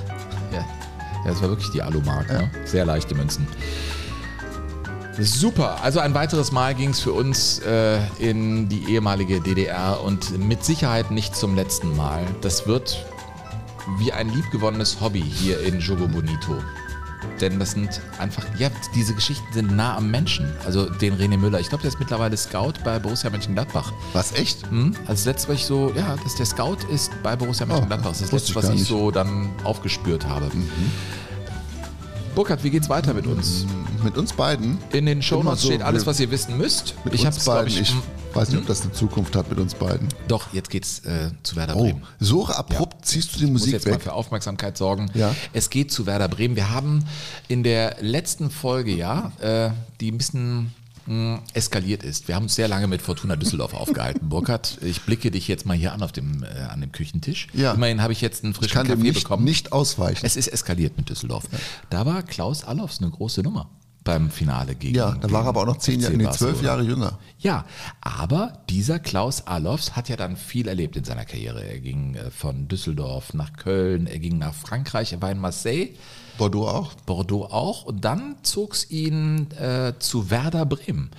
Ja. 0.52 0.60
ja, 0.60 0.66
das 1.26 1.42
war 1.42 1.50
wirklich 1.50 1.70
die 1.70 1.82
Alumark. 1.82 2.30
Ne? 2.30 2.50
Sehr 2.64 2.86
leichte 2.86 3.14
Münzen. 3.14 3.46
Super, 5.24 5.80
also 5.84 6.00
ein 6.00 6.14
weiteres 6.14 6.50
Mal 6.50 6.74
ging 6.74 6.90
es 6.90 6.98
für 6.98 7.12
uns 7.12 7.60
äh, 7.60 8.00
in 8.18 8.68
die 8.68 8.90
ehemalige 8.90 9.40
DDR 9.40 10.02
und 10.02 10.36
mit 10.36 10.64
Sicherheit 10.64 11.12
nicht 11.12 11.36
zum 11.36 11.54
letzten 11.54 11.96
Mal. 11.96 12.26
Das 12.40 12.66
wird 12.66 13.06
wie 13.98 14.12
ein 14.12 14.28
liebgewonnenes 14.30 15.00
Hobby 15.00 15.22
hier 15.22 15.60
in 15.60 15.78
Jogo 15.78 16.08
Bonito. 16.08 16.56
Denn 17.40 17.60
das 17.60 17.70
sind 17.70 18.00
einfach, 18.18 18.44
ja, 18.58 18.68
diese 18.96 19.14
Geschichten 19.14 19.46
sind 19.52 19.76
nah 19.76 19.96
am 19.96 20.10
Menschen. 20.10 20.52
Also 20.64 20.90
den 20.90 21.14
René 21.14 21.38
Müller. 21.38 21.60
Ich 21.60 21.68
glaube, 21.68 21.82
der 21.82 21.90
ist 21.90 22.00
mittlerweile 22.00 22.36
Scout 22.36 22.74
bei 22.84 22.98
Borussia 22.98 23.30
Mönchengladbach. 23.30 23.92
Was, 24.12 24.32
echt? 24.32 24.68
Hm? 24.70 24.94
Also 25.06 25.12
das 25.12 25.24
letzte, 25.26 25.48
was 25.50 25.56
ich 25.56 25.66
so, 25.66 25.92
ja, 25.94 26.16
dass 26.22 26.34
der 26.34 26.46
Scout 26.46 26.78
ist 26.92 27.12
bei 27.22 27.36
Borussia 27.36 27.64
Mönchengladbach. 27.64 28.10
Das 28.10 28.22
ist 28.22 28.32
das 28.32 28.40
letzte, 28.40 28.54
was 28.56 28.70
ich 28.70 28.84
so 28.84 29.12
dann 29.12 29.50
aufgespürt 29.62 30.26
habe. 30.26 30.50
Burkhard, 32.34 32.64
wie 32.64 32.70
geht's 32.70 32.88
weiter 32.88 33.14
mit 33.14 33.26
uns? 33.26 33.66
Mit 34.02 34.18
uns 34.18 34.32
beiden? 34.32 34.78
In 34.92 35.06
den 35.06 35.22
Shownotes 35.22 35.62
so, 35.62 35.68
steht 35.68 35.82
alles, 35.82 36.06
was 36.06 36.18
ihr 36.20 36.30
wissen 36.30 36.56
müsst. 36.58 36.94
Mit 37.04 37.14
ich 37.14 37.24
uns 37.24 37.44
beiden. 37.44 37.68
Ich, 37.80 37.90
hm, 37.90 38.02
weiß 38.34 38.48
nicht, 38.50 38.58
ob 38.60 38.66
das 38.66 38.82
eine 38.82 38.92
Zukunft 38.92 39.36
hat 39.36 39.48
mit 39.48 39.58
uns 39.58 39.74
beiden. 39.74 40.08
Doch, 40.28 40.52
jetzt 40.52 40.70
geht's 40.70 41.00
äh, 41.00 41.30
zu 41.42 41.56
Werder 41.56 41.76
Oh, 41.76 41.84
Bremen. 41.84 42.02
so 42.18 42.46
abrupt 42.48 43.04
ziehst 43.06 43.34
du 43.34 43.38
die 43.38 43.44
Ich 43.44 43.50
muss 43.50 43.60
Musik 43.62 43.74
jetzt 43.74 43.86
mal 43.86 43.94
weg. 43.94 44.02
für 44.02 44.12
Aufmerksamkeit 44.12 44.76
sorgen. 44.76 45.10
Ja. 45.14 45.34
Es 45.52 45.70
geht 45.70 45.92
zu 45.92 46.06
Werder 46.06 46.28
Bremen. 46.28 46.56
Wir 46.56 46.70
haben 46.70 47.04
in 47.48 47.62
der 47.62 47.96
letzten 48.00 48.50
Folge, 48.50 48.94
ja, 48.94 49.32
äh, 49.40 49.70
die 50.00 50.10
ein 50.10 50.18
bisschen 50.18 50.72
mh, 51.06 51.40
eskaliert 51.52 52.02
ist. 52.02 52.26
Wir 52.28 52.34
haben 52.36 52.44
uns 52.44 52.54
sehr 52.54 52.68
lange 52.68 52.86
mit 52.88 53.02
Fortuna 53.02 53.36
Düsseldorf 53.36 53.74
aufgehalten. 53.74 54.28
Burkhard, 54.28 54.78
ich 54.82 55.02
blicke 55.02 55.30
dich 55.30 55.46
jetzt 55.48 55.66
mal 55.66 55.76
hier 55.76 55.92
an 55.92 56.02
auf 56.02 56.12
dem, 56.12 56.42
äh, 56.42 56.46
an 56.70 56.80
dem 56.80 56.90
Küchentisch. 56.92 57.48
Ja. 57.52 57.72
Immerhin 57.72 58.00
habe 58.02 58.12
ich 58.12 58.20
jetzt 58.20 58.42
einen 58.44 58.52
Ich 58.52 58.58
frischen 58.58 58.74
kann 58.74 58.86
dem 58.86 58.96
Kaffee 58.98 59.08
nicht, 59.10 59.22
bekommen. 59.22 59.44
nicht 59.44 59.72
ausweichen. 59.72 60.24
Es 60.24 60.36
ist 60.36 60.48
eskaliert 60.48 60.96
mit 60.96 61.08
Düsseldorf. 61.10 61.44
Da 61.90 62.06
war 62.06 62.22
Klaus 62.22 62.64
Allofs 62.64 63.00
eine 63.00 63.10
große 63.10 63.42
Nummer 63.42 63.68
beim 64.04 64.30
Finale 64.30 64.74
gegen 64.74 64.94
ja, 64.94 65.12
da 65.12 65.30
war 65.30 65.44
er 65.44 65.48
aber 65.48 65.62
auch 65.62 65.66
noch 65.66 65.78
zehn 65.78 66.00
Jahre, 66.00 66.14
nee, 66.14 66.24
zwölf 66.24 66.60
Barcelona. 66.60 66.66
Jahre 66.66 66.82
jünger. 66.82 67.18
Ja, 67.38 67.64
aber 68.00 68.58
dieser 68.68 68.98
Klaus 68.98 69.46
Allofs 69.46 69.94
hat 69.96 70.08
ja 70.08 70.16
dann 70.16 70.36
viel 70.36 70.68
erlebt 70.68 70.96
in 70.96 71.04
seiner 71.04 71.24
Karriere. 71.24 71.64
Er 71.64 71.78
ging 71.80 72.14
äh, 72.14 72.30
von 72.30 72.68
Düsseldorf 72.68 73.34
nach 73.34 73.52
Köln, 73.54 74.06
er 74.06 74.18
ging 74.18 74.38
nach 74.38 74.54
Frankreich, 74.54 75.12
er 75.12 75.22
war 75.22 75.30
in 75.30 75.38
Marseille, 75.38 75.90
Bordeaux 76.38 76.68
auch. 76.68 76.94
Bordeaux 77.06 77.44
auch 77.44 77.84
und 77.84 78.04
dann 78.04 78.36
zog 78.42 78.74
es 78.74 78.90
ihn 78.90 79.50
äh, 79.52 79.94
zu 79.98 80.30
Werder 80.30 80.66
Bremen. 80.66 81.10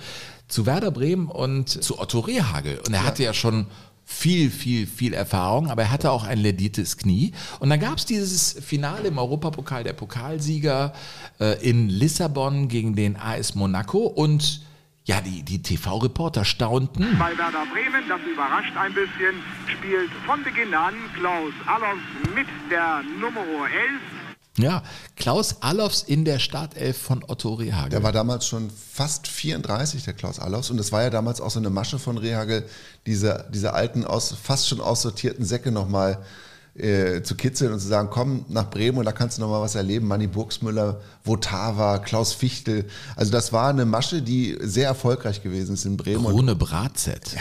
Zu 0.48 0.66
Werder 0.66 0.90
Bremen 0.90 1.28
und 1.28 1.68
zu 1.68 1.98
Otto 1.98 2.20
Rehagel. 2.20 2.80
Und 2.86 2.92
er 2.92 3.04
hatte 3.04 3.22
ja 3.22 3.32
schon 3.32 3.66
viel, 4.14 4.50
viel, 4.50 4.86
viel 4.86 5.12
Erfahrung, 5.12 5.68
aber 5.68 5.82
er 5.82 5.90
hatte 5.90 6.10
auch 6.10 6.24
ein 6.24 6.38
lediertes 6.38 6.96
Knie. 6.96 7.32
Und 7.58 7.70
dann 7.70 7.80
gab 7.80 7.98
es 7.98 8.06
dieses 8.06 8.52
Finale 8.64 9.08
im 9.08 9.18
Europapokal 9.18 9.84
der 9.84 9.92
Pokalsieger 9.92 10.92
äh, 11.40 11.68
in 11.68 11.88
Lissabon 11.88 12.68
gegen 12.68 12.94
den 12.94 13.16
AS 13.16 13.54
Monaco 13.54 13.98
und 13.98 14.62
ja, 15.06 15.20
die, 15.20 15.42
die 15.42 15.60
TV-Reporter 15.60 16.46
staunten. 16.46 17.18
Bei 17.18 17.36
Werder 17.36 17.66
Bremen, 17.66 18.08
das 18.08 18.20
überrascht 18.22 18.74
ein 18.74 18.94
bisschen, 18.94 19.34
spielt 19.66 20.10
von 20.24 20.42
Beginn 20.42 20.72
an 20.72 20.94
Klaus 21.18 21.52
Allofs 21.66 22.00
mit 22.34 22.46
der 22.70 23.02
Nummer 23.20 23.42
11. 23.42 24.13
Ja, 24.56 24.82
Klaus 25.16 25.56
Allofs 25.62 26.02
in 26.02 26.24
der 26.24 26.38
Startelf 26.38 26.96
von 26.96 27.24
Otto 27.26 27.54
Rehagel. 27.54 27.90
Der 27.90 28.02
war 28.04 28.12
damals 28.12 28.46
schon 28.46 28.70
fast 28.70 29.26
34, 29.26 30.04
der 30.04 30.14
Klaus 30.14 30.38
Allofs. 30.38 30.70
Und 30.70 30.76
das 30.76 30.92
war 30.92 31.02
ja 31.02 31.10
damals 31.10 31.40
auch 31.40 31.50
so 31.50 31.58
eine 31.58 31.70
Masche 31.70 31.98
von 31.98 32.18
Rehagel, 32.18 32.64
diese, 33.06 33.46
diese 33.52 33.72
alten, 33.74 34.04
aus, 34.04 34.34
fast 34.40 34.68
schon 34.68 34.80
aussortierten 34.80 35.44
Säcke 35.44 35.72
nochmal 35.72 36.18
äh, 36.76 37.22
zu 37.22 37.34
kitzeln 37.36 37.72
und 37.72 37.80
zu 37.80 37.88
sagen, 37.88 38.08
komm 38.10 38.44
nach 38.48 38.70
Bremen 38.70 38.98
und 38.98 39.04
da 39.04 39.12
kannst 39.12 39.38
du 39.38 39.42
nochmal 39.42 39.60
was 39.60 39.74
erleben. 39.74 40.06
Manni 40.06 40.26
Burgsmüller, 40.28 41.00
Votava, 41.24 41.98
Klaus 41.98 42.32
Fichtel. 42.32 42.86
Also 43.16 43.32
das 43.32 43.52
war 43.52 43.70
eine 43.70 43.84
Masche, 43.84 44.22
die 44.22 44.56
sehr 44.60 44.86
erfolgreich 44.88 45.42
gewesen 45.42 45.74
ist 45.74 45.84
in 45.84 45.96
Bremen. 45.96 46.26
Rune 46.26 46.54
Bratzett. 46.54 47.36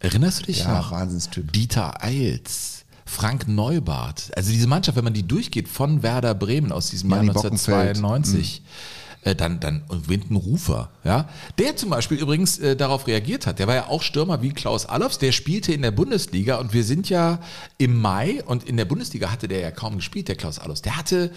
Erinnerst 0.00 0.40
du 0.42 0.46
dich 0.46 0.60
Ja, 0.60 0.78
noch? 0.78 0.90
Wahnsinnstyp. 0.92 1.52
Dieter 1.52 2.02
Eils, 2.02 2.79
Frank 3.10 3.48
Neubart. 3.48 4.30
Also 4.36 4.52
diese 4.52 4.68
Mannschaft, 4.68 4.96
wenn 4.96 5.04
man 5.04 5.12
die 5.12 5.26
durchgeht 5.26 5.68
von 5.68 6.02
Werder 6.02 6.34
Bremen 6.34 6.70
aus 6.70 6.90
diesem 6.90 7.10
Manni 7.10 7.26
Jahr 7.26 7.34
Bockenfeld. 7.34 7.96
1992. 7.96 8.62
äh, 9.22 9.34
Dann, 9.34 9.60
dann 9.60 9.82
und 9.88 10.08
Winton 10.08 10.36
Rufer, 10.36 10.90
ja, 11.04 11.28
der 11.58 11.76
zum 11.76 11.90
Beispiel 11.90 12.18
übrigens 12.18 12.58
äh, 12.58 12.76
darauf 12.76 13.06
reagiert 13.06 13.46
hat. 13.46 13.58
Der 13.58 13.66
war 13.66 13.74
ja 13.74 13.86
auch 13.88 14.02
Stürmer 14.02 14.40
wie 14.42 14.50
Klaus 14.50 14.86
Allofs, 14.86 15.18
der 15.18 15.32
spielte 15.32 15.72
in 15.72 15.82
der 15.82 15.90
Bundesliga 15.90 16.56
und 16.56 16.72
wir 16.72 16.84
sind 16.84 17.10
ja 17.10 17.40
im 17.76 18.00
Mai 18.00 18.42
und 18.46 18.64
in 18.64 18.76
der 18.76 18.86
Bundesliga 18.86 19.30
hatte 19.30 19.48
der 19.48 19.60
ja 19.60 19.70
kaum 19.72 19.96
gespielt, 19.96 20.28
der 20.28 20.36
Klaus 20.36 20.58
Allofs. 20.58 20.80
Der 20.82 20.96
hatte, 20.96 21.32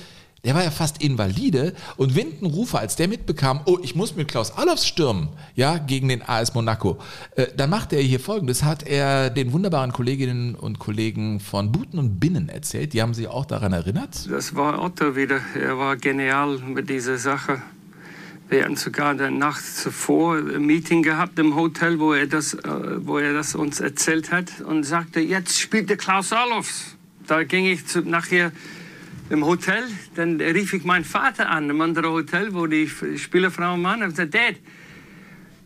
der 0.46 0.56
war 0.56 0.64
ja 0.64 0.72
fast 0.72 1.02
invalide 1.02 1.74
und 1.96 2.16
Winton 2.16 2.48
Rufer, 2.48 2.80
als 2.80 2.98
der 2.98 3.08
mitbekam, 3.08 3.62
oh, 3.66 3.80
ich 3.82 3.96
muss 3.96 4.16
mit 4.18 4.28
Klaus 4.28 4.52
Allofs 4.52 4.86
stürmen, 4.86 5.30
ja, 5.56 5.78
gegen 5.78 6.10
den 6.10 6.22
AS 6.22 6.54
Monaco, 6.54 7.00
äh, 7.36 7.48
dann 7.56 7.70
macht 7.70 7.94
er 7.94 8.02
hier 8.02 8.20
folgendes, 8.20 8.64
hat 8.64 8.84
er 8.84 9.30
den 9.30 9.54
wunderbaren 9.54 9.94
Kolleginnen 9.94 10.56
und 10.56 10.80
Kollegen 10.80 11.40
von 11.40 11.72
Buten 11.72 11.98
und 11.98 12.20
Binnen 12.20 12.50
erzählt, 12.50 12.92
die 12.92 13.02
haben 13.02 13.14
sich 13.14 13.30
auch 13.30 13.46
daran 13.46 13.72
erinnert. 13.72 14.30
Das 14.30 14.54
war 14.54 14.82
Otto 14.82 15.16
wieder. 15.16 15.40
Er 15.56 15.78
war 15.78 15.96
genial 15.96 16.58
mit 16.58 16.90
dieser 16.90 17.18
Sache. 17.18 17.62
Wir 18.50 18.66
hatten 18.66 18.76
sogar 18.76 19.16
der 19.16 19.32
Nacht 19.32 19.64
zuvor 19.66 20.36
ein 20.36 20.66
Meeting 20.66 21.04
gehabt 21.04 21.40
im 21.40 21.56
Hotel, 21.56 22.00
wo 22.00 22.12
er 22.12 22.28
das, 22.28 22.54
äh, 22.54 22.60
wo 22.98 23.18
er 23.18 23.34
das 23.34 23.56
uns 23.56 23.80
erzählt 23.80 24.34
hat 24.34 24.60
und 24.60 24.84
sagte, 24.84 25.22
jetzt 25.22 25.58
spielt 25.58 25.90
der 25.90 25.98
Klaus 25.98 26.34
Allofs. 26.34 26.98
Da 27.26 27.44
ging 27.44 27.66
ich 27.66 27.88
zu, 27.88 28.02
nachher 28.02 28.52
im 29.30 29.46
Hotel, 29.46 29.84
dann 30.16 30.40
rief 30.40 30.74
ich 30.74 30.84
meinen 30.84 31.06
Vater 31.06 31.50
an, 31.50 31.70
im 31.70 31.82
anderen 31.82 32.12
Hotel, 32.12 32.54
wo 32.54 32.68
die 32.68 32.90
Spielerfrau 33.18 33.74
und 33.74 33.82
Mann, 33.82 34.04
und 34.04 34.16
sagte, 34.16 34.38
Dad, 34.38 34.56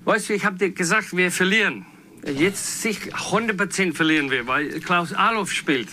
weißt 0.05 0.29
du, 0.29 0.33
ich 0.33 0.45
habe 0.45 0.57
dir 0.57 0.71
gesagt, 0.71 1.15
wir 1.15 1.31
verlieren. 1.31 1.85
Jetzt 2.25 2.81
sich 2.81 3.13
100% 3.13 3.93
verlieren 3.93 4.31
wir, 4.31 4.47
weil 4.47 4.79
Klaus 4.79 5.13
Alof 5.13 5.51
spielt. 5.51 5.89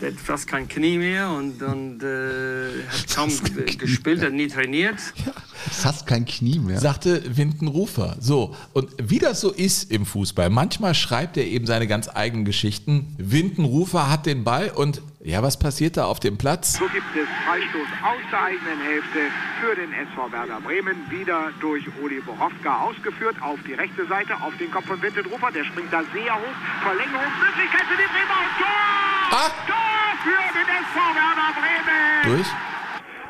Der 0.00 0.12
hat 0.12 0.20
fast 0.20 0.46
kein 0.46 0.68
Knie 0.68 0.98
mehr 0.98 1.30
und, 1.30 1.62
und 1.62 2.02
äh, 2.02 2.84
hat 2.86 3.14
kaum 3.14 3.30
gespielt, 3.78 4.22
hat 4.22 4.32
nie 4.32 4.46
trainiert. 4.46 4.96
fast 5.70 6.06
kein 6.06 6.26
Knie 6.26 6.58
mehr. 6.58 6.78
sagte 6.78 7.22
Winton 7.34 7.68
Rufer. 7.68 8.16
So, 8.20 8.54
und 8.74 8.90
wie 9.02 9.18
das 9.18 9.40
so 9.40 9.50
ist 9.50 9.90
im 9.90 10.04
Fußball, 10.04 10.50
manchmal 10.50 10.94
schreibt 10.94 11.38
er 11.38 11.46
eben 11.46 11.64
seine 11.66 11.86
ganz 11.86 12.10
eigenen 12.12 12.44
Geschichten. 12.44 13.14
Winton 13.16 13.64
Rufer 13.64 14.10
hat 14.10 14.26
den 14.26 14.44
Ball 14.44 14.68
und 14.68 15.00
ja, 15.26 15.42
was 15.42 15.58
passiert 15.58 15.96
da 15.96 16.04
auf 16.04 16.20
dem 16.20 16.38
Platz? 16.38 16.74
So 16.78 16.86
gibt 16.86 17.10
es 17.16 17.26
Freistoß 17.44 17.88
aus 18.00 18.22
der 18.30 18.42
eigenen 18.42 18.80
Hälfte 18.80 19.18
für 19.60 19.74
den 19.74 19.92
SV 19.92 20.30
Werder 20.30 20.60
Bremen. 20.60 21.10
Wieder 21.10 21.50
durch 21.60 21.82
Uli 22.00 22.20
Borowka 22.20 22.82
ausgeführt 22.82 23.34
auf 23.42 23.58
die 23.66 23.74
rechte 23.74 24.06
Seite, 24.06 24.34
auf 24.40 24.56
den 24.58 24.70
Kopf 24.70 24.86
von 24.86 25.02
Winterrufer. 25.02 25.50
Der 25.50 25.64
springt 25.64 25.92
da 25.92 26.02
sehr 26.14 26.34
hoch. 26.34 26.56
Verlängerungsmöglichkeit 26.82 27.86
für 27.90 27.98
die 27.98 28.06
Bremer 28.06 28.46
Tor! 28.54 28.70
Ah. 29.32 29.50
Tor 29.66 30.06
für 30.22 30.46
den 30.54 30.68
SV 30.70 30.94
Werder 30.94 31.50
Bremen! 31.58 32.36
Durch? 32.36 32.75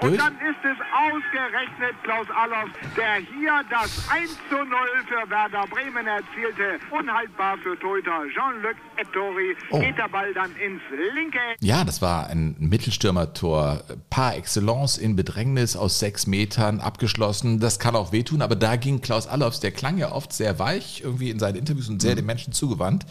Und 0.01 0.19
dann 0.19 0.35
ist 0.35 0.63
es 0.63 0.77
ausgerechnet 0.93 1.95
Klaus 2.03 2.27
Allofs, 2.31 2.73
der 2.97 3.15
hier 3.17 3.63
das 3.71 4.09
1 4.11 4.31
zu 4.49 4.57
0 4.57 4.67
für 5.09 5.31
Werder 5.31 5.67
Bremen 5.69 6.07
erzielte. 6.07 6.79
Unhaltbar 6.91 7.57
für 7.59 7.79
Torhüter 7.79 8.23
Jean-Luc 8.35 8.77
Ettori. 8.97 9.57
Oh. 9.71 9.81
Geht 9.81 9.97
der 9.97 10.09
Ball 10.09 10.33
dann 10.35 10.51
ins 10.57 10.83
linke. 11.15 11.39
Ja, 11.61 11.85
das 11.85 12.03
war 12.03 12.29
ein 12.29 12.57
Mittelstürmertor 12.59 13.83
par 14.11 14.37
excellence 14.37 14.99
in 14.99 15.17
Bedrängnis 15.17 15.77
aus 15.77 15.99
sechs 15.99 16.27
Metern 16.27 16.81
abgeschlossen. 16.81 17.61
Das 17.61 17.79
kann 17.79 17.97
auch 17.97 18.13
wehtun, 18.13 18.43
aber 18.43 18.57
da 18.57 18.77
ging 18.77 19.01
Klaus 19.01 19.27
Allofs, 19.27 19.61
der 19.61 19.71
klang 19.73 19.99
ja 19.99 20.13
oft 20.13 20.33
sehr 20.33 20.59
weich 20.59 21.01
irgendwie 21.05 21.31
in 21.31 21.39
seinen 21.39 21.57
Interviews 21.57 21.89
und 21.89 22.03
sehr 22.03 22.13
Mhm. 22.13 22.17
den 22.17 22.27
Menschen 22.27 22.53
zugewandt. 22.53 23.07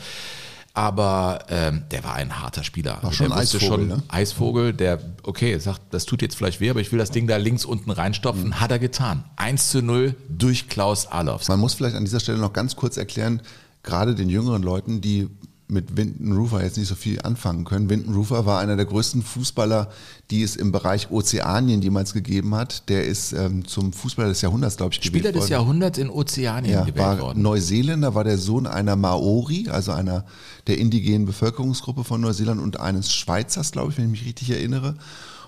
Aber 0.75 1.39
ähm, 1.47 1.83
der 1.89 2.03
war 2.03 2.15
ein 2.15 2.41
harter 2.41 2.65
Spieler. 2.65 2.99
War 3.01 3.13
schon 3.13 3.29
der 3.29 3.37
Eisvogel, 3.37 3.67
schon, 3.67 3.87
ne? 3.87 4.03
Eisvogel, 4.09 4.73
der, 4.73 4.99
okay, 5.23 5.57
sagt, 5.57 5.81
das 5.91 6.05
tut 6.05 6.21
jetzt 6.21 6.35
vielleicht 6.35 6.59
weh, 6.59 6.69
aber 6.69 6.81
ich 6.81 6.91
will 6.91 6.99
das 6.99 7.11
Ding 7.11 7.27
da 7.27 7.37
links 7.37 7.63
unten 7.63 7.91
reinstopfen. 7.91 8.49
Mhm. 8.49 8.59
Hat 8.59 8.71
er 8.71 8.79
getan. 8.79 9.23
1 9.37 9.69
zu 9.69 9.81
0 9.81 10.15
durch 10.27 10.67
Klaus 10.67 11.07
Allofs. 11.07 11.47
Man 11.47 11.61
muss 11.61 11.75
vielleicht 11.75 11.95
an 11.95 12.03
dieser 12.03 12.19
Stelle 12.19 12.39
noch 12.39 12.51
ganz 12.51 12.75
kurz 12.75 12.97
erklären, 12.97 13.41
gerade 13.83 14.15
den 14.15 14.27
jüngeren 14.27 14.63
Leuten, 14.63 14.99
die 14.99 15.29
mit 15.67 15.97
Winton 15.97 16.31
Rufer 16.33 16.63
jetzt 16.63 16.77
nicht 16.77 16.87
so 16.87 16.95
viel 16.95 17.21
anfangen 17.21 17.65
können. 17.65 17.89
Winton 17.89 18.13
Rufer 18.13 18.45
war 18.45 18.59
einer 18.59 18.75
der 18.75 18.85
größten 18.85 19.23
Fußballer, 19.23 19.89
die 20.29 20.43
es 20.43 20.55
im 20.55 20.71
Bereich 20.71 21.09
Ozeanien 21.09 21.81
jemals 21.81 22.13
gegeben 22.13 22.53
hat. 22.53 22.87
Der 22.89 23.05
ist 23.05 23.33
ähm, 23.33 23.67
zum 23.67 23.91
Fußballer 23.91 24.29
des 24.29 24.41
Jahrhunderts, 24.41 24.77
glaube 24.77 24.93
ich, 24.93 25.01
gewählt 25.01 25.15
Spieler 25.15 25.31
des 25.31 25.41
worden. 25.41 25.51
Jahrhunderts 25.51 25.97
in 25.97 26.09
Ozeanien 26.09 26.73
Ja, 26.73 26.81
gewählt 26.81 26.97
war 26.97 27.19
worden. 27.19 27.41
Neuseeländer, 27.41 28.13
war 28.13 28.23
der 28.23 28.37
Sohn 28.37 28.67
einer 28.67 28.95
Maori, 28.95 29.67
also 29.69 29.91
einer 29.91 30.25
der 30.67 30.77
indigenen 30.77 31.25
Bevölkerungsgruppe 31.25 32.03
von 32.03 32.21
Neuseeland 32.21 32.61
und 32.61 32.79
eines 32.79 33.11
Schweizers, 33.11 33.71
glaube 33.71 33.91
ich, 33.91 33.97
wenn 33.97 34.05
ich 34.05 34.11
mich 34.11 34.25
richtig 34.25 34.51
erinnere. 34.51 34.95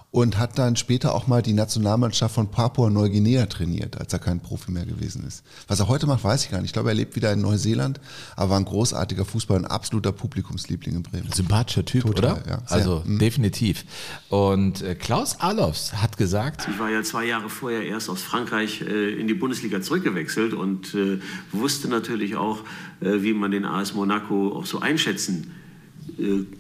Und 0.10 0.38
hat 0.38 0.58
dann 0.58 0.78
später 0.78 1.14
auch 1.14 1.28
mal 1.28 1.42
die 1.42 1.52
Nationalmannschaft 1.54 2.34
von 2.34 2.50
Papua-Neuguinea 2.50 3.46
trainiert, 3.48 4.00
als 4.00 4.14
er 4.14 4.20
kein 4.20 4.40
Profi 4.40 4.72
mehr 4.72 4.86
gewesen 4.86 5.26
ist. 5.28 5.44
Was 5.68 5.80
er 5.82 5.90
heute 5.90 6.08
macht, 6.08 6.24
weiß 6.24 6.46
ich 6.46 6.50
gar 6.50 6.60
nicht. 6.60 6.68
Ich 6.70 6.74
glaube, 6.74 6.90
er 6.90 6.96
lebt 6.96 7.16
wieder 7.18 7.32
in 7.34 7.42
Neuseeland, 7.42 8.00
aber 8.38 8.52
war 8.52 8.58
ein 8.60 8.66
großartiger 8.66 9.26
Fußballer, 9.26 9.60
ein 9.62 9.66
absoluter 9.66 10.14
Publikumsliebling 10.14 10.96
in 10.96 11.04
Bremen. 11.04 11.30
Sympathischer 11.34 11.84
Typ, 11.84 12.04
Total, 12.04 12.34
oder? 12.38 12.44
ja, 12.50 12.62
also 12.68 13.04
Mhm. 13.06 13.20
definitiv. 13.20 13.84
Und 14.30 14.82
äh, 14.82 14.96
Klaus 14.96 15.40
Allofs 15.42 15.94
hat 15.94 16.18
gesagt, 16.18 16.68
Ich 16.72 16.80
war 16.80 16.90
ja 16.90 17.04
zwei 17.04 17.26
Jahre 17.26 17.50
vorher 17.50 17.84
erst 17.86 18.10
aus 18.10 18.22
Frankreich 18.22 18.82
äh, 18.82 19.20
in 19.20 19.28
die 19.28 19.34
Bundesliga 19.34 19.82
zurückgewechselt 19.82 20.54
und 20.54 20.96
äh, 20.96 21.20
wusste 21.52 21.90
natürlich 21.90 22.38
auch, 22.38 22.60
äh, 23.02 23.22
wie 23.22 23.34
man 23.34 23.52
den 23.52 23.66
AS 23.66 23.94
Monaco 23.94 24.54
auch 24.56 24.66
so 24.66 24.80
einschätzen 24.80 25.52
äh, 25.52 25.67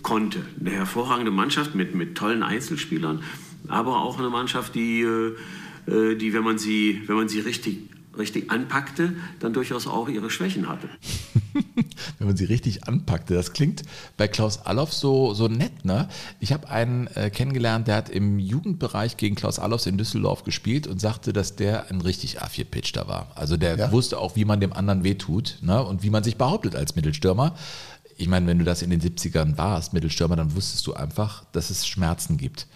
konnte. 0.03 0.39
Eine 0.59 0.71
hervorragende 0.71 1.31
Mannschaft 1.31 1.75
mit, 1.75 1.95
mit 1.95 2.15
tollen 2.15 2.43
Einzelspielern, 2.43 3.23
aber 3.67 4.01
auch 4.01 4.19
eine 4.19 4.29
Mannschaft, 4.29 4.75
die, 4.75 5.01
äh, 5.01 5.35
äh, 5.87 6.15
die 6.15 6.33
wenn 6.33 6.43
man 6.43 6.57
sie, 6.57 7.01
wenn 7.07 7.15
man 7.15 7.27
sie 7.27 7.39
richtig, 7.39 7.79
richtig 8.17 8.49
anpackte, 8.51 9.13
dann 9.39 9.53
durchaus 9.53 9.87
auch 9.87 10.09
ihre 10.09 10.29
Schwächen 10.29 10.67
hatte. 10.67 10.89
wenn 12.17 12.27
man 12.27 12.37
sie 12.37 12.45
richtig 12.45 12.87
anpackte. 12.87 13.33
Das 13.33 13.53
klingt 13.53 13.83
bei 14.15 14.27
Klaus 14.27 14.59
Allofs 14.65 14.99
so, 14.99 15.33
so 15.33 15.47
nett, 15.47 15.85
ne? 15.85 16.07
Ich 16.39 16.51
habe 16.53 16.69
einen 16.69 17.07
äh, 17.07 17.29
kennengelernt, 17.29 17.87
der 17.87 17.95
hat 17.95 18.09
im 18.09 18.39
Jugendbereich 18.39 19.17
gegen 19.17 19.35
Klaus 19.35 19.59
Allofs 19.59 19.85
in 19.85 19.97
Düsseldorf 19.97 20.43
gespielt 20.43 20.87
und 20.87 20.99
sagte, 20.99 21.33
dass 21.33 21.55
der 21.55 21.89
ein 21.91 22.01
richtig 22.01 22.41
A4-Pitcher 22.41 23.07
war. 23.07 23.31
Also 23.35 23.57
der 23.57 23.77
Ja. 23.77 23.91
wusste 23.91 24.17
auch, 24.19 24.35
wie 24.35 24.45
man 24.45 24.59
dem 24.59 24.73
anderen 24.73 25.03
wehtut 25.03 25.57
ne? 25.61 25.83
und 25.83 26.03
wie 26.03 26.09
man 26.09 26.23
sich 26.23 26.37
behauptet 26.37 26.75
als 26.75 26.95
Mittelstürmer. 26.95 27.55
Ich 28.17 28.27
meine, 28.27 28.47
wenn 28.47 28.59
du 28.59 28.65
das 28.65 28.81
in 28.81 28.89
den 28.89 28.99
70ern 28.99 29.57
warst, 29.57 29.93
Mittelstürmer, 29.93 30.35
dann 30.35 30.55
wusstest 30.55 30.85
du 30.87 30.93
einfach, 30.93 31.45
dass 31.51 31.69
es 31.69 31.87
Schmerzen 31.87 32.37
gibt. 32.37 32.67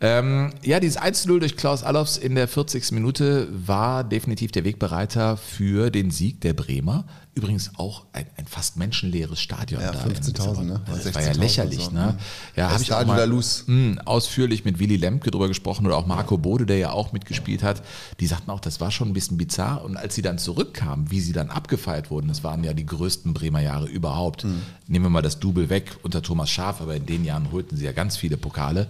Ähm, 0.00 0.52
ja, 0.62 0.80
dieses 0.80 1.00
1-0 1.00 1.38
durch 1.38 1.56
Klaus 1.56 1.82
Allofs 1.82 2.18
in 2.18 2.34
der 2.34 2.48
40. 2.48 2.92
Minute 2.92 3.48
war 3.50 4.04
definitiv 4.04 4.52
der 4.52 4.64
Wegbereiter 4.64 5.36
für 5.36 5.90
den 5.90 6.10
Sieg 6.10 6.40
der 6.42 6.52
Bremer. 6.52 7.06
Übrigens 7.36 7.72
auch 7.78 8.04
ein, 8.12 8.26
ein 8.36 8.46
fast 8.46 8.76
menschenleeres 8.76 9.40
Stadion. 9.40 9.80
Ja, 9.82 9.90
da 9.92 10.04
in 10.04 10.12
15.000, 10.14 10.26
Lissabon. 10.36 10.66
ne? 10.66 10.80
Das 10.86 11.14
war 11.14 11.22
ja 11.22 11.32
16.000 11.32 11.38
lächerlich. 11.40 11.84
so, 11.86 11.90
Ne? 11.90 12.00
ne? 12.06 12.16
Ja, 12.54 12.70
habe 12.70 12.82
ich 12.82 12.92
auch 12.92 13.04
mal 13.06 13.26
mh, 13.28 14.02
ausführlich 14.04 14.64
mit 14.64 14.78
Willy 14.78 14.96
Lemke 14.96 15.30
drüber 15.32 15.48
gesprochen 15.48 15.84
oder 15.84 15.96
auch 15.96 16.06
Marco 16.06 16.38
Bode, 16.38 16.64
der 16.64 16.78
ja 16.78 16.92
auch 16.92 17.12
mitgespielt 17.12 17.62
hat. 17.64 17.82
Die 18.20 18.26
sagten 18.28 18.50
auch, 18.52 18.60
das 18.60 18.80
war 18.80 18.90
schon 18.92 19.08
ein 19.08 19.14
bisschen 19.14 19.36
bizarr. 19.36 19.84
Und 19.84 19.96
als 19.96 20.14
sie 20.14 20.22
dann 20.22 20.38
zurückkamen, 20.38 21.10
wie 21.10 21.20
sie 21.20 21.32
dann 21.32 21.50
abgefeiert 21.50 22.10
wurden, 22.10 22.28
das 22.28 22.44
waren 22.44 22.62
ja 22.62 22.72
die 22.72 22.86
größten 22.86 23.34
Bremer 23.34 23.60
Jahre 23.60 23.86
überhaupt. 23.86 24.46
Nehmen 24.86 25.04
wir 25.04 25.10
mal 25.10 25.22
das 25.22 25.40
Double 25.40 25.68
weg 25.70 25.96
unter 26.04 26.22
Thomas 26.22 26.50
Schaaf, 26.50 26.80
aber 26.80 26.94
in 26.94 27.06
den 27.06 27.24
Jahren 27.24 27.50
holten 27.50 27.76
sie 27.76 27.84
ja 27.84 27.92
ganz 27.92 28.16
viele 28.16 28.36
Pokale. 28.36 28.86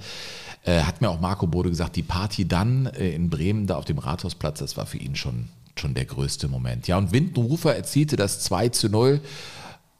Äh, 0.65 0.81
hat 0.83 1.01
mir 1.01 1.11
auch 1.11 1.21
Marco 1.21 1.47
Bode 1.47 1.69
gesagt, 1.71 1.95
die 1.97 2.03
Party 2.03 2.49
dann 2.49 2.87
äh, 2.87 3.11
in 3.15 3.29
Bremen, 3.31 3.67
da 3.67 3.77
auf 3.77 3.85
dem 3.85 3.99
Rathausplatz, 3.99 4.59
das 4.61 4.77
war 4.77 4.87
für 4.87 4.99
ihn 4.99 5.15
schon, 5.15 5.49
schon 5.77 5.95
der 5.95 6.07
größte 6.07 6.49
Moment. 6.49 6.89
Ja, 6.89 6.97
und 6.99 7.13
Windenrufer 7.13 7.75
erzielte 7.77 8.17
das 8.17 8.41
2 8.41 8.71
zu 8.71 8.89
0 8.89 9.21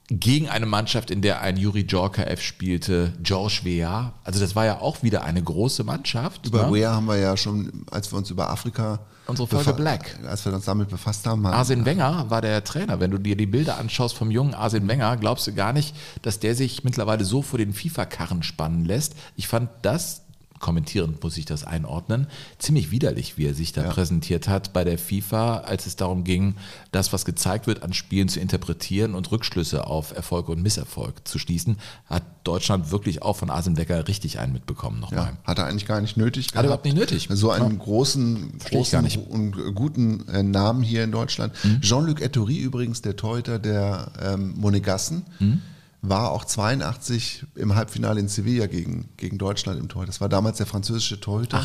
gegen 0.09 0.49
eine 0.51 0.67
Mannschaft, 0.67 1.11
in 1.11 1.23
der 1.23 1.41
ein 1.41 1.57
Juri 1.57 1.85
Djorkaev 1.87 2.41
spielte, 2.43 3.15
George 3.23 3.61
Weah. 3.63 4.13
Also 4.23 4.39
das 4.39 4.55
war 4.55 4.67
ja 4.67 4.81
auch 4.81 5.03
wieder 5.03 5.25
eine 5.25 5.43
große 5.43 5.83
Mannschaft. 5.83 6.47
Über 6.47 6.67
ne? 6.67 6.75
Wea 6.75 6.93
haben 6.93 7.07
wir 7.07 7.17
ja 7.17 7.37
schon, 7.39 7.87
als 7.91 8.13
wir 8.13 8.19
uns 8.19 8.31
über 8.31 8.51
Afrika 8.51 9.01
Unsere 9.27 9.49
Folge 9.49 9.71
befa- 9.71 9.77
Black. 9.77 10.19
als 10.27 10.45
wir 10.45 10.53
uns 10.53 10.67
damit 10.67 10.91
befasst 10.91 11.27
haben, 11.27 11.47
haben 11.47 11.55
Arsene 11.55 11.87
Wenger 11.87 12.27
war 12.29 12.43
der 12.43 12.63
Trainer. 12.65 13.01
Wenn 13.01 13.13
du 13.13 13.19
dir 13.19 13.35
die 13.35 13.47
Bilder 13.47 13.79
anschaust 13.79 14.15
vom 14.15 14.31
jungen 14.31 14.53
Arsene 14.53 14.87
Wenger, 14.89 15.17
glaubst 15.17 15.47
du 15.47 15.55
gar 15.55 15.73
nicht, 15.73 15.95
dass 16.21 16.39
der 16.39 16.55
sich 16.55 16.85
mittlerweile 16.85 17.25
so 17.25 17.41
vor 17.41 17.59
den 17.59 17.73
FIFA-Karren 17.73 18.43
spannen 18.43 18.85
lässt. 18.85 19.15
Ich 19.37 19.49
fand 19.49 19.71
das, 19.81 20.24
kommentierend 20.65 21.23
muss 21.23 21.37
ich 21.37 21.45
das 21.45 21.63
einordnen, 21.63 22.27
ziemlich 22.59 22.91
widerlich, 22.91 23.37
wie 23.37 23.45
er 23.45 23.53
sich 23.53 23.73
da 23.75 23.83
präsentiert 23.83 24.49
hat 24.49 24.73
bei 24.73 24.83
der 24.83 24.97
FIFA, 24.97 25.59
als 25.59 25.85
es 25.85 25.97
darum 25.97 26.25
ging, 26.25 26.55
das, 26.91 27.13
was 27.13 27.27
gezeigt 27.27 27.67
wird, 27.67 27.83
an 27.83 27.93
Spielen 27.93 28.29
zu 28.29 28.41
interpretieren 28.41 29.15
und 29.15 29.31
Rückschlüsse 29.31 29.87
auf 29.87 30.17
Erfolg 30.17 30.49
und 30.49 30.63
Misserfolg 30.63 31.29
zu 31.29 31.39
schließen, 31.39 31.77
hat 32.07 32.23
Deutschland 32.45 32.91
wirklich 32.91 33.21
auch 33.21 33.37
von 33.37 33.51
Arsene 33.51 33.77
Wenger 33.77 34.09
richtig 34.09 34.39
einen 34.39 34.55
mitbekommen 34.55 35.01
nochmal. 35.01 35.33
Ja, 35.33 35.39
hat 35.47 35.59
er 35.59 35.67
eigentlich 35.67 35.85
gar 35.87 36.01
nicht 36.01 36.17
nötig. 36.17 36.47
Hat 36.49 36.57
er 36.57 36.65
überhaupt 36.65 36.87
nicht 36.87 36.97
nötig. 36.97 37.29
So 37.31 37.51
einen 37.51 37.73
Ja. 37.73 37.85
großen, 37.85 38.59
großen 38.71 39.07
und 39.29 39.75
guten 39.75 40.27
äh, 40.29 40.43
Namen 40.43 40.83
hier 40.83 41.05
in 41.05 41.13
Deutschland. 41.13 41.53
Mhm. 41.63 41.83
Jean-Luc 41.83 42.23
Ettori 42.23 42.57
übrigens, 42.59 43.03
der 43.03 43.17
Torhüter 43.17 43.59
der 43.59 44.13
ähm, 44.23 44.55
Monegassen, 44.57 45.25
Mhm. 45.41 45.61
War 46.09 46.31
auch 46.31 46.45
82 46.45 47.45
im 47.55 47.75
Halbfinale 47.75 48.21
in 48.21 48.29
Sevilla 48.29 48.67
gegen, 48.67 49.09
gegen 49.17 49.39
Deutschland 49.39 49.79
im 49.81 49.89
Tor. 49.89 50.07
Das 50.07 50.21
war 50.21 50.29
damals 50.29 50.59
der 50.59 50.67
französische 50.67 51.21
Torhüter. 51.21 51.59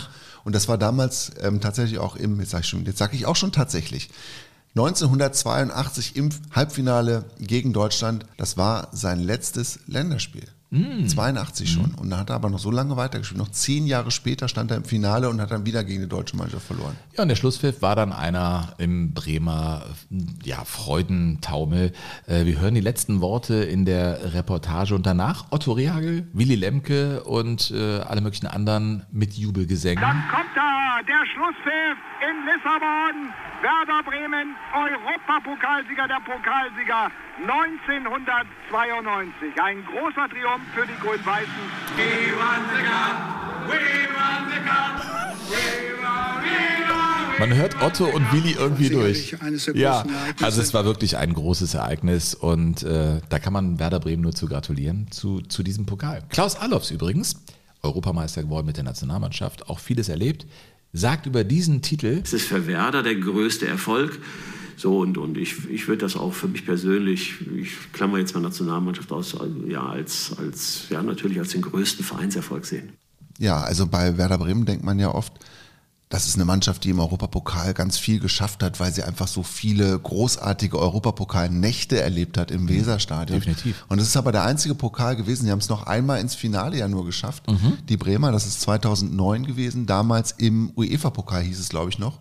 Und 0.43 0.53
das 0.55 0.67
war 0.67 0.77
damals 0.77 1.31
ähm, 1.41 1.59
tatsächlich 1.61 1.99
auch 1.99 2.15
im, 2.15 2.39
jetzt 2.39 2.51
sage 2.51 2.63
ich, 2.63 2.69
schon- 2.69 2.85
jetzt 2.85 2.97
sag 2.97 3.13
ich 3.13 3.25
auch 3.25 3.35
schon 3.35 3.51
tatsächlich, 3.51 4.09
1982 4.75 6.15
im 6.15 6.29
Halbfinale 6.51 7.25
gegen 7.39 7.73
Deutschland. 7.73 8.25
Das 8.37 8.55
war 8.57 8.89
sein 8.91 9.19
letztes 9.19 9.79
Länderspiel. 9.87 10.47
Mm. 10.71 11.07
82 11.07 11.71
schon. 11.71 11.95
Und 11.95 12.11
dann 12.11 12.19
hat 12.19 12.29
er 12.29 12.35
aber 12.35 12.49
noch 12.49 12.59
so 12.59 12.69
lange 12.69 12.95
weitergespielt. 12.95 13.39
Noch 13.39 13.49
zehn 13.49 13.87
Jahre 13.87 14.11
später 14.11 14.47
stand 14.47 14.69
er 14.69 14.77
im 14.77 14.83
Finale 14.83 15.29
und 15.29 15.41
hat 15.41 15.49
dann 15.51 15.65
wieder 15.65 15.83
gegen 15.83 16.01
die 16.01 16.07
deutsche 16.09 16.37
Mannschaft 16.37 16.67
verloren. 16.67 16.95
Ja, 17.17 17.23
und 17.23 17.29
der 17.29 17.35
Schlusspfiff 17.35 17.81
war 17.81 17.95
dann 17.95 18.13
einer 18.13 18.73
im 18.77 19.13
Bremer 19.13 19.83
ja, 20.43 20.63
Freudentaumel. 20.65 21.91
Äh, 22.27 22.45
Wir 22.45 22.59
hören 22.61 22.75
die 22.75 22.81
letzten 22.81 23.21
Worte 23.21 23.55
in 23.55 23.85
der 23.85 24.33
Reportage 24.33 24.93
und 24.93 25.05
danach 25.05 25.45
Otto 25.49 25.71
Rehagel, 25.71 26.27
Willy 26.33 26.55
Lemke 26.55 27.23
und 27.23 27.71
äh, 27.71 28.01
alle 28.01 28.21
möglichen 28.21 28.47
anderen 28.47 29.05
mit 29.11 29.33
Jubelgesängen. 29.33 30.01
Dann 30.01 30.23
kommt 30.29 30.51
da 30.55 30.99
der 31.07 31.25
Schlusspfiff 31.33 31.97
in 32.21 32.45
Lissabon. 32.45 33.33
Werder 33.61 34.01
Bremen, 34.03 34.55
Europapokalsieger 34.73 36.07
der 36.07 36.21
Pokalsieger 36.23 37.11
1992. 37.41 39.61
Ein 39.61 39.83
großer 39.85 40.29
Triumph 40.29 40.58
für 40.73 40.85
die 40.85 40.99
Grün-Weißen. 40.99 41.53
Man 47.39 47.55
hört 47.55 47.81
Otto 47.81 48.05
und 48.05 48.33
Willy 48.33 48.55
irgendwie 48.59 48.89
durch. 48.89 49.35
Ja, 49.73 50.03
also 50.41 50.61
es 50.61 50.73
war 50.73 50.83
wirklich 50.83 51.15
ein 51.15 51.33
großes 51.33 51.73
Ereignis 51.73 52.35
und 52.35 52.83
äh, 52.83 53.21
da 53.29 53.39
kann 53.39 53.53
man 53.53 53.79
Werder 53.79 54.01
Bremen 54.01 54.21
nur 54.21 54.33
zu 54.33 54.45
gratulieren 54.47 55.07
zu, 55.09 55.39
zu 55.41 55.63
diesem 55.63 55.85
Pokal. 55.85 56.23
Klaus 56.29 56.57
Allofs 56.57 56.91
übrigens, 56.91 57.37
Europameister 57.81 58.43
geworden 58.43 58.65
mit 58.65 58.75
der 58.75 58.83
Nationalmannschaft, 58.83 59.69
auch 59.69 59.79
vieles 59.79 60.09
erlebt, 60.09 60.47
sagt 60.91 61.27
über 61.27 61.45
diesen 61.45 61.81
Titel, 61.81 62.19
Es 62.21 62.33
ist 62.33 62.47
für 62.47 62.67
Werder 62.67 63.03
der 63.03 63.15
größte 63.15 63.67
Erfolg. 63.67 64.19
So, 64.79 64.99
und, 64.99 65.17
und 65.17 65.37
ich, 65.37 65.69
ich 65.69 65.89
würde 65.89 66.05
das 66.05 66.15
auch 66.15 66.33
für 66.33 66.47
mich 66.47 66.65
persönlich, 66.65 67.33
ich 67.53 67.91
klammer 67.91 68.17
jetzt 68.17 68.33
mal 68.33 68.39
Nationalmannschaft 68.39 69.11
aus, 69.11 69.35
ja, 69.67 69.85
als, 69.85 70.33
als, 70.37 70.83
ja, 70.89 71.03
natürlich 71.03 71.37
als 71.37 71.49
den 71.49 71.63
größten 71.63 72.05
Vereinserfolg 72.05 72.65
sehen. 72.65 72.93
Ja, 73.39 73.59
also 73.59 73.87
bei 73.87 74.17
Werder 74.17 74.37
Bremen 74.37 74.63
denkt 74.63 74.85
man 74.85 74.97
ja 74.97 75.13
oft, 75.13 75.33
das 76.07 76.27
ist 76.27 76.35
eine 76.35 76.45
Mannschaft, 76.45 76.85
die 76.85 76.91
im 76.91 76.99
Europapokal 77.01 77.73
ganz 77.73 77.97
viel 77.97 78.21
geschafft 78.21 78.63
hat, 78.63 78.79
weil 78.79 78.93
sie 78.93 79.03
einfach 79.03 79.27
so 79.27 79.43
viele 79.43 79.99
großartige 79.99 80.79
Europapokalnächte 80.79 81.99
erlebt 81.99 82.37
hat 82.37 82.49
im 82.49 82.69
Weserstadion. 82.69 83.41
Definitiv. 83.41 83.83
Und 83.89 83.99
es 83.99 84.07
ist 84.07 84.15
aber 84.15 84.31
der 84.31 84.45
einzige 84.45 84.75
Pokal 84.75 85.17
gewesen, 85.17 85.43
die 85.45 85.51
haben 85.51 85.59
es 85.59 85.67
noch 85.67 85.87
einmal 85.87 86.21
ins 86.21 86.35
Finale 86.35 86.77
ja 86.77 86.87
nur 86.87 87.03
geschafft. 87.03 87.43
Die 87.89 87.97
Bremer, 87.97 88.31
das 88.31 88.47
ist 88.47 88.61
2009 88.61 89.45
gewesen, 89.45 89.85
damals 89.87 90.31
im 90.37 90.71
UEFA-Pokal 90.77 91.43
hieß 91.43 91.59
es, 91.59 91.67
glaube 91.67 91.89
ich, 91.89 91.99
noch. 91.99 92.19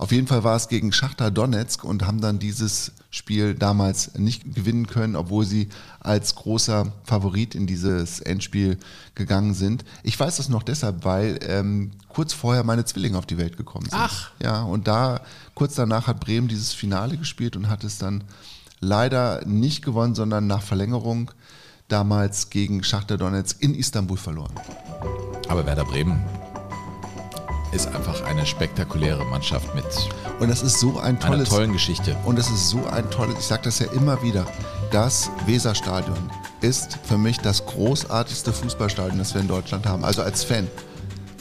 Auf 0.00 0.12
jeden 0.12 0.26
Fall 0.26 0.44
war 0.44 0.56
es 0.56 0.68
gegen 0.68 0.92
Schachtar 0.92 1.30
Donetsk 1.30 1.84
und 1.84 2.06
haben 2.06 2.22
dann 2.22 2.38
dieses 2.38 2.92
Spiel 3.10 3.54
damals 3.54 4.14
nicht 4.14 4.54
gewinnen 4.54 4.86
können, 4.86 5.14
obwohl 5.14 5.44
sie 5.44 5.68
als 6.00 6.36
großer 6.36 6.90
Favorit 7.04 7.54
in 7.54 7.66
dieses 7.66 8.20
Endspiel 8.20 8.78
gegangen 9.14 9.52
sind. 9.52 9.84
Ich 10.02 10.18
weiß 10.18 10.38
das 10.38 10.48
noch 10.48 10.62
deshalb, 10.62 11.04
weil 11.04 11.38
ähm, 11.46 11.90
kurz 12.08 12.32
vorher 12.32 12.64
meine 12.64 12.86
Zwillinge 12.86 13.18
auf 13.18 13.26
die 13.26 13.36
Welt 13.36 13.58
gekommen 13.58 13.90
sind. 13.90 14.00
Ach. 14.00 14.30
Ja, 14.42 14.62
und 14.62 14.88
da 14.88 15.20
kurz 15.54 15.74
danach 15.74 16.06
hat 16.06 16.18
Bremen 16.18 16.48
dieses 16.48 16.72
Finale 16.72 17.18
gespielt 17.18 17.54
und 17.54 17.68
hat 17.68 17.84
es 17.84 17.98
dann 17.98 18.24
leider 18.80 19.44
nicht 19.44 19.84
gewonnen, 19.84 20.14
sondern 20.14 20.46
nach 20.46 20.62
Verlängerung 20.62 21.30
damals 21.88 22.48
gegen 22.48 22.82
Schachtar 22.84 23.18
Donetsk 23.18 23.60
in 23.60 23.74
Istanbul 23.74 24.16
verloren. 24.16 24.54
aber 25.46 25.66
Werder 25.66 25.84
Bremen 25.84 26.24
ist 27.72 27.86
einfach 27.94 28.22
eine 28.24 28.46
spektakuläre 28.46 29.24
Mannschaft 29.24 29.74
mit 29.74 29.84
Und 30.40 30.48
das 30.50 30.62
ist 30.62 30.80
so 30.80 30.98
ein 30.98 31.16
einer 31.16 31.20
tolles 31.20 31.48
tollen 31.48 31.72
Geschichte. 31.72 32.16
Und 32.24 32.38
es 32.38 32.48
ist 32.48 32.68
so 32.68 32.84
ein 32.86 33.08
tolles, 33.10 33.36
ich 33.38 33.44
sage 33.46 33.62
das 33.64 33.78
ja 33.78 33.86
immer 33.92 34.22
wieder, 34.22 34.46
das 34.90 35.30
Weserstadion 35.46 36.18
ist 36.60 36.98
für 37.04 37.16
mich 37.18 37.38
das 37.38 37.64
großartigste 37.66 38.52
Fußballstadion, 38.52 39.18
das 39.18 39.34
wir 39.34 39.40
in 39.40 39.48
Deutschland 39.48 39.86
haben. 39.86 40.04
Also 40.04 40.22
als 40.22 40.44
Fan. 40.44 40.66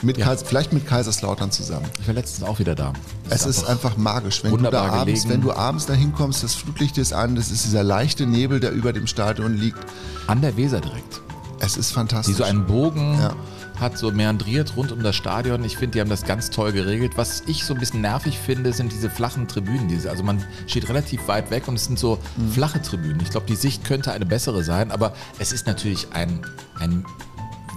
Mit 0.01 0.17
Ja. 0.17 0.27
Kais- 0.27 0.45
vielleicht 0.45 0.71
mit 0.71 0.87
Kaiserslautern 0.87 1.51
zusammen. 1.51 1.85
Ich 1.99 2.07
war 2.07 2.13
letztens 2.13 2.47
auch 2.47 2.59
wieder 2.59 2.73
da. 2.73 2.93
Es 3.29 3.45
ist 3.45 3.65
einfach 3.65 3.97
magisch, 3.97 4.41
wenn 4.45 4.51
du, 4.55 4.57
da 4.69 4.83
abends, 4.85 5.23
gelegen. 5.23 5.29
wenn 5.29 5.41
du 5.41 5.51
abends 5.51 5.87
da 5.87 5.93
hinkommst, 5.93 6.41
das 6.41 6.55
Flutlicht 6.55 6.97
ist 6.97 7.11
an, 7.11 7.35
das 7.35 7.51
ist 7.51 7.65
dieser 7.65 7.83
leichte 7.83 8.25
Nebel, 8.25 8.61
der 8.61 8.71
über 8.71 8.93
dem 8.93 9.07
Stadion 9.07 9.57
liegt. 9.57 9.79
An 10.27 10.41
der 10.41 10.55
Weser 10.55 10.79
direkt. 10.79 11.19
Es 11.59 11.75
ist 11.75 11.91
fantastisch. 11.91 12.33
Die 12.33 12.37
so 12.41 12.45
einen 12.45 12.65
Bogen 12.65 13.19
Ja. 13.19 13.33
Hat, 13.79 13.97
so 13.97 14.11
meandriert 14.11 14.75
rund 14.75 14.91
um 14.91 15.01
das 15.03 15.15
Stadion. 15.15 15.63
Ich 15.63 15.77
finde, 15.77 15.93
die 15.93 16.01
haben 16.01 16.09
das 16.09 16.23
ganz 16.25 16.49
toll 16.49 16.71
geregelt. 16.71 17.13
Was 17.15 17.43
ich 17.47 17.63
so 17.65 17.73
ein 17.73 17.79
bisschen 17.79 18.01
nervig 18.01 18.37
finde, 18.37 18.73
sind 18.73 18.91
diese 18.91 19.09
flachen 19.09 19.47
Tribünen. 19.47 19.87
Diese, 19.87 20.09
also 20.09 20.23
man 20.23 20.43
steht 20.67 20.87
relativ 20.89 21.27
weit 21.27 21.49
weg 21.51 21.67
und 21.67 21.75
es 21.75 21.85
sind 21.85 21.97
so 21.99 22.19
Mhm. 22.37 22.51
flache 22.51 22.81
Tribünen. 22.81 23.19
Ich 23.21 23.29
glaube, 23.29 23.45
die 23.47 23.55
Sicht 23.55 23.83
könnte 23.85 24.11
eine 24.11 24.25
bessere 24.25 24.63
sein, 24.63 24.91
aber 24.91 25.13
es 25.39 25.51
ist 25.51 25.67
natürlich 25.67 26.07
ein, 26.13 26.39
ein 26.79 27.05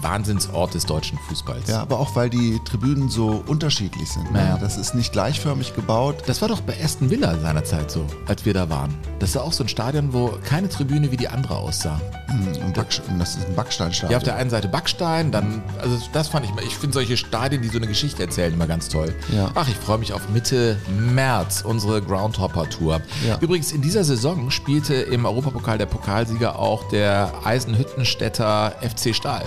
Wahnsinnsort 0.03 0.74
des 0.74 0.86
deutschen 0.86 1.18
Fußballs. 1.28 1.68
Ja, 1.68 1.82
aber 1.82 1.98
auch 1.98 2.14
weil 2.16 2.30
die 2.30 2.61
Tribünen 2.64 3.09
so 3.09 3.42
unterschiedlich 3.46 4.11
sind. 4.11 4.24
Ne? 4.32 4.38
Naja. 4.38 4.59
Das 4.59 4.76
ist 4.76 4.94
nicht 4.94 5.12
gleichförmig 5.12 5.74
gebaut. 5.74 6.22
Das 6.26 6.40
war 6.40 6.48
doch 6.48 6.61
bei 6.61 6.74
Aston 6.82 7.11
Villa 7.11 7.38
seinerzeit 7.38 7.90
so, 7.90 8.07
als 8.26 8.44
wir 8.44 8.55
da 8.55 8.68
waren. 8.70 8.94
Das 9.18 9.34
war 9.34 9.44
auch 9.44 9.53
so 9.53 9.64
ein 9.64 9.68
Stadion, 9.68 10.12
wo 10.12 10.34
keine 10.44 10.68
Tribüne 10.68 11.11
wie 11.11 11.16
die 11.16 11.28
andere 11.28 11.57
aussah. 11.57 12.00
Hm, 12.28 12.66
und 12.66 12.76
das 12.76 12.98
ist 12.98 13.46
ein 13.46 13.55
Backsteinstadion. 13.55 14.12
Ja, 14.12 14.16
auf 14.18 14.24
der 14.24 14.36
einen 14.36 14.50
Seite 14.50 14.68
Backstein, 14.68 15.30
dann, 15.30 15.62
also 15.80 15.96
das 16.12 16.28
fand 16.28 16.46
ich, 16.46 16.66
ich 16.66 16.76
finde 16.76 16.94
solche 16.94 17.16
Stadien, 17.16 17.62
die 17.62 17.68
so 17.68 17.78
eine 17.78 17.86
Geschichte 17.86 18.22
erzählen, 18.22 18.53
immer 18.53 18.66
ganz 18.66 18.88
toll. 18.88 19.14
Ja. 19.34 19.50
Ach, 19.55 19.68
ich 19.68 19.76
freue 19.76 19.98
mich 19.98 20.12
auf 20.12 20.28
Mitte 20.28 20.78
März, 20.98 21.62
unsere 21.62 22.03
Groundhopper-Tour. 22.03 23.00
Ja. 23.26 23.38
Übrigens, 23.40 23.72
in 23.72 23.82
dieser 23.82 24.05
Saison 24.05 24.50
spielte 24.50 24.94
im 24.94 25.24
Europapokal 25.24 25.78
der 25.78 25.86
Pokalsieger 25.86 26.59
auch 26.59 26.88
der 26.88 27.32
Eisenhüttenstädter 27.44 28.74
FC 28.80 29.14
Stahl. 29.14 29.44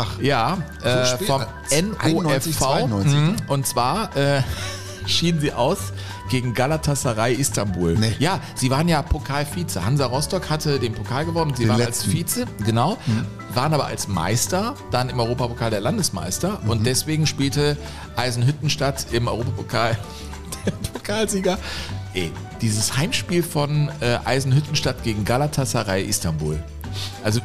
Ach, 0.00 0.20
Ja, 0.20 0.58
äh, 0.82 1.06
spät. 1.06 1.26
vom 1.26 1.42
91, 1.70 2.54
NOFV. 2.54 2.58
92. 2.58 3.14
Mhm. 3.14 3.36
Und 3.48 3.66
zwar 3.66 4.16
äh, 4.16 4.42
schieden 5.06 5.40
sie 5.40 5.52
aus 5.52 5.78
gegen 6.30 6.52
Galatasaray 6.54 7.34
Istanbul. 7.34 7.94
Nee. 7.98 8.14
Ja, 8.18 8.38
sie 8.54 8.70
waren 8.70 8.86
ja 8.86 9.00
Pokalvize. 9.02 9.84
Hansa 9.84 10.06
Rostock 10.06 10.50
hatte 10.50 10.78
den 10.78 10.92
Pokal 10.92 11.24
gewonnen. 11.24 11.54
Sie 11.56 11.62
Den 11.64 11.70
waren 11.70 11.78
letzten. 11.78 12.10
als 12.10 12.16
Vize, 12.16 12.46
genau. 12.66 12.98
Waren 13.54 13.72
aber 13.74 13.86
als 13.86 14.08
Meister 14.08 14.74
dann 14.90 15.08
im 15.08 15.18
Europapokal 15.18 15.70
der 15.70 15.80
Landesmeister. 15.80 16.60
Und 16.66 16.84
deswegen 16.86 17.26
spielte 17.26 17.76
Eisenhüttenstadt 18.16 19.06
im 19.12 19.26
Europapokal 19.26 19.96
der 20.66 20.72
Pokalsieger. 20.92 21.58
Ey, 22.12 22.30
dieses 22.60 22.96
Heimspiel 22.96 23.42
von 23.42 23.90
äh, 24.00 24.18
Eisenhüttenstadt 24.24 25.02
gegen 25.02 25.24
Galatasaray 25.24 26.02
Istanbul. 26.04 26.62
Also 27.24 27.40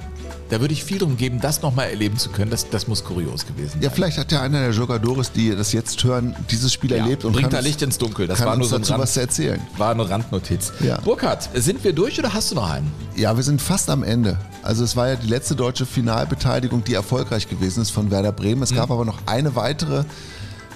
da 0.53 0.61
würde 0.61 0.71
ich 0.73 0.83
viel 0.83 0.99
drum 0.99 1.17
geben, 1.17 1.39
das 1.41 1.63
nochmal 1.63 1.89
erleben 1.89 2.17
zu 2.17 2.29
können. 2.29 2.51
Das, 2.51 2.69
das 2.69 2.87
muss 2.87 3.03
kurios 3.03 3.47
gewesen 3.47 3.79
Ja, 3.81 3.89
sein. 3.89 3.95
vielleicht 3.95 4.17
hat 4.19 4.31
ja 4.31 4.41
einer 4.41 4.59
der 4.59 4.69
Jogadores, 4.69 5.31
die 5.31 5.49
das 5.55 5.73
jetzt 5.73 6.03
hören, 6.03 6.35
dieses 6.51 6.71
Spiel 6.71 6.91
Ja, 6.91 6.97
erlebt 6.97 7.25
und 7.25 7.33
bringt 7.33 7.51
da 7.53 7.59
Licht 7.59 7.81
ins 7.81 7.97
Dunkel. 7.97 8.27
Das 8.27 8.39
war 8.45 8.55
nur 8.55 8.67
so 8.67 8.75
ein 8.75 8.81
dazu 8.83 8.91
Rand, 8.93 9.01
was 9.03 9.17
erzählen. 9.17 9.59
war 9.77 9.91
eine 9.91 10.07
Randnotiz. 10.07 10.71
Ja. 10.81 10.99
Burkhard, 11.01 11.49
sind 11.55 11.83
wir 11.83 11.91
durch 11.93 12.19
oder 12.19 12.33
hast 12.35 12.51
du 12.51 12.55
noch 12.55 12.69
einen? 12.69 12.91
Ja, 13.15 13.35
wir 13.35 13.43
sind 13.43 13.61
fast 13.63 13.89
am 13.89 14.03
Ende. 14.03 14.37
Also 14.61 14.83
es 14.83 14.95
war 14.95 15.07
ja 15.09 15.15
die 15.15 15.25
letzte 15.27 15.55
deutsche 15.55 15.87
Finalbeteiligung, 15.87 16.83
die 16.83 16.93
erfolgreich 16.93 17.49
gewesen 17.49 17.81
ist 17.81 17.89
von 17.89 18.11
Werder 18.11 18.31
Bremen. 18.31 18.61
Es 18.61 18.75
gab 18.75 18.91
aber 18.91 19.05
noch 19.05 19.17
eine 19.25 19.55
weitere 19.55 20.03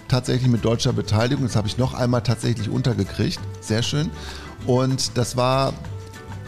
tatsächlich 0.07 0.49
mit 0.49 0.65
deutscher 0.65 0.93
Beteiligung. 0.93 1.45
Das 1.45 1.55
habe 1.55 1.67
ich 1.67 1.77
noch 1.77 1.93
einmal 1.93 2.23
tatsächlich 2.23 2.69
untergekriegt. 2.69 3.39
Sehr 3.61 3.83
schön. 3.83 4.09
Und 4.65 5.11
das 5.19 5.37
war 5.37 5.73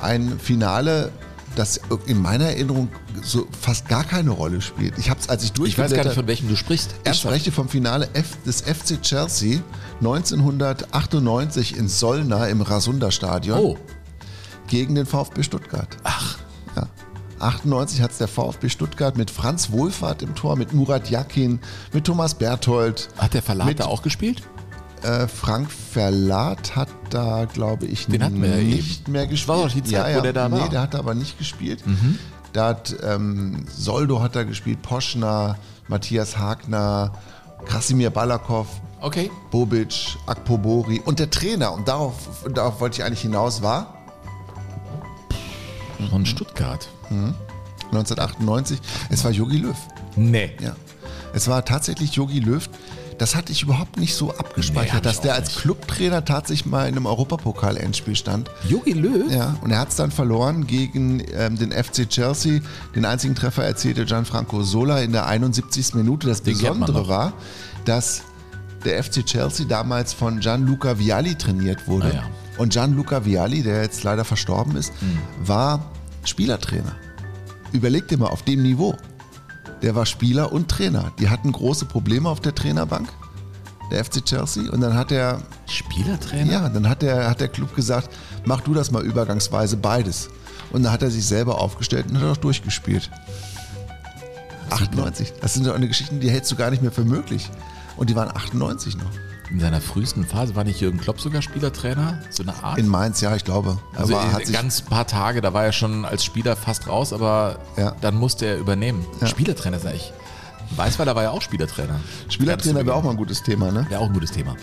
ein 0.02 0.40
Finale, 0.40 1.12
das 1.56 1.82
in 2.06 2.22
meiner 2.22 2.46
Erinnerung 2.46 2.90
so 3.22 3.48
fast 3.60 3.88
gar 3.90 4.04
keine 4.04 4.30
Rolle 4.32 4.62
spielt. 4.62 4.98
Ich 4.98 5.10
habe 5.10 5.20
es, 5.20 5.28
als 5.30 5.44
ich 5.44 5.52
Ich 5.64 5.78
weiß 5.78 5.92
gar 5.94 6.04
nicht, 6.04 6.14
von 6.14 6.28
welchem 6.28 6.48
du 6.48 6.56
sprichst. 6.56 6.96
ich 7.04 7.18
spreche 7.20 7.52
vom 7.52 7.68
Finale 7.70 8.10
F 8.14 8.38
des 8.46 8.62
FC 8.62 9.02
Chelsea 9.02 9.60
1998 10.00 11.78
in 11.78 11.88
Solna 11.88 12.48
im 12.48 12.62
Rasunda-Stadion 12.62 13.60
Oh, 13.60 13.78
gegen 14.68 14.96
den 14.96 15.06
VfB 15.06 15.44
Stuttgart. 15.44 15.98
Ach. 16.04 16.38
Ja. 16.76 16.88
98 17.40 18.02
hat 18.02 18.12
es 18.12 18.18
der 18.18 18.28
VfB 18.28 18.70
Stuttgart 18.70 19.18
mit 19.18 19.32
Franz 19.32 19.72
Wohlfahrt 19.72 20.22
im 20.22 20.36
Tor, 20.36 20.56
mit 20.56 20.74
Murat 20.74 21.10
Yakin, 21.10 21.60
mit 21.94 22.06
Thomas 22.06 22.36
Berthold. 22.36 23.10
hat 23.18 23.34
der 23.34 23.42
Verlag 23.42 23.76
da 23.78 23.86
auch 23.86 24.02
gespielt? 24.02 24.44
Äh, 25.04 25.28
Frank 25.28 25.72
Verlat 25.72 26.76
hat 26.76 26.90
da, 27.10 27.46
glaube 27.46 27.86
ich, 27.86 28.08
Den 28.08 28.24
hatten 28.24 28.42
wir 28.42 28.50
ja 28.50 28.58
nicht 28.58 29.02
eben. 29.04 29.12
mehr 29.14 29.28
gespielt. 29.28 29.48
war 29.48 29.58
doch 29.66 29.72
die 29.74 29.84
Zeit, 29.84 30.18
wo 30.18 30.22
der 30.22 30.34
da 30.34 30.50
nee, 30.50 30.58
war. 30.58 30.66
Mhm. 30.66 30.70
der 30.72 30.82
hat 30.82 30.96
aber 30.96 31.14
nicht 31.16 31.38
gespielt. 31.38 31.84
Da 32.54 32.68
hat 32.70 32.96
ähm, 33.04 33.66
Soldo 33.74 34.22
hat 34.22 34.36
da 34.36 34.44
gespielt, 34.44 34.82
Poschner, 34.82 35.58
Matthias 35.88 36.38
Hagner, 36.38 37.14
Krasimir 37.66 38.10
Balakov, 38.10 38.68
Okay. 39.02 39.32
Bobic, 39.50 40.18
Akpobori 40.26 41.00
und 41.06 41.20
der 41.20 41.30
Trainer, 41.30 41.72
und 41.72 41.88
darauf, 41.88 42.44
darauf 42.54 42.82
wollte 42.82 43.00
ich 43.00 43.06
eigentlich 43.06 43.22
hinaus, 43.22 43.62
war 43.62 43.94
Von 46.10 46.26
Stuttgart. 46.26 46.90
1998, 47.92 48.80
es 49.10 49.24
war 49.24 49.32
Jogi 49.32 49.58
Löw. 49.58 49.76
Nee. 50.16 50.52
Ja. 50.62 50.76
Es 51.34 51.48
war 51.48 51.64
tatsächlich 51.64 52.14
Jogi 52.14 52.40
Löw. 52.40 52.68
Das 53.20 53.36
hatte 53.36 53.52
ich 53.52 53.62
überhaupt 53.64 53.98
nicht 54.00 54.16
so 54.16 54.28
Nee, 54.28 54.38
abgespeichert, 54.40 54.96
ich 54.96 55.02
dass 55.02 55.22
der 55.22 55.36
als 55.36 55.50
nicht. 55.50 55.60
Clubtrainer 55.60 56.26
tatsächlich 56.26 56.66
mal 56.66 56.88
in 56.88 56.96
einem 56.96 57.06
Europapokal-Endspiel 57.06 58.16
stand. 58.16 58.50
Jogi 58.68 58.94
Löw? 58.94 59.32
Ja, 59.32 59.58
und 59.62 59.72
er 59.72 59.80
hat 59.80 59.90
es 59.90 59.98
dann 59.98 60.10
verloren 60.10 60.66
gegen 60.66 61.22
ähm, 61.34 61.58
den 61.58 61.72
FC 61.72 62.10
Chelsea. 62.10 62.62
Den 62.96 63.06
einzigen 63.06 63.36
Treffer 63.36 63.64
erzielte 63.66 64.06
Gianfranco 64.06 64.64
Sola 64.64 65.00
in 65.02 65.12
der 65.12 65.28
71. 65.28 65.94
Minute. 65.96 66.28
Das 66.28 66.42
Den 66.44 66.54
Besondere 66.58 67.08
war, 67.08 67.34
dass 67.86 68.22
der 68.86 69.04
FC 69.04 69.26
Chelsea 69.26 69.66
damals 69.68 70.14
von 70.14 70.40
Gianluca 70.40 70.98
Vialli 70.98 71.36
trainiert 71.36 71.88
wurde. 71.88 72.08
Ah 72.08 72.16
ja. 72.16 72.24
Und 72.58 72.72
Gianluca 72.74 73.26
Vialli, 73.26 73.64
der 73.64 73.84
jetzt 73.84 74.04
leider 74.04 74.24
verstorben 74.24 74.76
ist, 74.78 74.92
Hm. 75.02 75.18
war 75.46 75.92
Spielertrainer. 76.24 76.96
Überleg 77.74 78.08
dir 78.08 78.18
mal, 78.18 78.28
auf 78.28 78.44
dem 78.44 78.62
Niveau. 78.64 78.96
Der 79.82 79.96
war 79.96 80.06
Spieler 80.06 80.52
und 80.52 80.70
Trainer. 80.70 81.12
Die 81.20 81.30
hatten 81.30 81.52
große 81.52 81.86
Probleme 81.86 82.30
auf 82.30 82.40
der 82.40 82.54
Trainerbank, 82.54 83.10
der 83.92 84.04
FC 84.04 84.24
Chelsea. 84.26 84.72
Und 84.72 84.82
dann 84.82 84.96
hat 84.96 85.12
er 85.12 85.42
Spielertrainer? 85.68 86.52
ja, 86.52 86.70
dann 86.70 86.88
hat 86.90 87.02
der, 87.02 87.30
hat 87.30 87.40
der 87.40 87.48
Club 87.48 87.76
gesagt, 87.76 88.10
mach 88.46 88.62
du 88.62 88.74
das 88.74 88.92
mal 88.92 89.04
übergangsweise 89.04 89.78
beides. 89.78 90.30
Und 90.72 90.84
dann 90.84 90.92
hat 90.92 91.02
er 91.02 91.12
sich 91.12 91.26
selber 91.26 91.60
aufgestellt 91.60 92.08
und 92.10 92.22
hat 92.22 92.30
auch 92.30 92.38
durchgespielt. 92.38 93.10
98. 94.70 95.34
Das 95.42 95.54
sind 95.54 95.64
so 95.64 95.72
eine 95.72 95.88
Geschichten, 95.88 96.20
die 96.20 96.30
hältst 96.30 96.52
du 96.52 96.56
gar 96.56 96.70
nicht 96.70 96.82
mehr 96.82 96.92
für 96.92 97.06
möglich. 97.06 97.50
Und 97.98 98.10
die 98.10 98.16
waren 98.16 98.30
98 98.30 98.98
noch. 98.98 99.12
In 99.52 99.60
seiner 99.60 99.82
frühesten 99.82 100.26
Phase 100.26 100.56
war 100.56 100.64
nicht 100.64 100.80
Jürgen 100.80 101.00
Klopp 101.00 101.20
sogar 101.20 101.42
Spielertrainer? 101.42 102.20
So 102.30 102.44
eine 102.44 102.54
Art? 102.64 102.78
In 102.78 102.88
Mainz, 102.88 103.20
ja, 103.22 103.36
ich 103.36 103.44
glaube. 103.44 103.80
also 103.96 104.16
Aber 104.16 104.32
hat 104.32 104.52
ganz 104.54 104.82
paar 104.82 105.08
Tage, 105.08 105.42
da 105.42 105.54
war 105.54 105.66
er 105.66 105.72
schon 105.72 106.06
als 106.06 106.24
Spieler 106.24 106.56
fast 106.56 106.88
raus, 106.88 107.14
aber 107.14 107.58
Ja. 107.76 107.96
dann 108.02 108.16
musste 108.16 108.46
er 108.46 108.58
übernehmen. 108.58 109.06
Ja. 109.22 109.28
Spielertrainer 109.28 109.78
ist 109.78 109.86
eigentlich. 109.88 110.14
Weißweiler 110.76 111.16
war 111.16 111.24
ja 111.24 111.32
auch 111.32 111.42
Spielertrainer. 111.42 112.00
Spielertrainer 112.30 112.86
wäre 112.86 112.96
auch 112.96 113.02
mal 113.04 113.10
ein 113.12 113.18
gutes 113.18 113.42
Thema, 113.42 113.72
ne? 113.72 113.88
Wäre 113.90 114.02
auch 114.02 114.06
ein 114.08 114.14
gutes 114.14 114.32
Thema. 114.32 114.56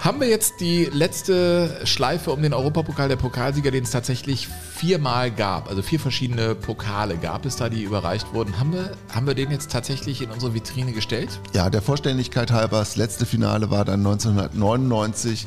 Haben 0.00 0.18
wir 0.18 0.28
jetzt 0.28 0.60
die 0.60 0.86
letzte 0.86 1.82
Schleife 1.84 2.30
um 2.30 2.40
den 2.40 2.54
Europapokal 2.54 3.10
der 3.10 3.16
Pokalsieger, 3.16 3.70
den 3.70 3.84
es 3.84 3.90
tatsächlich 3.90 4.48
viermal 4.48 5.30
gab, 5.30 5.68
also 5.68 5.82
vier 5.82 6.00
verschiedene 6.00 6.54
Pokale 6.54 7.18
gab 7.18 7.44
es 7.44 7.56
da, 7.56 7.68
die 7.68 7.82
überreicht 7.82 8.32
wurden. 8.32 8.58
Haben 8.58 8.72
wir, 8.72 8.92
haben 9.14 9.26
wir 9.26 9.34
den 9.34 9.50
jetzt 9.50 9.70
tatsächlich 9.70 10.22
in 10.22 10.30
unsere 10.30 10.54
Vitrine 10.54 10.92
gestellt? 10.92 11.28
Ja, 11.52 11.68
der 11.68 11.82
Vollständigkeit 11.82 12.50
halber, 12.50 12.78
das 12.78 12.96
letzte 12.96 13.26
Finale 13.26 13.70
war 13.70 13.84
dann 13.84 14.00
1999. 14.00 15.46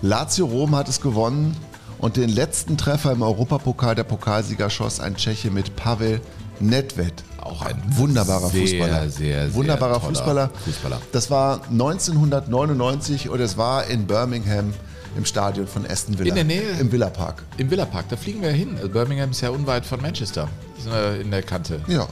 Lazio 0.00 0.46
Rom 0.46 0.76
hat 0.76 0.88
es 0.88 1.00
gewonnen 1.00 1.56
und 1.98 2.16
den 2.16 2.28
letzten 2.28 2.76
Treffer 2.76 3.10
im 3.10 3.22
Europapokal 3.22 3.96
der 3.96 4.04
Pokalsieger 4.04 4.70
schoss 4.70 5.00
ein 5.00 5.16
Tscheche 5.16 5.50
mit 5.50 5.74
Pavel 5.74 6.20
Nedved. 6.60 7.22
Auch 7.40 7.62
ein 7.62 7.80
wunderbarer 7.88 8.48
sehr, 8.48 8.60
Fußballer. 8.62 9.00
sehr, 9.08 9.10
sehr 9.10 9.54
wunderbarer 9.54 10.00
Fußballer. 10.00 10.50
Fußballer. 10.64 11.00
Das 11.12 11.30
war 11.30 11.62
1999 11.70 13.28
und 13.28 13.40
es 13.40 13.56
war 13.56 13.86
in 13.86 14.06
Birmingham 14.06 14.72
im 15.16 15.24
Stadion 15.24 15.66
von 15.66 15.86
Aston 15.86 16.18
Villa. 16.18 16.28
In 16.30 16.34
der 16.34 16.44
Nähe? 16.44 16.70
Im 16.78 16.92
Villa 16.92 17.08
Park. 17.10 17.42
Im 17.56 17.70
Villa 17.70 17.86
Park, 17.86 18.06
da 18.10 18.16
fliegen 18.16 18.42
wir 18.42 18.50
hin. 18.50 18.74
Also 18.76 18.88
Birmingham 18.90 19.30
ist 19.30 19.40
ja 19.40 19.50
unweit 19.50 19.86
von 19.86 20.00
Manchester. 20.02 20.48
Sind 20.78 20.92
wir 20.92 21.20
in 21.20 21.30
der 21.30 21.42
Kante. 21.42 21.80
Ja. 21.88 22.06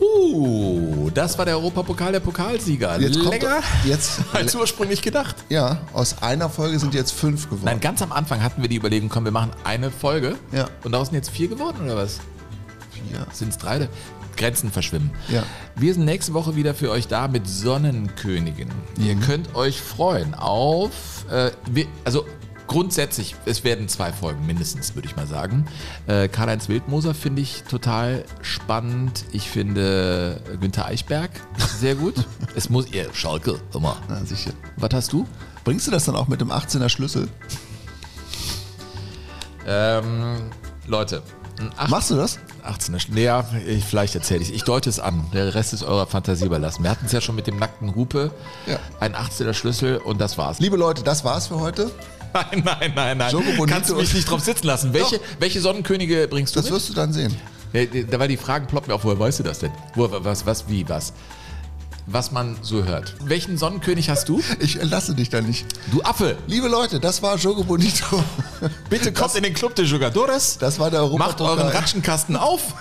Uh, 0.00 1.10
das 1.14 1.38
war 1.38 1.44
der 1.44 1.56
Europapokal 1.56 2.10
der 2.12 2.20
Pokalsieger. 2.20 2.98
Jetzt 3.00 3.18
kommt- 3.20 3.30
Länger 3.30 3.60
jetzt- 3.84 4.20
als 4.32 4.54
ursprünglich 4.54 5.00
gedacht. 5.02 5.36
Ja, 5.48 5.78
aus 5.92 6.22
einer 6.22 6.48
Folge 6.48 6.78
sind 6.80 6.94
jetzt 6.94 7.12
fünf 7.12 7.44
geworden. 7.44 7.62
Nein, 7.66 7.78
ganz 7.80 8.02
am 8.02 8.10
Anfang 8.10 8.42
hatten 8.42 8.62
wir 8.62 8.68
die 8.68 8.76
Überlegung, 8.76 9.08
komm, 9.08 9.24
wir 9.24 9.30
machen 9.32 9.50
eine 9.62 9.90
Folge. 9.92 10.36
Ja. 10.50 10.68
Und 10.82 10.92
daraus 10.92 11.08
sind 11.08 11.16
jetzt 11.16 11.30
vier 11.30 11.46
geworden, 11.48 11.84
oder 11.84 11.96
was? 11.96 12.18
Vier. 13.08 13.26
Sind 13.32 13.48
es 13.50 13.58
drei? 13.58 13.88
Grenzen 14.36 14.72
verschwimmen. 14.72 15.10
Ja. 15.28 15.42
Wir 15.76 15.92
sind 15.94 16.04
nächste 16.04 16.32
Woche 16.34 16.56
wieder 16.56 16.74
für 16.74 16.90
euch 16.90 17.06
da 17.06 17.28
mit 17.28 17.46
Sonnenkönigin. 17.46 18.68
Ihr 18.98 19.16
Mhm. 19.16 19.20
könnt 19.20 19.54
euch 19.54 19.80
freuen 19.80 20.34
auf, 20.34 21.26
äh, 21.30 21.50
wir, 21.70 21.86
also 22.04 22.24
grundsätzlich, 22.66 23.34
es 23.44 23.62
werden 23.64 23.88
zwei 23.88 24.10
Folgen 24.10 24.46
mindestens, 24.46 24.94
würde 24.94 25.06
ich 25.06 25.16
mal 25.16 25.26
sagen. 25.26 25.66
Äh, 26.06 26.28
Karl-Heinz 26.28 26.70
Wildmoser 26.70 27.12
finde 27.12 27.42
ich 27.42 27.64
total 27.64 28.24
spannend. 28.40 29.26
Ich 29.32 29.50
finde 29.50 30.40
Günther 30.60 30.86
Eichberg 30.86 31.30
sehr 31.78 31.94
gut. 31.94 32.14
es 32.56 32.70
muss, 32.70 32.86
ihr 32.90 33.12
Schalke, 33.12 33.60
immer. 33.74 33.98
Ja, 34.08 34.24
sicher. 34.24 34.52
Was 34.76 34.90
hast 34.94 35.12
du? 35.12 35.26
Bringst 35.64 35.86
du 35.86 35.90
das 35.90 36.06
dann 36.06 36.16
auch 36.16 36.28
mit 36.28 36.40
dem 36.40 36.50
18er 36.50 36.88
Schlüssel? 36.88 37.28
Ähm, 39.66 40.50
Leute. 40.86 41.22
Machst 41.88 42.10
du 42.10 42.16
das? 42.16 42.38
18er 42.64 42.98
Schlüssel. 43.00 43.22
Ja, 43.22 43.44
ich, 43.66 43.84
vielleicht 43.84 44.14
erzähle 44.14 44.42
ich 44.42 44.52
Ich 44.54 44.64
deute 44.64 44.88
es 44.88 45.00
an. 45.00 45.24
Der 45.32 45.54
Rest 45.54 45.72
ist 45.72 45.82
eurer 45.82 46.06
Fantasie 46.06 46.46
überlassen. 46.46 46.82
Wir 46.82 46.90
hatten 46.90 47.06
es 47.06 47.12
ja 47.12 47.20
schon 47.20 47.34
mit 47.34 47.46
dem 47.46 47.58
nackten 47.58 47.94
Hupe. 47.94 48.30
Ja. 48.66 48.78
Ein 49.00 49.14
18er 49.14 49.54
Schlüssel 49.54 49.98
und 49.98 50.20
das 50.20 50.38
war's. 50.38 50.58
Liebe 50.60 50.76
Leute, 50.76 51.02
das 51.02 51.24
war's 51.24 51.48
für 51.48 51.60
heute. 51.60 51.90
Nein, 52.34 52.62
nein, 52.64 52.92
nein, 52.94 53.18
nein. 53.18 53.30
Jogo 53.30 53.44
Bonito. 53.58 53.66
Kannst 53.66 53.90
du 53.90 53.94
mich 53.96 54.14
nicht 54.14 54.30
drauf 54.30 54.40
sitzen 54.40 54.66
lassen. 54.66 54.94
Welche, 54.94 55.20
welche 55.38 55.60
Sonnenkönige 55.60 56.26
bringst 56.28 56.54
du 56.56 56.60
Das 56.60 56.64
mit? 56.66 56.74
wirst 56.74 56.88
du 56.88 56.94
dann 56.94 57.12
sehen. 57.12 57.36
Da 58.10 58.18
war 58.18 58.26
die 58.26 58.38
Fragen 58.38 58.66
ploppen 58.66 58.88
mir 58.88 58.94
auf, 58.94 59.04
woher 59.04 59.18
weißt 59.18 59.40
du 59.40 59.42
das 59.42 59.58
denn? 59.58 59.70
Wo, 59.94 60.08
was, 60.10 60.46
was, 60.46 60.66
wie, 60.68 60.88
was? 60.88 61.12
Was 62.06 62.32
man 62.32 62.56
so 62.62 62.84
hört. 62.84 63.14
Welchen 63.24 63.56
Sonnenkönig 63.56 64.10
hast 64.10 64.28
du? 64.28 64.42
Ich 64.58 64.80
entlasse 64.80 65.14
dich 65.14 65.30
da 65.30 65.40
nicht. 65.40 65.64
Du 65.92 66.02
Affe! 66.02 66.36
Liebe 66.48 66.66
Leute, 66.68 66.98
das 66.98 67.22
war 67.22 67.36
Jogo 67.36 67.62
Bonito. 67.62 68.22
Bitte 68.90 69.12
kommt 69.12 69.36
in 69.36 69.44
den 69.44 69.54
Club 69.54 69.74
de 69.76 69.84
Jugadores. 69.84 70.58
Das 70.58 70.78
war 70.80 70.90
der 70.90 71.02
Macht 71.02 71.40
Europapokal. 71.40 71.58
euren 71.58 71.68
Ratschenkasten 71.76 72.36
auf. 72.36 72.74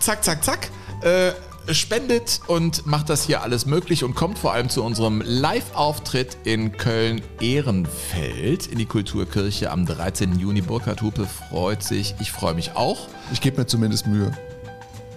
zack, 0.00 0.24
zack, 0.24 0.42
zack. 0.42 0.70
Äh, 1.02 1.32
spendet 1.74 2.40
und 2.46 2.86
macht 2.86 3.10
das 3.10 3.24
hier 3.24 3.42
alles 3.42 3.66
möglich 3.66 4.02
und 4.04 4.14
kommt 4.14 4.38
vor 4.38 4.52
allem 4.54 4.68
zu 4.70 4.82
unserem 4.82 5.22
Live-Auftritt 5.24 6.38
in 6.44 6.72
Köln-Ehrenfeld 6.76 8.66
in 8.66 8.78
die 8.78 8.86
Kulturkirche 8.86 9.70
am 9.70 9.84
13. 9.86 10.38
Juni. 10.38 10.62
Burkhard 10.62 11.02
Hupe 11.02 11.26
freut 11.26 11.82
sich. 11.82 12.14
Ich 12.20 12.32
freue 12.32 12.54
mich 12.54 12.76
auch. 12.76 13.08
Ich 13.32 13.40
gebe 13.40 13.58
mir 13.60 13.66
zumindest 13.66 14.06
Mühe. 14.06 14.32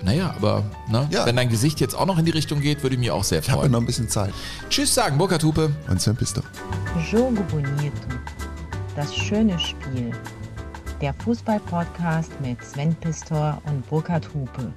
Naja, 0.04 0.34
aber 0.38 0.64
ne, 0.90 1.08
Ja. 1.12 1.26
wenn 1.26 1.36
dein 1.36 1.50
Gesicht 1.50 1.80
jetzt 1.80 1.96
auch 1.96 2.06
noch 2.06 2.18
in 2.18 2.26
die 2.26 2.32
Richtung 2.32 2.62
geht, 2.62 2.84
würde 2.84 2.96
ich 2.96 3.00
mich 3.00 3.12
auch 3.12 3.24
sehr 3.24 3.40
Ich 3.40 3.50
habe 3.50 3.60
freuen. 3.62 3.72
noch 3.72 3.80
ein 3.80 3.86
bisschen 3.86 4.08
Zeit. 4.10 4.34
Tschüss 4.70 4.94
sagen, 4.94 5.18
Burkhard 5.18 5.44
Hupe. 5.44 5.72
Und 5.90 6.02
Sven 6.02 6.16
Pister. 6.16 6.42
Jogo 7.12 7.42
Bonito. 7.50 7.92
Das 8.96 9.16
schöne 9.16 9.58
Spiel. 9.60 10.12
Der 11.02 11.14
Fußball-Podcast 11.14 12.32
mit 12.42 12.64
Sven 12.64 12.96
Pistor 12.96 13.62
und 13.66 13.88
Burkhard 13.90 14.28
Hupe. 14.34 14.72